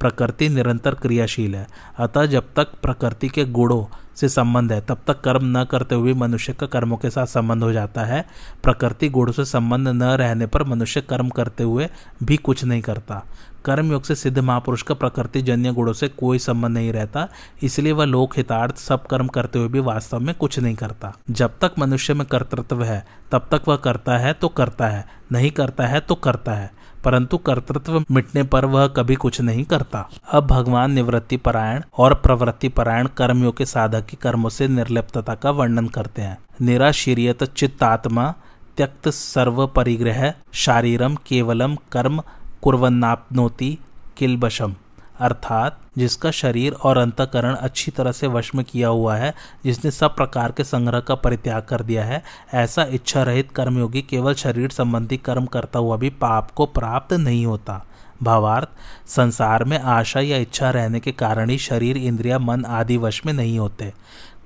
प्रकृति 0.00 0.48
निरंतर 0.48 0.94
क्रियाशील 0.94 1.54
है। 1.54 1.66
अतः 1.98 2.26
जब 2.26 2.44
तक 2.56 2.68
प्रकृति 2.82 3.28
के 3.28 3.44
गुणों 3.44 3.84
से 4.16 4.28
संबंध 4.28 4.72
है। 4.72 4.80
तब 4.80 4.98
तक 5.06 5.20
कर्म 5.20 5.58
न 5.58 5.64
करते 5.64 5.94
हुए 5.94 6.14
मनुष्य 6.14 6.52
का 6.52 6.66
कर्मों 6.66 6.96
के 6.96 7.10
साथ 7.10 7.26
संबंध 7.26 7.62
हो 7.62 7.72
जाता 7.72 8.04
है। 8.04 8.26
प्रकृति 8.62 9.08
गुणों 9.08 9.32
से 9.32 9.44
संबंध 9.44 9.88
न 9.88 10.02
रहने 10.02 10.46
पर 10.46 10.64
मनुष्य 10.64 11.00
कर्म 11.00 11.28
करते 11.28 11.64
हुए 11.64 11.88
भी 12.22 12.36
कुछ 12.36 12.64
नहीं 12.64 12.82
करता। 12.82 13.24
कर्म 13.64 13.92
योग 13.92 14.02
से 14.02 14.14
सिद्ध 14.14 14.38
महापुरुष 14.38 14.82
का 14.82 14.94
प्रकृति 14.94 15.42
जन्य 15.42 15.72
गुणों 15.72 15.92
से 15.92 16.08
कोई 16.08 16.38
संबंध 16.38 16.74
नहीं 16.74 16.92
रहता। 16.92 17.28
इसलिए 17.62 17.92
वह 17.92 18.04
लोक 18.04 18.36
हितार्थ 18.36 18.76
सब 18.76 19.06
कर्म 19.06 19.26
करते 19.26 19.58
हुए 19.58 19.68
भी 19.68 19.80
वास्तव 19.80 20.18
में 20.18 20.34
कुछ 20.34 20.58
नहीं 20.58 20.74
करता। 20.74 21.16
जब 21.30 21.58
तक 21.60 21.72
मनुष्य 21.78 22.14
में 22.14 22.26
कर्तृत्व 22.26 22.82
है, 22.82 23.06
तब 23.32 23.48
तक 23.50 23.62
वह 23.68 23.76
करता 23.76 24.18
है 24.18 24.32
तो 24.32 24.48
करता 24.48 24.88
है। 24.88 25.06
नहीं 25.32 25.50
करता 25.50 25.86
है 25.86 26.00
तो 26.00 26.14
करता 26.14 26.52
है। 26.52 26.83
परंतु 27.04 27.38
कर्तृत्व 27.38 28.04
मिटने 28.10 28.42
पर 28.42 28.64
वह 28.64 28.86
कभी 28.86 29.14
कुछ 29.14 29.40
नहीं 29.40 29.64
करता। 29.64 30.08
अब 30.32 30.46
भगवान 30.46 30.92
निवृत्ति 30.92 31.36
परायण 31.36 31.82
और 31.98 32.14
प्रवृत्ति 32.14 32.68
परायण 32.68 33.06
कर्मियों 33.06 33.52
के 33.52 33.66
साधक 33.66 34.06
की 34.06 34.16
कर्मों 34.16 34.50
से 34.50 34.68
निर्लिप्तता 34.68 35.34
का 35.34 35.50
वर्णन 35.50 35.88
करते 35.88 36.22
हैं। 36.22 36.38
निराशीरियत 36.60 37.44
चित्तात्मा 37.44 38.34
त्यक्त 38.76 39.08
सर्व 39.08 39.66
परिग्रह 39.66 40.32
शारीरम 40.52 41.14
केवलम 41.14 41.76
कर्म 41.92 42.22
कुरनाप्नोति 42.62 43.78
किलबशम। 44.16 44.74
अर्थात 45.20 45.78
जिसका 45.98 46.30
शरीर 46.30 46.72
और 46.72 46.98
अंतकरण 46.98 47.54
अच्छी 47.54 47.90
तरह 47.90 48.12
से 48.12 48.26
वश 48.26 48.54
में 48.54 48.64
किया 48.64 48.88
हुआ 48.88 49.16
है, 49.16 49.34
जिसने 49.64 49.90
सब 49.90 50.16
प्रकार 50.16 50.52
के 50.52 50.64
संग्रह 50.64 51.00
का 51.00 51.14
परित्याग 51.14 51.62
कर 51.62 51.80
दिया 51.82 52.04
है, 52.04 52.22
ऐसा 52.54 52.82
इच्छा 52.82 53.22
रहित 53.22 53.50
कर्मयोगी 53.50 54.02
केवल 54.02 54.34
शरीर 54.34 54.70
संबंधी 54.70 55.16
कर्म 55.16 55.46
करता 55.46 55.78
हुआ 55.78 55.96
भी 55.96 56.10
पाप 56.10 56.50
को 56.50 56.66
प्राप्त 56.66 57.12
नहीं 57.12 57.46
होता। 57.46 57.84
भावार्थ, 58.22 58.68
संसार 59.08 59.64
में 59.64 59.80
आशा 59.80 60.20
या 60.20 60.36
इच्छा 60.36 60.70
रहने 60.70 61.00
के 61.00 61.12
कारण 61.12 61.50
ही 61.50 61.58
शरीर, 61.58 61.96
इंद्रिया, 61.96 62.38
मन 62.38 62.64
आदि 62.64 62.96
वश 62.96 63.26
में 63.26 63.32
नहीं 63.32 63.58
होते। 63.58 63.92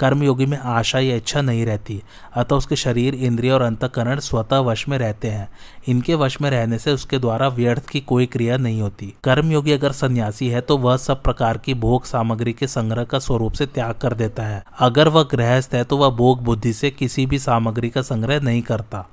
कर्मयोगी 0.01 0.47
में 0.47 0.59
आशा 0.59 0.99
या 0.99 1.17
इच्छा 1.17 1.41
नहीं 1.41 1.65
रहती, 1.67 2.01
अतः 2.35 2.57
उसके 2.57 2.77
शरीर, 2.77 3.15
इंद्रिय 3.15 3.51
और 3.51 3.63
अंतकरण 3.63 4.19
स्वतः 4.21 4.59
वश 4.61 4.89
में 4.89 4.97
रहते 4.99 5.29
हैं। 5.29 5.49
इनके 5.89 6.15
वश 6.15 6.41
में 6.41 6.51
रहने 6.51 6.79
से 6.79 6.93
उसके 6.93 7.19
द्वारा 7.19 7.49
व्यर्थ 7.49 7.89
की 7.89 8.01
कोई 8.01 8.27
क्रिया 8.27 8.57
नहीं 8.57 8.81
होती। 8.81 9.13
कर्मयोगी 9.25 9.73
अगर 9.73 9.93
सन्यासी 9.93 10.49
है 10.49 10.61
तो 10.61 10.77
वह 10.79 10.97
सब 10.97 11.23
प्रकार 11.23 11.59
की 11.59 11.75
भोग 11.75 12.05
सामग्री 12.05 12.53
के 12.53 12.67
संग्रह 12.67 13.05
का 13.05 13.19
स्वरूप 13.19 13.53
से 13.53 13.67
त्याग 13.67 13.95
कर 13.95 14.15
देता 14.15 14.43
है। 14.43 14.63
अगर 14.79 15.09
वह 15.09 15.23
गृहस्थ 15.23 15.75
है 15.75 15.85
तो 15.85 15.97
वह 15.97 16.11
भोग 16.11 16.43
बुद्धि 16.45 16.73
से 16.73 16.91
किसी 16.91 17.27
भी 17.27 17.39
सामग्री 17.39 17.91
का 17.91 18.03
संग्रह 18.03 18.41
नहीं 18.41 18.63
करता। 18.63 19.07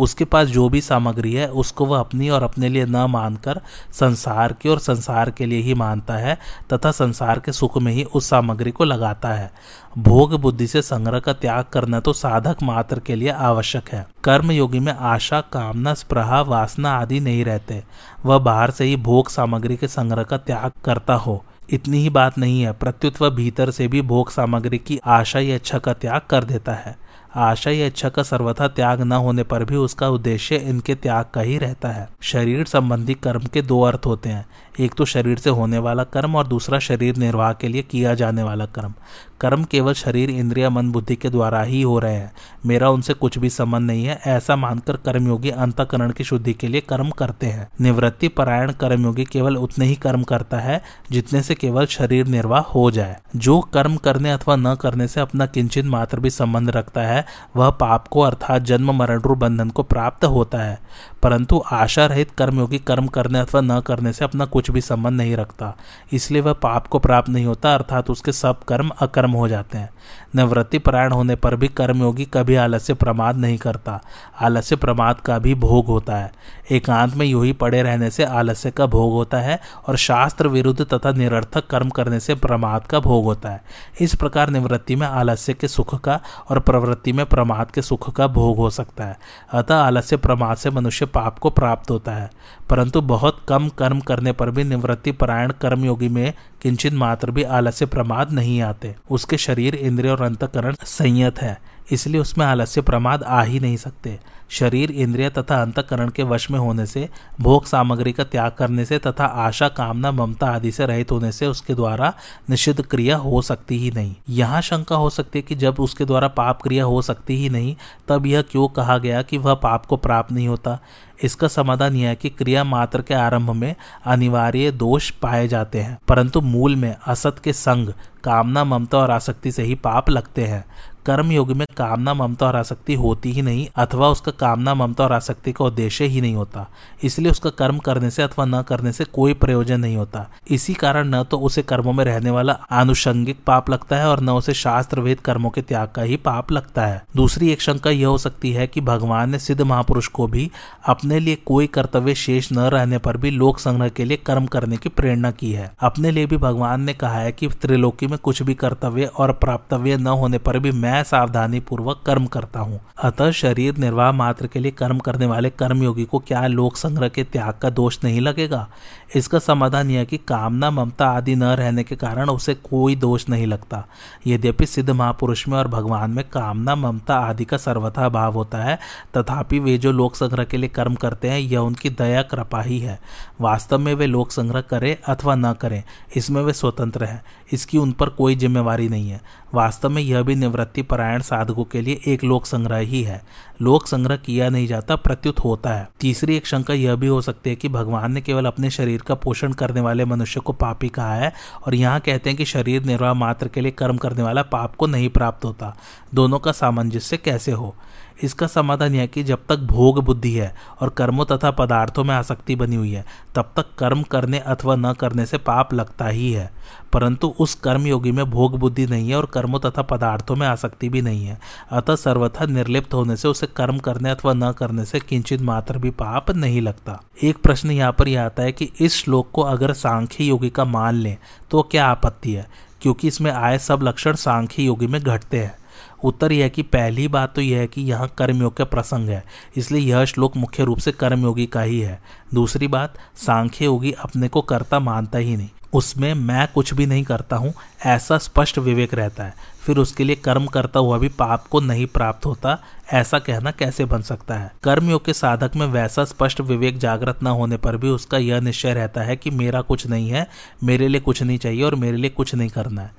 उसके 0.00 0.24
पास 0.24 0.48
जो 0.48 0.68
भी 0.68 0.80
सामग्री 0.80 1.32
है, 1.34 1.48
उसको 1.48 1.86
वह 1.86 2.00
अपनी 2.00 2.28
और 2.28 2.42
अपने 2.42 2.68
लिए 2.68 2.86
न 2.86 2.96
मानकर 2.96 3.60
संसार 3.92 4.52
की 4.52 4.68
और 4.68 4.78
संसार 4.78 5.30
के 5.30 5.46
लिए 5.46 5.60
ही 5.60 5.74
मानता 5.74 6.14
है 6.14 6.38
तथा 6.72 6.90
संसार 6.90 7.38
के 7.38 7.52
सुख 7.52 7.78
में 7.78 7.92
ही 7.92 8.04
उस 8.04 8.28
सामग्री 8.30 8.70
को 8.70 8.84
लगाता 8.84 9.28
है। 9.28 9.50
भोग 9.98 10.34
बुद्धि 10.34 10.66
से 10.66 10.82
संग्रह 10.82 11.18
का 11.18 11.32
त्याग 11.32 11.64
करना 11.64 12.00
तो 12.00 12.12
साधक 12.12 12.56
मात्र 12.62 12.98
के 12.98 13.14
लिए 13.14 13.28
आवश्यक 13.28 13.88
है। 13.88 14.06
कर्म 14.24 14.50
योगी 14.50 14.80
में 14.80 14.92
आशा, 14.92 15.40
कामना, 15.40 15.94
स्प्रहा, 15.94 16.40
वासना 16.40 16.98
आदि 16.98 17.20
नहीं 17.20 17.44
रहते। 17.44 17.84
वह 18.26 18.38
बाहर 18.38 18.70
से 18.70 18.84
ही 18.84 18.96
भोग 18.96 19.28
सामग्री 19.28 19.76
के 19.76 19.88
संग्रह 19.88 20.22
का 20.22 20.36
त्याग 20.36 20.72
करता 20.84 21.14
हो। 21.14 21.44
इतनी 21.70 21.98
ही 21.98 22.10
बात 22.10 22.38
नहीं 22.38 22.62
है, 22.62 22.72
प्रत्युत 22.72 23.32
भीतर 23.32 23.70
से 23.70 23.88
भी 23.88 24.02
भोग 24.02 24.30
सामग्री 24.30 24.78
की 24.78 25.00
आशा 25.04 25.38
या 25.38 25.54
इच्छा 25.56 25.78
का 25.78 25.92
त्याग 25.92 26.20
कर 26.30 26.44
देता 26.44 26.72
है। 26.72 27.09
आशा 27.34 27.70
या 27.70 27.86
इच्छा 27.86 28.08
का 28.08 28.22
सर्वथा 28.22 28.68
त्याग 28.68 29.00
न 29.00 29.12
होने 29.12 29.42
पर 29.42 29.64
भी 29.64 29.76
उसका 29.76 30.08
उद्देश्य 30.08 30.56
इनके 30.56 30.94
त्याग 30.94 31.24
का 31.34 31.40
ही 31.40 31.58
रहता 31.58 31.88
है। 31.88 32.08
शरीर 32.20 32.64
संबंधी 32.64 33.14
कर्म 33.14 33.40
के 33.40 33.62
दो 33.62 33.82
अर्थ 33.82 34.00
होते 34.06 34.28
हैं। 34.28 34.46
एक 34.80 34.94
तो 34.94 35.04
शरीर 35.04 35.38
से 35.38 35.50
होने 35.50 35.78
वाला 35.78 36.04
कर्म 36.04 36.36
और 36.36 36.46
दूसरा 36.46 36.78
शरीर 36.78 37.16
निर्वाह 37.16 37.52
के 37.52 37.68
लिए 37.68 37.82
किया 37.82 38.14
जाने 38.14 38.42
वाला 38.42 38.66
कर्म। 38.66 38.94
कर्म 39.40 39.64
केवल 39.64 39.92
शरीर, 39.92 40.30
इंद्रिया, 40.30 40.70
मन, 40.70 40.90
बुद्धि 40.90 41.16
के 41.16 41.30
द्वारा 41.30 41.62
ही 41.62 41.82
हो 41.82 41.98
रहे 41.98 42.14
हैं। 42.14 42.32
मेरा 42.66 42.90
उनसे 42.90 43.14
कुछ 43.14 43.38
भी 43.38 43.50
संबंध 43.50 43.86
नहीं 43.86 44.04
है, 44.04 44.20
ऐसा 44.26 44.56
मानकर 44.56 44.96
कर्मयोगी 44.96 45.50
अंतकरण 45.50 46.10
की 46.10 46.24
शुद्धि 46.24 46.52
के 46.52 46.68
लिए 46.68 46.80
कर्म 46.80 47.10
करते 47.10 47.46
हैं। 47.46 47.68
निवृत्ति, 47.80 48.28
परायण 48.28 48.72
कर्मयोगी 48.72 49.24
केवल 49.24 49.56
उतने 49.56 49.86
ही 49.86 49.94
कर्म 49.94 50.22
करता 50.22 50.58
है, 50.58 50.82
जितने 51.10 51.42
से 51.42 51.54
केवल 51.54 51.86
शरीर 51.86 52.26
निर्वाह 52.26 52.60
हो 52.60 52.90
जाए। 52.90 53.16
जो 53.36 53.60
कर्म 53.60 53.96
करने 53.96 54.30
अथवा 54.30 54.56
न 54.56 54.74
करने 54.74 55.08
से 55.08 55.20
अपना 55.20 55.46
किंचित 55.46 55.84
मात्र 55.84 56.20
भी 56.20 56.30
संबंध 56.30 56.70
रखता 56.70 57.00
है 57.00 57.19
वह 57.56 57.70
पाप 57.70 58.08
को 58.08 58.20
अर्थात 58.20 58.62
जन्म 58.62 58.90
मरण 58.92 59.20
रूप 59.20 59.38
बंधन 59.38 59.70
को 59.70 59.82
प्राप्त 59.82 60.24
होता 60.24 60.58
है। 60.58 60.78
परंतु 61.22 61.62
आशा 61.72 62.06
रहित 62.06 62.30
कर्मयोगी 62.30 62.78
कर्म 62.78 63.06
करने 63.06 63.38
अथवा 63.38 63.60
न 63.60 63.80
करने 63.80 64.12
से 64.12 64.24
अपना 64.24 64.44
कुछ 64.44 64.70
भी 64.70 64.80
संबंध 64.80 65.16
नहीं 65.16 65.36
रखता। 65.36 65.76
इसलिए 66.12 66.42
वह 66.42 66.52
पाप 66.52 66.86
को 66.86 66.98
प्राप्त 66.98 67.28
नहीं 67.28 67.46
होता, 67.46 67.74
अर्थात 67.74 68.10
उसके 68.10 68.32
सब 68.32 68.64
कर्म 68.64 68.88
अकर्म 68.88 69.30
हो 69.30 69.48
जाते 69.48 69.78
हैं। 69.78 69.90
निवृत्ति 70.36 70.78
परायण 70.78 71.12
होने 71.12 71.36
पर 71.36 71.56
भी 71.56 71.68
कर्मयोगी 71.68 72.24
कभी 72.24 72.54
आलस्य 72.54 72.94
प्रमाद 72.94 73.36
नहीं 73.36 73.58
करता। 73.58 74.00
आलस्य 74.40 74.76
प्रमाद 74.76 75.20
का 75.20 75.38
भी 75.38 75.54
भोग 75.54 75.86
होता 75.86 76.16
है। 76.16 76.32
एकांत 76.70 77.14
में 77.14 77.26
यूँ 77.26 77.44
ही 77.44 77.52
पड़े 77.52 77.82
रहने 77.82 78.10
से 78.10 78.24
आलस्य 78.24 78.70
का 78.70 78.86
भोग 78.86 79.12
होता 79.12 79.38
है 79.38 79.60
और 79.86 79.96
शास्त्र 79.96 80.48
विरुद्ध 80.48 80.86
तथा 80.94 81.12
निरर्थक 81.12 81.66
कर्म 81.66 81.88
करने 81.88 82.20
से 82.20 82.34
प्रमाद 82.34 82.86
का 82.86 83.00
भोग 83.00 83.24
होता 83.24 83.50
है। 83.50 83.62
इस 84.00 84.14
प्रकार 84.14 84.50
निवृत्ति 84.50 84.96
में 84.96 85.06
आलस्य 85.06 85.54
के 85.54 85.68
सुख 85.68 86.00
का 86.00 86.20
और 86.48 86.60
प्रवृत्ति 86.60 87.12
में 87.12 87.26
प्रमाद 87.26 87.70
के 87.70 87.82
सुख 87.82 88.10
का 88.16 88.26
भोग 88.26 88.56
हो 88.56 88.70
सकता 88.70 89.04
है। 89.04 89.18
अतः 89.52 89.76
आलस्य 89.76 90.16
प्रमाद 90.16 90.56
से 90.56 90.70
मनुष्य 90.70 91.06
पाप 91.14 91.38
को 91.38 91.50
प्राप्त 91.50 91.90
होता 91.90 92.12
है। 92.12 92.30
परंतु 92.70 93.00
बहुत 93.00 93.40
कम 93.48 93.68
कर्म 93.68 94.00
करने 94.00 94.32
पर 94.32 94.50
भी 94.50 94.64
निवृत्ति 94.64 95.12
परायण 95.12 95.52
कर्मयोगी 95.52 96.08
में 96.08 96.34
किंचित 96.62 96.92
मात्र 96.92 97.30
भी 97.30 97.42
आलस्य 97.42 97.86
प्रमाद 97.86 98.32
नहीं 98.32 98.62
आते। 98.62 98.96
उसके 99.10 99.36
शरीर, 99.36 99.74
इंद्रिय 99.74 100.10
और 100.10 100.22
अंतकरण 100.22 100.74
संयत 100.84 101.42
है। 101.42 101.60
इसलिए 101.92 102.20
उसमें 102.20 102.46
आलस्य 102.46 102.80
प्रमाद 102.80 103.22
आ 103.22 103.42
ही 103.42 103.60
नहीं 103.60 103.76
सकते। 103.76 104.18
शरीर, 104.50 104.90
इंद्रिय 104.90 105.30
तथा 105.30 105.62
अंतकरण 105.62 106.08
के 106.08 106.22
वश 106.22 106.50
में 106.50 106.58
होने 106.58 106.86
से, 106.86 107.08
भोग 107.40 107.66
सामग्री 107.66 108.12
का 108.12 108.24
त्याग 108.24 108.52
करने 108.52 108.84
से 108.84 108.98
तथा 108.98 109.24
आशा, 109.24 109.68
कामना, 109.68 110.12
ममता 110.12 110.46
आदि 110.46 110.72
से 110.72 110.86
रहित 110.86 111.12
होने 111.12 111.32
से 111.32 111.46
उसके 111.46 111.74
द्वारा 111.74 112.14
निषिद्ध 112.50 112.82
क्रिया 112.82 113.16
हो 113.16 113.42
सकती 113.42 113.78
ही 113.78 113.90
नहीं। 113.90 114.14
यहाँ 114.28 114.62
शंका 114.62 114.96
हो 114.96 115.10
सकती 115.10 115.38
है 115.38 115.42
कि 115.42 115.54
जब 115.54 115.80
उसके 115.80 116.04
द्वारा 116.04 116.28
पाप 116.28 116.62
क्रिया 116.62 116.84
हो 116.84 117.02
सकती 117.02 117.36
ही 117.36 117.48
नहीं, 117.48 117.76
तब 118.08 118.26
यह 118.26 118.42
क्यों 118.42 118.68
कहा 118.68 118.98
गया 118.98 119.22
कि 119.22 119.38
वह 119.38 119.54
पाप 119.54 119.86
को 119.86 119.96
प्राप्त 119.96 120.32
नहीं 120.32 120.48
होता? 120.48 120.78
इसका 121.22 121.48
समाधान 121.48 121.96
यह 121.96 122.08
है 122.08 122.16
कि 122.16 122.28
क्रिया 122.28 122.64
मात्र 122.64 123.02
के 123.02 123.14
आरंभ 123.14 123.50
में 123.50 123.74
अनिवार्य 124.06 124.70
दोष 124.70 125.10
पाए 125.12 125.48
जाते 125.48 125.80
हैं, 125.80 125.98
परंतु 126.08 126.40
मूल 126.40 126.76
में 126.76 126.94
असत 127.06 127.40
के 127.44 127.52
संग 127.52 127.92
कामना, 128.24 128.64
ममता 128.64 128.98
और 128.98 129.10
आसक्ति 129.10 129.52
से 129.52 129.62
ही 129.62 129.74
पाप 129.74 130.08
लगते 130.10 130.44
हैं। 130.44 130.64
कर्म 131.06 131.30
योग 131.32 131.50
में 131.52 131.66
कामना, 131.76 132.12
ममता 132.14 132.46
और 132.46 132.56
आसक्ति 132.56 132.94
होती 132.94 133.30
ही 133.32 133.42
नहीं, 133.42 133.66
अथवा 133.76 134.08
उसका 134.08 134.32
कामना, 134.32 134.74
ममता 134.74 135.04
और 135.04 135.12
आसक्ति 135.12 135.52
का 135.52 135.64
उद्देश्य 135.64 136.04
ही 136.04 136.20
नहीं 136.20 136.34
होता। 136.34 136.66
इसलिए 137.02 137.30
उसका 137.30 137.50
कर्म 137.50 137.78
करने 137.78 138.10
से 138.10 138.22
अथवा 138.22 138.44
न 138.44 138.60
करने 138.62 138.92
से 138.92 139.04
कोई 139.04 139.34
प्रयोजन 139.34 139.80
नहीं 139.80 139.96
होता। 139.96 140.26
इसी 140.50 140.74
कारण 140.74 141.08
न 141.08 141.22
तो 141.22 141.38
उसे 141.38 141.62
कर्मों 141.62 141.92
में 141.92 142.04
रहने 142.04 142.30
वाला 142.30 142.52
आनुषंगिक 142.70 143.38
पाप 143.46 143.70
लगता 143.70 143.96
है 143.96 144.08
और 144.08 144.20
न 144.20 144.30
उसे 144.30 144.54
शास्त्र 144.54 145.00
वेद 145.00 145.20
कर्मों 145.20 145.50
के 145.50 145.62
त्याग 145.62 145.88
का 145.88 146.02
ही 146.02 146.16
पाप 146.16 146.52
लगता 146.52 146.86
है। 146.86 147.02
दूसरी 147.16 147.50
एक 147.50 147.62
शंका 147.62 147.90
यह 147.90 148.06
हो 148.06 148.18
सकती 148.18 148.52
है 148.52 148.66
कि 148.66 148.80
भगवान 148.80 149.30
ने 149.30 149.38
सिद्ध 149.38 149.60
महापुरुष 149.62 150.08
को 150.08 150.26
भी 150.26 150.50
अपने 150.86 151.09
लिए 151.18 151.36
कोई 151.36 151.66
कर्तव्य 151.66 152.14
शेष 152.14 152.52
न 152.52 152.58
रहने 152.58 152.98
पर 152.98 153.16
भी 153.16 153.30
लोक 153.30 153.58
संग्रह 153.58 153.88
के 153.88 154.04
लिए 154.04 154.16
कर्म 154.16 154.46
करने 154.46 154.76
की 154.76 154.88
प्रेरणा 154.88 155.30
की 155.30 155.52
है। 155.52 155.72
अपने 155.80 156.10
लिए 156.10 156.26
भी 156.26 156.36
भगवान 156.36 156.80
ने 156.80 156.94
कहा 156.94 157.18
है 157.18 157.32
कि 157.32 157.48
त्रिलोकी 157.48 158.06
में 158.06 158.18
कुछ 158.18 158.42
भी 158.42 158.54
कर्तव्य 158.54 159.04
और 159.04 159.32
प्राप्तव्य 159.32 159.96
न 159.96 160.06
होने 160.06 160.38
पर 160.38 160.58
भी 160.58 160.70
मैं 160.70 161.02
सावधानी 161.02 161.60
पूर्वक 161.60 162.02
कर्म 162.06 162.26
करता 162.26 162.60
हूँ। 162.60 162.80
अतः 163.02 163.30
शरीर 163.30 163.76
निर्वाह 163.76 164.12
मात्र 164.12 164.46
के 164.46 164.58
लिए 164.58 164.70
कर्म 164.70 164.98
करने 164.98 165.26
वाले 165.26 165.50
कर्मयोगी 165.50 166.04
को 166.04 166.18
क्या 166.18 166.46
लोक 166.46 166.76
संग्रह 166.76 167.08
के 167.08 167.24
त्याग 167.24 167.54
का 167.62 167.70
दोष 167.70 167.98
नहीं 168.04 168.20
लगेगा? 168.20 168.68
इसका 169.16 169.38
समाधान 169.38 169.90
यह 169.90 170.04
कि 170.04 170.16
कामना, 170.18 170.70
ममता 170.70 171.06
आदि 171.06 171.34
न 171.34 171.42
रहने 171.42 171.84
के 171.84 171.96
कारण 171.96 172.30
उसे 172.30 172.54
कोई 172.54 172.96
दोष 172.96 173.28
नहीं 173.28 173.46
लगता। 173.46 173.84
यद्यपि 174.26 174.66
सिद्ध 174.66 174.90
महापुरुष 174.90 175.48
में 175.48 175.58
और 175.58 175.68
भगवान 175.68 176.10
में 176.10 176.24
कामना, 176.28 176.74
ममता 176.74 177.16
आदि 177.16 177.44
का 177.44 177.56
सर्वथा 177.56 178.08
भाव 178.08 178.34
होता 178.34 178.58
है, 178.58 178.78
तथापि 179.16 179.58
वे 179.58 179.78
जो 179.78 179.92
लोक 179.92 180.16
संग्रह 180.16 180.44
के 180.44 180.56
लिए 180.56 180.68
कर्म 180.68 180.94
करते 180.94 181.30
हैं, 181.30 181.38
यह 181.38 181.58
उनकी 181.58 181.90
दया, 181.90 182.22
कृपा 182.22 182.62
ही 182.62 182.78
है। 182.78 182.98
वास्तव 183.40 183.78
में 183.78 183.94
वे 183.94 184.06
लोक 184.06 184.30
संग्रह 184.30 184.60
करें 184.60 184.96
अथवा 185.08 185.34
न 185.34 185.52
करें, 185.52 185.82
इसमें 186.16 186.42
वे 186.42 186.52
स्वतंत्र 186.52 187.04
हैं, 187.04 187.22
इसकी 187.52 187.78
उन 187.78 187.92
पर 187.92 188.08
कोई 188.08 188.34
जिम्मेवारी 188.34 188.88
नहीं 188.88 189.10
है। 189.10 189.20
वास्तव 189.54 189.88
में 189.88 190.02
यह 190.02 190.22
भी 190.22 190.34
निवृत्ति 190.34 190.82
परायण 190.82 191.20
साधकों 191.20 191.64
के 191.64 191.80
लिए 191.80 192.00
एक 192.06 192.24
लोक 192.24 192.46
संग्रह 192.46 192.76
ही 192.76 193.02
है। 193.02 193.22
लोक 193.62 193.86
संग्रह 193.86 194.16
किया 194.16 194.48
नहीं 194.48 194.66
जाता, 194.66 194.96
प्रत्युत 194.96 195.40
होता 195.40 195.70
है। 195.70 195.88
तीसरी 196.00 196.36
एक 196.36 196.46
शंका 196.46 196.74
यह 196.74 196.94
भी 196.94 197.06
हो 197.06 197.20
सकती 197.20 197.50
है 197.50 197.56
कि 197.56 197.68
भगवान 197.68 198.12
ने 198.12 198.20
केवल 198.20 198.46
अपने 198.46 198.70
शरीर 198.70 199.02
का 199.02 199.14
पोषण 199.14 199.52
करने 199.52 199.80
वाले 199.80 200.04
मनुष्य 200.04 200.40
को 200.40 200.52
पापी 200.52 200.88
कहा 200.88 201.14
है 201.14 201.32
और 201.66 201.74
यहाँ 201.74 202.00
कहते 202.00 202.30
हैं 202.30 202.36
कि 202.36 202.44
शरीर 202.44 202.84
निर्वाह 202.84 203.14
मात्र 203.14 203.48
के 203.48 203.60
लिए 203.60 203.72
कर्म 203.72 203.96
करने 203.96 204.22
वाला 204.22 204.42
पाप 204.42 204.74
को 204.74 204.86
नहीं 204.86 205.08
प्राप्त 205.08 205.44
होता। 205.44 205.76
दोनों 206.14 206.38
का 206.38 206.52
सामंजस्य 206.52 207.16
कैसे 207.16 207.52
हो? 207.52 207.74
इसका 208.22 208.46
समाधान 208.46 208.94
यह 208.94 209.06
कि 209.06 209.22
जब 209.22 209.38
तक 209.48 209.56
भोग 209.56 210.04
बुद्धि 210.04 210.32
है 210.32 210.54
और 210.80 210.88
कर्मों 210.88 211.24
तथा 211.24 211.50
पदार्थों 211.50 212.04
में 212.04 212.14
आसक्ति 212.14 212.56
बनी 212.56 212.76
हुई 212.76 212.92
है, 212.92 213.04
तब 213.34 213.52
तक 213.56 213.66
कर्म 213.78 214.02
करने 214.02 214.38
अथवा 214.38 214.76
न 214.76 214.92
करने 214.92 215.26
से 215.26 215.38
पाप 215.38 215.74
लगता 215.74 216.06
ही 216.06 216.32
है। 216.32 216.52
परंतु 216.92 217.34
उस 217.38 217.54
कर्म 217.54 217.86
योगी 217.86 218.12
में 218.12 218.30
भोग 218.30 218.58
बुद्धि 218.58 218.86
नहीं 218.86 219.08
है 219.08 219.16
और 219.16 219.26
कर्मों 219.26 219.60
तथा 219.60 219.82
पदार्थों 219.82 220.36
में 220.36 220.46
आसक्ति 220.46 220.88
भी 220.88 221.02
नहीं 221.02 221.26
है। 221.26 221.40
अतः 221.70 221.96
सर्वथा 221.96 222.46
निर्लिप्त 222.46 222.94
होने 222.94 223.16
से 223.16 223.28
उसे 223.28 223.46
कर्म 223.46 223.78
करने 223.78 224.10
अथवा 224.10 224.32
न 224.32 224.52
करने 224.52 224.84
से 224.84 225.00
किंचित 225.00 225.40
मात्र 225.40 225.78
भी 225.78 225.90
पाप 225.90 226.30
नहीं 226.30 226.60
लगता। 226.60 227.02
एक 227.22 227.36
प्रश्न 227.36 227.70
यहाँ 227.70 227.92
पर 227.92 228.08
यह 228.08 228.24
आता 228.24 228.42
है 228.42 228.52
कि 228.52 228.70
इस 228.80 228.94
श्लोक 228.94 229.30
को 229.32 229.42
अगर 229.42 229.72
सांख्य 229.72 230.24
योगी 230.24 230.50
का 230.50 230.64
मान 230.64 230.94
लें 230.94 231.16
तो 231.50 231.62
क्या 231.62 231.86
आपत्ति 231.86 232.32
है? 232.32 232.48
क्योंकि 232.82 233.08
इसमें 233.08 233.30
आए 233.30 233.58
सब 233.58 233.80
लक्षण 233.82 234.14
सांख्य 234.14 234.62
योगी 234.62 234.86
में 234.86 235.02
घटते 235.02 235.38
हैं। 235.38 235.59
उत्तर 236.04 236.32
यह 236.32 236.48
कि 236.48 236.62
पहली 236.64 237.06
बात 237.08 237.34
तो 237.34 237.40
यह 237.40 237.58
है 237.58 237.66
कि 237.66 237.82
यहाँ 237.82 238.08
कर्मयोग 238.18 238.56
का 238.56 238.64
प्रसंग 238.66 239.08
है, 239.08 239.22
इसलिए 239.56 239.80
यह 239.82 240.04
श्लोक 240.04 240.36
मुख्य 240.36 240.64
रूप 240.64 240.78
से 240.78 240.92
कर्मयोगी 240.92 241.46
का 241.46 241.62
ही 241.62 241.80
है। 241.80 242.00
दूसरी 242.34 242.68
बात, 242.68 242.98
सांख्य 243.18 243.64
योगी 243.64 243.92
अपने 243.94 244.28
को 244.28 244.42
कर्ता 244.42 244.78
मानता 244.80 245.18
ही 245.18 245.36
नहीं। 245.36 245.48
उसमें 245.72 246.12
मैं 246.14 246.46
कुछ 246.54 246.72
भी 246.74 246.86
नहीं 246.86 247.04
करता 247.04 247.36
हूँ, 247.36 247.52
ऐसा 247.86 248.18
स्पष्ट 248.18 248.58
विवेक 248.58 248.94
रहता 248.94 249.24
है। 249.24 249.34
फिर 249.60 249.78
उसके 249.78 250.04
लिए 250.04 250.16
कर्म 250.16 250.46
करता 250.46 250.80
हुआ 250.80 250.98
भी 250.98 251.08
पाप 251.08 251.46
को 251.46 251.60
नहीं 251.60 251.86
प्राप्त 251.86 252.26
होता, 252.26 252.58
ऐसा 252.92 253.18
कहना 253.18 253.50
कैसे 253.50 253.84
बन 253.84 254.02
सकता 254.02 254.34
है? 254.34 254.50
कर्मयोग 254.62 255.04
के 255.04 255.12
साधक 255.12 255.56
में 255.56 255.66
वैसा 255.66 256.04
स्पष्ट 256.04 256.40
विवेक 256.40 256.78
जागृत 256.78 257.22
न 257.22 257.26
होने 257.26 257.56
पर 257.56 257.76
भी 257.76 257.88
उसका 257.88 258.18
यह 258.18 258.40
निश्चय 258.40 258.74
रहता 258.74 259.00
है 259.00 259.16
कि 259.16 259.30
मेरा 259.30 259.60
कुछ 259.60 259.86
नहीं 259.86 260.08
है, 260.10 260.26
मेरे 260.64 260.88
लिए 260.88 261.00
कुछ 261.00 261.22
नहीं 261.22 261.38
चाहिए 261.38 261.62
और 261.62 261.74
मेरे 261.74 261.96
लिए 261.96 262.10
कुछ 262.10 262.34
नहीं 262.34 262.48
करना 262.48 262.82
है। 262.82 262.90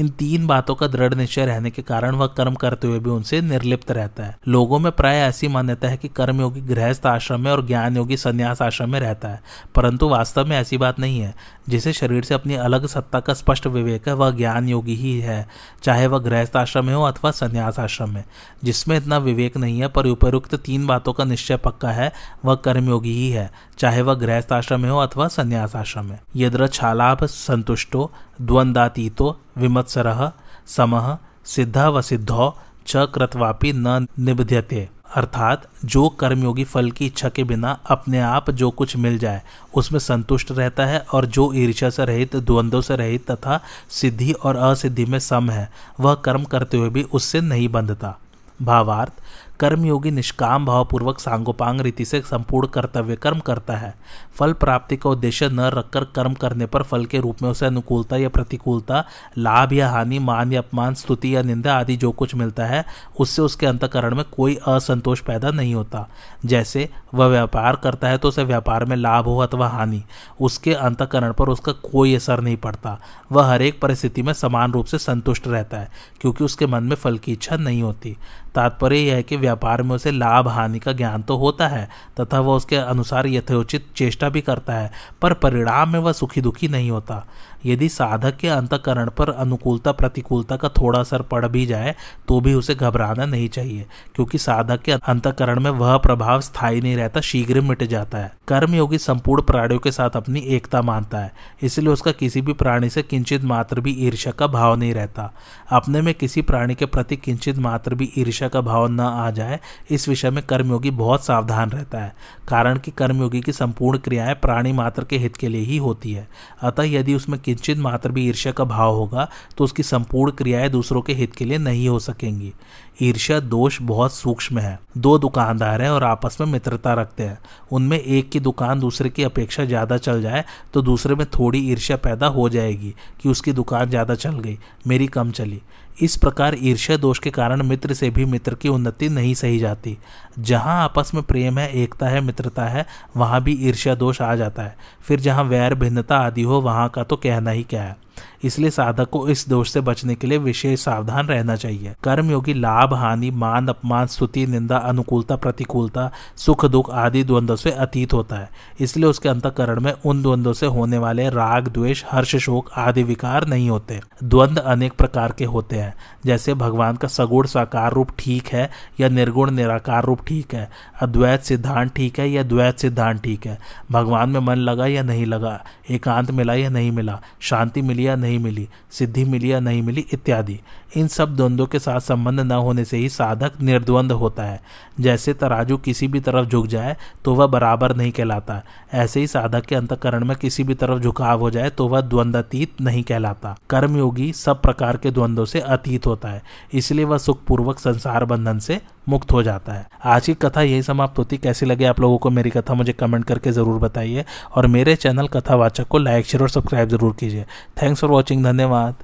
इन 0.00 0.08
तीन 0.08 0.46
बातों 0.46 0.74
का 0.74 0.86
दृढ़ 0.86 1.14
निश्चय 1.14 1.46
रहने 1.46 1.70
के 1.70 1.82
कारण 1.82 2.14
वह 2.14 2.26
कर्म 2.26 2.54
करते 2.54 2.88
हुए 2.88 2.98
भी 2.98 3.10
उनसे 3.10 3.40
निर्लिप्त 3.40 3.90
रहता 3.90 4.24
है। 4.24 4.36
लोगों 4.48 4.78
में 4.78 4.90
प्राय 4.92 5.16
ऐसी 5.18 5.48
मान्यता 5.48 5.88
है 5.88 5.96
कि 5.96 6.08
कर्मयोगी 6.08 6.60
गृहस्थ 6.60 7.06
आश्रम 7.06 7.40
में 7.40 7.50
और 7.50 7.66
ज्ञान 7.66 7.96
योगी 7.96 8.16
संन्यास 8.16 8.62
आश्रम 8.62 8.90
में 8.90 9.00
रहता 9.00 9.28
है, 9.28 9.40
परंतु 9.74 10.08
वास्तव 10.08 10.46
में 10.46 10.56
ऐसी 10.56 10.78
बात 10.78 11.00
नहीं 11.00 11.20
है। 11.20 11.34
जिसे 11.68 11.92
शरीर 11.92 12.22
से 12.24 12.34
अपनी 12.34 12.54
अलग 12.54 12.86
सत्ता 12.86 13.20
का 13.20 13.34
स्पष्ट 13.34 13.66
विवेक 13.66 14.08
है, 14.08 14.14
वह 14.14 14.30
ज्ञान 14.30 14.68
योगी 14.68 14.94
ही 14.94 15.18
है, 15.20 15.46
चाहे 15.82 16.06
वह 16.10 16.18
गृहस्थ 16.18 16.56
आश्रम 16.56 16.84
में 16.84 16.94
हो 16.94 17.02
अथवा 17.02 17.30
संन्यास 17.30 17.78
आश्रम 17.78 18.10
में, 18.10 18.24
जिसमें 18.64 18.96
इतना 18.96 19.18
विवेक 19.18 19.56
नहीं 19.56 19.80
है, 19.80 19.88
पर 19.88 20.06
उपरुक्त 20.06 20.54
तीन 20.54 20.86
बातों 20.86 21.12
का 21.12 21.24
निश्चय 21.24 21.56
पक्का 21.56 21.90
है, 21.90 22.12
वह 22.44 22.54
कर्मयोगी 22.54 23.12
ही 23.12 23.30
है, 23.30 23.50
चाहे 23.78 24.02
वह 24.02 24.14
गृहस्थ 24.14 24.52
आश्रम 24.52 24.80
में 24.80 24.90
हो 24.90 24.98
अथवा 24.98 25.28
संन्यास 25.28 25.76
आश्रम 25.76 26.06
में। 26.06 26.18
यद्र 26.36 26.68
छालाभ 26.68 27.24
संतुष्टो 27.24 28.10
द्वंद्वातीतो 28.40 29.36
विमत्सर 29.58 30.32
समह 30.66 31.18
सिद्धा 31.44 31.88
व 31.88 32.02
सिद्धौ 32.02 32.54
च 32.86 33.06
कृतवापि 33.14 33.72
न 33.72 34.06
निबध्यते। 34.18 34.88
अर्थात 35.16 35.68
जो 35.84 36.08
कर्मयोगी 36.08 36.64
फल 36.64 36.90
की 36.90 37.06
इच्छा 37.06 37.28
के 37.28 37.44
बिना 37.44 37.78
अपने 37.86 38.20
आप 38.20 38.50
जो 38.50 38.70
कुछ 38.70 38.96
मिल 38.96 39.18
जाए, 39.18 39.42
उसमें 39.74 39.98
संतुष्ट 40.00 40.52
रहता 40.52 40.86
है 40.86 40.98
और 41.12 41.26
जो 41.26 41.52
ईर्ष्या 41.52 41.90
से 41.90 42.04
रहित, 42.04 42.36
द्वंद्व 42.36 42.82
से 42.82 42.96
रहित 42.96 43.30
तथा 43.30 43.60
सिद्धि 43.90 44.32
और 44.32 44.56
असिद्धि 44.56 45.04
में 45.04 45.18
सम 45.18 45.50
है, 45.50 45.70
वह 46.00 46.14
कर्म 46.14 46.44
करते 46.44 46.76
हुए 46.76 46.88
भी 46.88 47.02
उससे 47.02 47.40
नहीं 47.40 47.68
बंधता। 47.68 48.18
भावार्थ 48.62 49.12
कर्मयोगी 49.60 50.10
निष्काम 50.10 50.64
भावपूर्वक 50.66 51.18
सांगोपांग 51.20 51.80
रीति 51.80 52.04
से 52.04 52.20
संपूर्ण 52.20 52.66
कर्तव्य 52.66 53.16
कर्म 53.16 53.38
करता 53.38 53.76
है। 53.76 53.94
फल 54.38 54.52
प्राप्ति 54.52 54.96
का 54.96 55.10
उद्देश्य 55.10 55.48
न 55.48 55.60
रखकर 55.70 56.04
कर्म 56.14 56.34
करने 56.34 56.66
पर 56.66 56.82
फल 56.82 57.04
के 57.04 57.18
रूप 57.20 57.42
में 57.42 57.48
उसे 57.50 57.66
अनुकूलता 57.66 58.16
या 58.16 58.28
प्रतिकूलता, 58.28 59.04
लाभ 59.38 59.72
या 59.72 59.88
हानि, 59.90 60.18
मान 60.18 60.52
या 60.52 60.60
अपमान, 60.60 60.94
स्तुति 60.94 61.34
या 61.36 61.42
निंदा 61.42 61.74
आदि 61.74 61.96
जो 61.96 62.12
कुछ 62.12 62.34
मिलता 62.34 62.66
है, 62.66 62.84
उससे 63.20 63.42
उसके 63.42 63.66
अंतकरण 63.66 64.14
में 64.14 64.24
कोई 64.32 64.58
असंतोष 64.68 65.20
पैदा 65.20 65.50
नहीं 65.50 65.74
होता। 65.74 66.06
जैसे 66.44 66.88
वह 67.14 67.26
व्यापार 67.26 67.76
करता 67.76 68.08
है 68.08 68.18
तो 68.18 68.28
उसे 68.28 68.44
व्यापार 68.44 68.84
में 68.84 68.96
लाभ 68.96 69.24
हो 69.24 69.38
अथवा 69.38 69.68
हानि, 69.68 70.02
उसके 70.40 70.74
अंतकरण 70.74 71.32
पर 71.32 71.48
उसका 71.48 71.72
कोई 71.72 72.14
असर 72.14 72.40
नहीं 72.40 72.56
पड़ता। 72.56 72.98
वह 73.32 73.50
हर 73.50 73.62
एक 73.62 73.80
परिस्थिति 73.80 74.22
में 74.22 74.32
समान 74.32 74.72
रूप 74.72 74.86
से 74.86 74.98
संतुष्ट 74.98 75.48
रहता 75.48 75.78
है, 75.78 75.90
क्योंकि 76.20 76.44
उसके 76.44 76.66
मन 76.66 76.84
में 76.84 76.96
फल 76.96 77.18
की 77.18 77.32
इच्छा 77.32 77.56
नहीं 77.56 77.82
होती। 77.82 78.16
तात्पर्य 78.54 78.96
यह 78.96 79.14
है 79.14 79.22
कि 79.22 79.36
व्यापार 79.36 79.82
में 79.82 79.94
उसे 79.96 80.10
लाभ 80.10 80.48
हानि 80.48 80.78
का 80.78 80.92
ज्ञान 80.92 81.22
तो 81.22 81.36
होता 81.36 81.68
है, 81.68 81.88
तथा 82.20 82.40
वह 82.40 82.56
उसके 82.56 82.76
अनुसार 82.76 83.26
यथोचित 83.26 83.86
चेष्टा 83.96 84.28
भी 84.28 84.40
करता 84.40 84.74
है, 84.74 84.90
पर 85.22 85.34
परिणाम 85.34 85.92
में 85.92 86.00
वह 86.00 86.12
सुखी 86.12 86.40
दुखी 86.40 86.68
नहीं 86.68 86.90
होता। 86.90 87.26
यदि 87.66 87.88
साधक 87.88 88.36
के 88.36 88.48
अंतकरण 88.48 89.10
पर 89.10 89.30
अनुकूलता 89.30 89.92
प्रतिकूलता 89.92 90.56
का 90.56 90.68
थोड़ा 90.70 90.98
असर 91.00 91.22
पड़ 91.22 91.46
भी 91.46 91.64
जाए 91.66 91.94
तो 92.28 92.40
भी 92.40 92.54
उसे 92.54 92.74
घबराना 92.74 93.24
नहीं 93.26 93.48
चाहिए, 93.48 93.86
क्योंकि 94.14 94.38
साधक 94.38 94.82
के 94.82 94.92
अंतकरण 94.92 95.60
में 95.60 95.70
वह 95.70 95.96
प्रभाव 95.98 96.40
स्थायी 96.40 96.80
नहीं 96.80 96.96
रहता, 96.96 97.20
शीघ्र 97.20 97.60
मिट 97.60 97.82
जाता 97.84 98.18
है। 98.18 98.32
कर्मयोगी 98.48 98.98
संपूर्ण 98.98 99.42
प्राणियों 99.42 99.80
के 99.80 99.90
साथ 99.92 100.16
अपनी 100.16 100.40
एकता 100.48 100.82
मानता 100.82 101.18
है, 101.18 101.32
इसलिए 101.62 101.88
उसका 101.88 102.12
किसी 102.12 102.40
भी 102.40 102.52
प्राणी 102.54 102.88
से 102.90 103.02
किंचित 103.02 103.44
मात्र 103.44 103.80
भी 103.80 103.96
ईर्ष्या 104.00 104.32
का 104.32 104.46
भाव 104.48 104.76
नहीं 104.76 104.94
रहता। 104.94 105.32
अपने 105.70 106.00
में 106.00 106.12
किसी 106.14 106.42
प्राणी 106.42 106.74
के 106.74 106.86
प्रति 106.86 107.16
किंचित 107.16 107.58
मात्र 107.58 107.94
भी 107.94 108.10
ईर्ष्या 108.18 108.48
का 108.48 108.60
भाव 108.60 108.86
न 108.88 109.00
आ 109.00 109.30
जाए, 109.30 109.58
इस 109.90 110.08
विषय 110.08 110.30
में 110.30 110.42
कर्मयोगी 110.44 110.90
बहुत 110.92 111.24
सावधान 111.24 111.70
रहता 111.70 111.98
है, 111.98 112.12
कारण 112.48 112.78
कि 112.78 112.90
कर्मयोगी 112.90 113.40
की 113.40 113.52
संपूर्ण 113.52 113.98
क्रियाएँ 113.98 114.34
प्राणी 114.34 114.72
मात्र 114.72 115.04
के 115.04 115.18
हित 115.18 115.36
के 115.36 115.48
लिए 115.48 115.62
ही 115.62 115.76
होती 115.78 116.12
है। 116.12 116.28
अतः 116.62 116.82
यदि 116.88 117.14
उसमें 117.14 117.38
किंचित 117.50 117.78
मात्र 117.78 118.10
भी 118.10 118.28
ईर्ष्या 118.28 118.52
का 118.52 118.64
भाव 118.64 118.94
होगा 118.94 119.30
तो 119.58 119.64
उसकी 119.64 119.82
संपूर्ण 119.82 120.32
क्रियाएँ 120.32 120.68
दूसरों 120.68 121.02
के 121.02 121.12
हित 121.12 121.34
के 121.36 121.44
लिए 121.44 121.58
नहीं 121.58 121.88
हो 121.88 121.98
सकेंगी। 121.98 122.52
ईर्ष्या 122.96 123.38
दोष 123.40 123.80
बहुत 123.82 124.12
सूक्ष्म 124.14 124.58
है। 124.58 124.78
दो 124.98 125.16
दुकानदार 125.18 125.82
हैं 125.82 125.90
और 125.90 126.04
आपस 126.04 126.36
में 126.40 126.46
मित्रता 126.46 126.94
रखते 126.94 127.22
हैं। 127.22 127.38
उनमें 127.72 127.98
एक 127.98 128.30
की 128.30 128.40
दुकान 128.40 128.80
दूसरे 128.80 129.10
की 129.10 129.22
अपेक्षा 129.24 129.64
ज़्यादा 129.64 129.96
चल 129.98 130.22
जाए 130.22 130.44
तो 130.74 130.82
दूसरे 130.82 131.14
में 131.14 131.26
थोड़ी 131.30 131.58
ईर्ष्या 131.70 131.96
पैदा 131.98 132.26
हो 132.28 132.48
जाएगी 132.48 132.94
कि 133.22 133.28
उसकी 133.28 133.52
दुकान 133.52 133.88
ज़्यादा 133.90 134.14
चल 134.14 134.38
गई, 134.38 134.58
मेरी 134.86 135.06
कम 135.08 135.30
चली। 135.30 135.60
इस 135.98 136.16
प्रकार 136.16 136.56
ईर्ष्या 136.58 136.96
दोष 136.96 137.18
के 137.18 137.30
कारण 137.30 137.62
मित्र 137.62 137.94
से 137.94 138.10
भी 138.10 138.24
मित्र 138.24 138.54
की 138.54 138.68
उन्नति 138.68 139.08
नहीं 139.08 139.32
सही 139.34 139.58
जाती। 139.58 139.96
जहाँ 140.38 140.82
आपस 140.82 141.10
में 141.14 141.22
प्रेम 141.22 141.58
है, 141.58 141.70
एकता 141.72 142.08
है, 142.08 142.20
मित्रता 142.20 142.64
है, 142.64 142.86
वहाँ 143.16 143.42
भी 143.42 143.52
ईर्ष्या 143.60 143.94
दोष 143.94 144.20
आ 144.22 144.34
जाता 144.34 144.62
है। 144.62 144.76
फिर 145.02 145.20
जहाँ 145.20 145.44
वैर, 145.44 145.74
भिन्नता 145.74 146.18
आदि 146.18 146.42
हो, 146.42 146.60
वहाँ 146.60 146.88
का 146.88 147.02
तो 147.02 147.16
कहना 147.16 147.50
ही 147.50 147.62
क्या 147.62 147.82
है। 147.82 147.96
इसलिए 148.44 148.70
साधक 148.70 149.10
को 149.10 149.28
इस 149.28 149.48
दोष 149.48 149.70
से 149.70 149.80
बचने 149.80 150.14
के 150.14 150.26
लिए 150.26 150.38
विशेष 150.38 150.80
सावधान 150.80 151.26
रहना 151.26 151.56
चाहिए। 151.56 151.94
कर्म 152.04 152.30
योगी 152.30 152.54
लाभ, 152.54 152.94
हानि, 152.94 153.30
मान, 153.30 153.68
अपमान, 153.68 154.06
स्तुति, 154.06 154.46
निंदा, 154.46 154.76
अनुकूलता, 154.76 155.36
प्रतिकूलता, 155.36 156.10
सुख, 156.36 156.64
दुख 156.64 156.90
आदि 156.90 157.24
द्वंद्व 157.24 157.56
से 157.56 157.70
अतीत 157.70 158.12
होता 158.12 158.36
है। 158.36 158.50
इसलिए 158.80 159.06
उसके 159.06 159.28
अंतकरण 159.28 159.80
में 159.80 159.92
उन 160.04 160.22
द्वंद्वों 160.22 160.52
से 160.52 160.66
होने 160.66 160.98
वाले 160.98 161.28
राग, 161.28 161.68
द्वेष, 161.68 162.04
हर्ष, 162.10 162.36
शोक 162.36 162.70
आदि 162.76 163.02
विकार 163.02 163.46
नहीं 163.46 163.70
होते। 163.70 164.00
द्वंद्व 164.24 164.62
अनेक 164.62 164.92
प्रकार 164.92 165.32
के 165.32 165.44
होते 165.44 165.76
हैं, 165.76 165.94
जैसे 166.26 166.54
भगवान 166.54 166.96
का 166.96 167.08
सगुण, 167.08 167.46
साकार 167.46 167.92
रूप 167.92 168.08
ठीक 168.18 168.48
है 168.48 168.70
या 169.00 169.08
निर्गुण, 169.08 169.50
निराकार 169.50 170.04
रूप 170.04 170.20
ठीक 170.26 170.54
है। 170.54 170.68
अद्वैत 171.02 171.42
सिद्धांत 171.42 171.94
ठीक 171.94 172.18
है 172.20 172.30
या 172.30 172.42
द्वैत 172.42 172.78
सिद्धांत 172.78 173.22
ठीक 173.22 173.46
है। 173.46 173.58
भगवान 173.92 174.30
में 174.30 174.40
मन 174.40 174.54
लगा 174.54 174.86
या 174.86 175.02
नहीं 175.02 175.26
लगा, 175.26 175.60
एकांत 175.90 176.30
मिला 176.30 176.54
या 176.54 176.68
नहीं 176.68 176.90
मिला, 176.90 177.20
शांति 177.40 177.82
मिली 177.82 178.06
या 178.10 178.16
नहीं 178.16 178.38
मिली 178.38 178.68
सिद्धि 178.90 179.24
मिली 179.24 179.52
या 179.52 179.60
नहीं 179.60 179.82
मिली 179.82 180.06
इत्यादि। 180.12 180.58
इन 180.92 181.08
सब 181.08 181.34
द्वंद्वों 181.36 181.66
के 181.66 181.78
साथ 181.78 182.00
संबंध 182.00 182.40
न 182.40 182.52
होने 182.52 182.84
से 182.84 182.96
ही 182.96 183.08
साधक 183.08 183.60
निर्द्वंद 183.62 184.12
होता 184.12 184.42
है। 184.42 184.60
जैसे 185.00 185.32
तराजू 185.34 185.76
किसी 185.78 186.08
भी 186.08 186.20
तरफ़ 186.20 186.48
झुक 186.48 186.66
जाए 186.66 186.96
तो 187.24 187.34
वह 187.34 187.46
बराबर 187.46 187.94
नहीं 187.96 188.12
कहलाता। 188.12 188.60
ऐसे 188.94 189.20
ही 189.20 189.26
साधक 189.26 189.66
के 189.66 189.74
अंतकरण 189.74 190.24
में 190.24 190.36
किसी 190.36 190.64
भी 190.64 190.74
तरफ़ 190.74 191.00
झुकाव 191.00 191.40
हो 191.40 191.50
जाए 191.50 191.70
तो 191.70 191.88
वह 191.88 192.00
द्वंद्वतीत 192.00 192.80
नहीं 192.80 193.02
कहलाता। 193.02 193.56
कर्मयोगी 193.70 194.32
सब 194.32 194.60
प्रकार 194.62 194.96
के 194.96 195.10
द्वंद्वों 195.10 195.44
से 195.44 195.60
अतीत 195.60 196.06
होता 196.06 196.28
है। 196.28 196.42
इसलिए 196.72 197.04
वह 197.04 197.18
सुखपूर्वक 197.18 197.78
संसार 197.78 198.24
बंधन 198.24 198.58
से 198.58 198.80
मुक्त 199.08 199.32
हो 199.32 199.42
जाता 199.42 199.72
है। 199.72 199.86
आज 200.06 200.26
की 200.26 200.34
कथा 200.36 200.62
यही 200.62 200.82
समाप्त 200.82 201.18
होती। 201.18 201.36
कैसी 201.38 201.66
लगे 201.66 201.84
आप 201.84 202.00
लोगों 202.00 202.18
को 202.18 202.30
मेरी 202.30 202.50
कथा, 202.50 202.74
मुझे 202.74 202.92
कमेंट 202.92 203.24
करके 203.24 203.52
ज़रूर 203.52 203.78
बताइए। 203.80 204.24
और 204.54 204.66
मेरे 204.66 204.96
चैनल 204.96 205.28
कथावाचक 205.28 205.88
को 205.88 205.98
लाइक, 205.98 206.26
शेयर 206.26 206.42
और 206.42 206.48
सब्सक्राइब 206.48 206.88
ज़रूर 206.88 207.14
कीजिए। 207.20 207.44
थैंक्स 207.82 208.00
फॉर 208.00 208.10
वॉचिंग, 208.10 208.44
धन्यवाद। 208.44 208.94